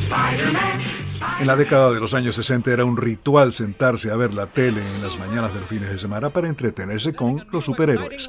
En 1.40 1.48
la 1.48 1.56
década 1.56 1.92
de 1.92 2.00
los 2.00 2.14
años 2.14 2.36
60 2.36 2.72
era 2.72 2.86
un 2.86 2.98
ritual 2.98 3.54
sentarse 3.54 4.12
a 4.12 4.16
ver 4.16 4.34
la 4.34 4.48
tele 4.48 4.82
en 4.82 5.04
las 5.04 5.18
mañanas 5.18 5.54
de 5.54 5.60
los 5.60 5.70
fines 5.70 5.90
de 5.90 5.98
semana 5.98 6.30
para 6.30 6.48
entretenerse 6.48 7.14
con 7.14 7.48
los 7.52 7.66
superhéroes. 7.66 8.28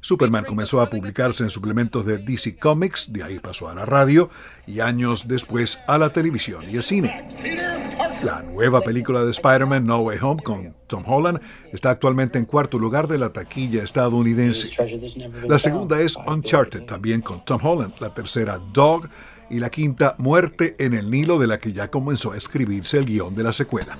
Superman 0.00 0.44
comenzó 0.44 0.80
a 0.80 0.88
publicarse 0.88 1.44
en 1.44 1.50
suplementos 1.50 2.04
de 2.06 2.18
DC 2.18 2.58
Comics, 2.58 3.12
de 3.12 3.22
ahí 3.22 3.38
pasó 3.38 3.68
a 3.68 3.74
la 3.74 3.84
radio 3.84 4.30
y 4.66 4.80
años 4.80 5.28
después 5.28 5.80
a 5.86 5.98
la 5.98 6.12
televisión 6.12 6.64
y 6.68 6.76
el 6.76 6.82
cine. 6.82 7.28
La 8.22 8.42
nueva 8.42 8.80
película 8.82 9.24
de 9.24 9.30
Spider-Man 9.30 9.86
No 9.86 10.00
Way 10.00 10.18
Home 10.20 10.42
con 10.42 10.74
Tom 10.86 11.04
Holland 11.06 11.40
está 11.72 11.90
actualmente 11.90 12.38
en 12.38 12.44
cuarto 12.44 12.78
lugar 12.78 13.08
de 13.08 13.18
la 13.18 13.32
taquilla 13.32 13.82
estadounidense. 13.82 14.70
La 15.48 15.58
segunda 15.58 16.00
es 16.00 16.16
Uncharted, 16.16 16.82
también 16.82 17.22
con 17.22 17.44
Tom 17.44 17.60
Holland. 17.62 17.94
La 18.00 18.12
tercera, 18.12 18.58
Dog 18.72 19.08
y 19.50 19.60
la 19.60 19.70
quinta, 19.70 20.14
Muerte 20.18 20.76
en 20.78 20.94
el 20.94 21.10
Nilo, 21.10 21.38
de 21.38 21.46
la 21.46 21.58
que 21.58 21.72
ya 21.72 21.90
comenzó 21.90 22.32
a 22.32 22.36
escribirse 22.36 22.98
el 22.98 23.06
guion 23.06 23.34
de 23.34 23.42
la 23.42 23.52
secuela. 23.52 23.96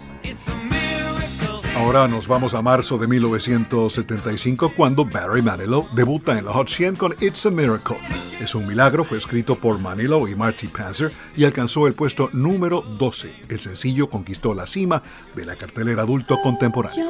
Ahora 1.77 2.09
nos 2.09 2.29
vamos 2.29 2.55
a 2.55 2.61
marzo 2.61 2.99
de 2.99 3.07
1975 3.07 4.75
cuando 4.77 5.05
Barry 5.05 5.41
Manilow 5.41 5.89
debuta 5.95 6.37
en 6.39 6.45
la 6.45 6.53
Hot 6.53 6.69
100 6.69 6.97
con 6.97 7.15
It's 7.21 7.47
a 7.47 7.51
Miracle. 7.51 7.97
Es 8.41 8.55
un 8.55 8.67
milagro, 8.67 9.03
fue 9.03 9.17
escrito 9.19 9.57
por 9.57 9.79
Manilow 9.79 10.29
y 10.29 10.35
Marty 10.35 10.67
Panzer 10.67 11.11
y 11.37 11.45
alcanzó 11.45 11.87
el 11.87 11.95
puesto 11.95 12.29
número 12.33 12.83
12. 12.83 13.33
El 13.49 13.61
sencillo 13.61 14.11
conquistó 14.11 14.53
la 14.53 14.67
cima 14.67 15.03
de 15.35 15.47
la 15.47 15.57
cartelera 15.57 16.03
adulto 16.03 16.39
contemporáneo. 16.43 17.07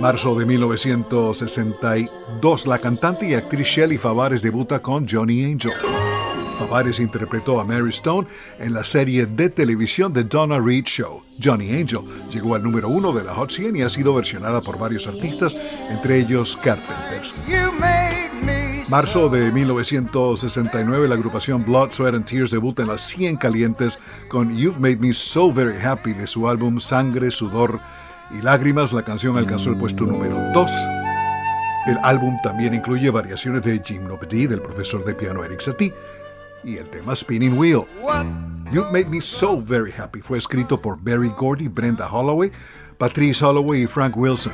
Marzo 0.00 0.34
de 0.34 0.46
1962, 0.46 2.66
la 2.66 2.80
cantante 2.80 3.28
y 3.28 3.34
actriz 3.34 3.68
Shelley 3.68 3.96
Favares 3.96 4.42
debuta 4.42 4.82
con 4.82 5.06
Johnny 5.08 5.44
Angel. 5.44 5.70
Favares 6.54 7.00
interpretó 7.00 7.60
a 7.60 7.64
Mary 7.64 7.90
Stone 7.90 8.28
en 8.58 8.72
la 8.72 8.84
serie 8.84 9.26
de 9.26 9.50
televisión 9.50 10.12
The 10.12 10.24
Donna 10.24 10.58
Reed 10.58 10.84
Show. 10.84 11.22
Johnny 11.42 11.70
Angel 11.70 12.00
llegó 12.30 12.54
al 12.54 12.62
número 12.62 12.88
uno 12.88 13.12
de 13.12 13.24
la 13.24 13.34
Hot 13.34 13.50
100 13.50 13.76
y 13.76 13.82
ha 13.82 13.90
sido 13.90 14.14
versionada 14.14 14.60
por 14.60 14.78
varios 14.78 15.06
artistas, 15.06 15.56
entre 15.90 16.18
ellos 16.18 16.56
Carpenters. 16.62 17.34
Marzo 18.90 19.28
de 19.28 19.50
1969, 19.50 21.08
la 21.08 21.14
agrupación 21.14 21.64
Blood, 21.64 21.90
Sweat 21.92 22.14
and 22.14 22.26
Tears 22.26 22.50
debuta 22.50 22.82
en 22.82 22.88
las 22.88 23.00
100 23.00 23.36
calientes 23.36 23.98
con 24.28 24.56
You've 24.56 24.78
Made 24.78 24.96
Me 24.96 25.14
So 25.14 25.52
Very 25.52 25.78
Happy 25.82 26.12
de 26.12 26.26
su 26.26 26.48
álbum 26.48 26.78
Sangre, 26.78 27.30
Sudor 27.30 27.80
y 28.38 28.42
Lágrimas. 28.42 28.92
La 28.92 29.02
canción 29.02 29.38
alcanzó 29.38 29.70
el 29.70 29.78
puesto 29.78 30.04
número 30.04 30.38
2. 30.52 30.70
El 31.86 31.98
álbum 32.02 32.38
también 32.42 32.74
incluye 32.74 33.10
variaciones 33.10 33.62
de 33.62 33.78
Gymnopédie 33.84 34.48
del 34.48 34.62
profesor 34.62 35.04
de 35.04 35.14
piano 35.14 35.44
Eric 35.44 35.60
Satie 35.60 35.94
y 36.64 36.78
el 36.78 36.88
tema 36.88 37.14
Spinning 37.14 37.58
Wheel. 37.58 37.84
You've 38.72 38.90
Made 38.92 39.06
Me 39.06 39.20
So 39.20 39.60
Very 39.60 39.92
Happy 39.96 40.20
fue 40.20 40.38
escrito 40.38 40.80
por 40.80 40.98
Barry 40.98 41.30
Gordy, 41.36 41.68
Brenda 41.68 42.08
Holloway, 42.10 42.50
Patrice 42.98 43.44
Holloway 43.44 43.82
y 43.82 43.86
Frank 43.86 44.16
Wilson. 44.16 44.52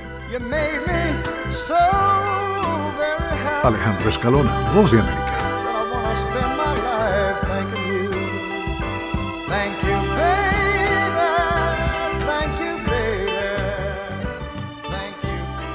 Alejandro 3.63 4.09
Escalona, 4.09 4.73
Voz 4.75 4.91
de 4.91 5.01
América. 5.01 5.27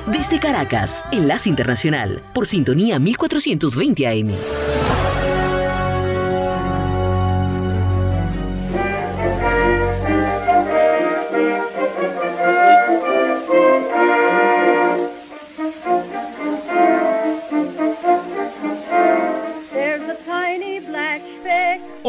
Desde 0.08 0.40
Caracas, 0.40 1.08
Enlace 1.12 1.50
Internacional, 1.50 2.22
por 2.34 2.48
sintonía 2.48 2.98
1420 3.00 4.08
AM. 4.08 4.85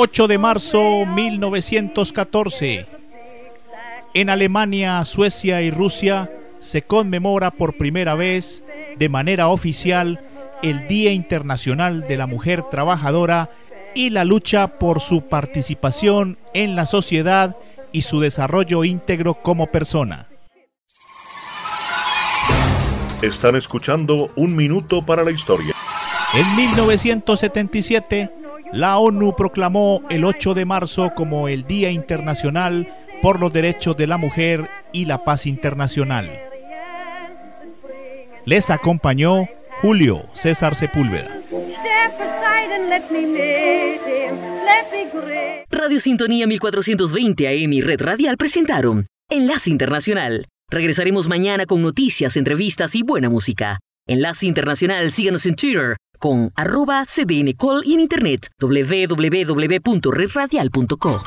8 0.06 0.28
de 0.28 0.38
marzo 0.38 1.04
1914. 1.04 2.86
En 4.14 4.30
Alemania, 4.30 5.02
Suecia 5.04 5.62
y 5.62 5.72
Rusia 5.72 6.30
se 6.60 6.82
conmemora 6.82 7.50
por 7.50 7.76
primera 7.76 8.14
vez 8.14 8.62
de 8.96 9.08
manera 9.08 9.48
oficial 9.48 10.20
el 10.62 10.86
Día 10.86 11.10
Internacional 11.12 12.06
de 12.06 12.18
la 12.18 12.28
Mujer 12.28 12.62
Trabajadora 12.70 13.50
y 13.96 14.10
la 14.10 14.24
lucha 14.24 14.78
por 14.78 15.00
su 15.00 15.22
participación 15.22 16.38
en 16.54 16.76
la 16.76 16.86
sociedad 16.86 17.56
y 17.90 18.02
su 18.02 18.20
desarrollo 18.20 18.84
íntegro 18.84 19.42
como 19.42 19.72
persona. 19.72 20.28
Están 23.22 23.56
escuchando 23.56 24.28
Un 24.36 24.54
Minuto 24.54 25.04
para 25.04 25.24
la 25.24 25.32
Historia. 25.32 25.74
En 26.32 26.56
1977, 26.56 28.45
la 28.72 28.98
ONU 28.98 29.34
proclamó 29.36 30.02
el 30.10 30.24
8 30.24 30.54
de 30.54 30.64
marzo 30.64 31.12
como 31.14 31.48
el 31.48 31.66
Día 31.66 31.90
Internacional 31.90 32.88
por 33.22 33.40
los 33.40 33.52
Derechos 33.52 33.96
de 33.96 34.06
la 34.06 34.18
Mujer 34.18 34.68
y 34.92 35.04
la 35.04 35.24
Paz 35.24 35.46
Internacional. 35.46 36.30
Les 38.44 38.70
acompañó 38.70 39.48
Julio 39.82 40.26
César 40.32 40.74
Sepúlveda. 40.74 41.42
Radio 45.70 46.00
Sintonía 46.00 46.46
1420 46.46 47.48
AM 47.48 47.72
y 47.72 47.80
Red 47.80 48.00
Radial 48.00 48.36
presentaron 48.36 49.06
Enlace 49.28 49.70
Internacional. 49.70 50.46
Regresaremos 50.70 51.28
mañana 51.28 51.66
con 51.66 51.82
noticias, 51.82 52.36
entrevistas 52.36 52.94
y 52.94 53.02
buena 53.02 53.30
música. 53.30 53.78
Enlace 54.08 54.46
Internacional, 54.46 55.10
síganos 55.10 55.46
en 55.46 55.56
Twitter 55.56 55.96
con 56.18 56.52
arroba 56.56 57.04
cdncall 57.04 57.82
y 57.84 57.94
en 57.94 58.00
internet 58.00 58.48
www.redradial.co. 58.60 61.22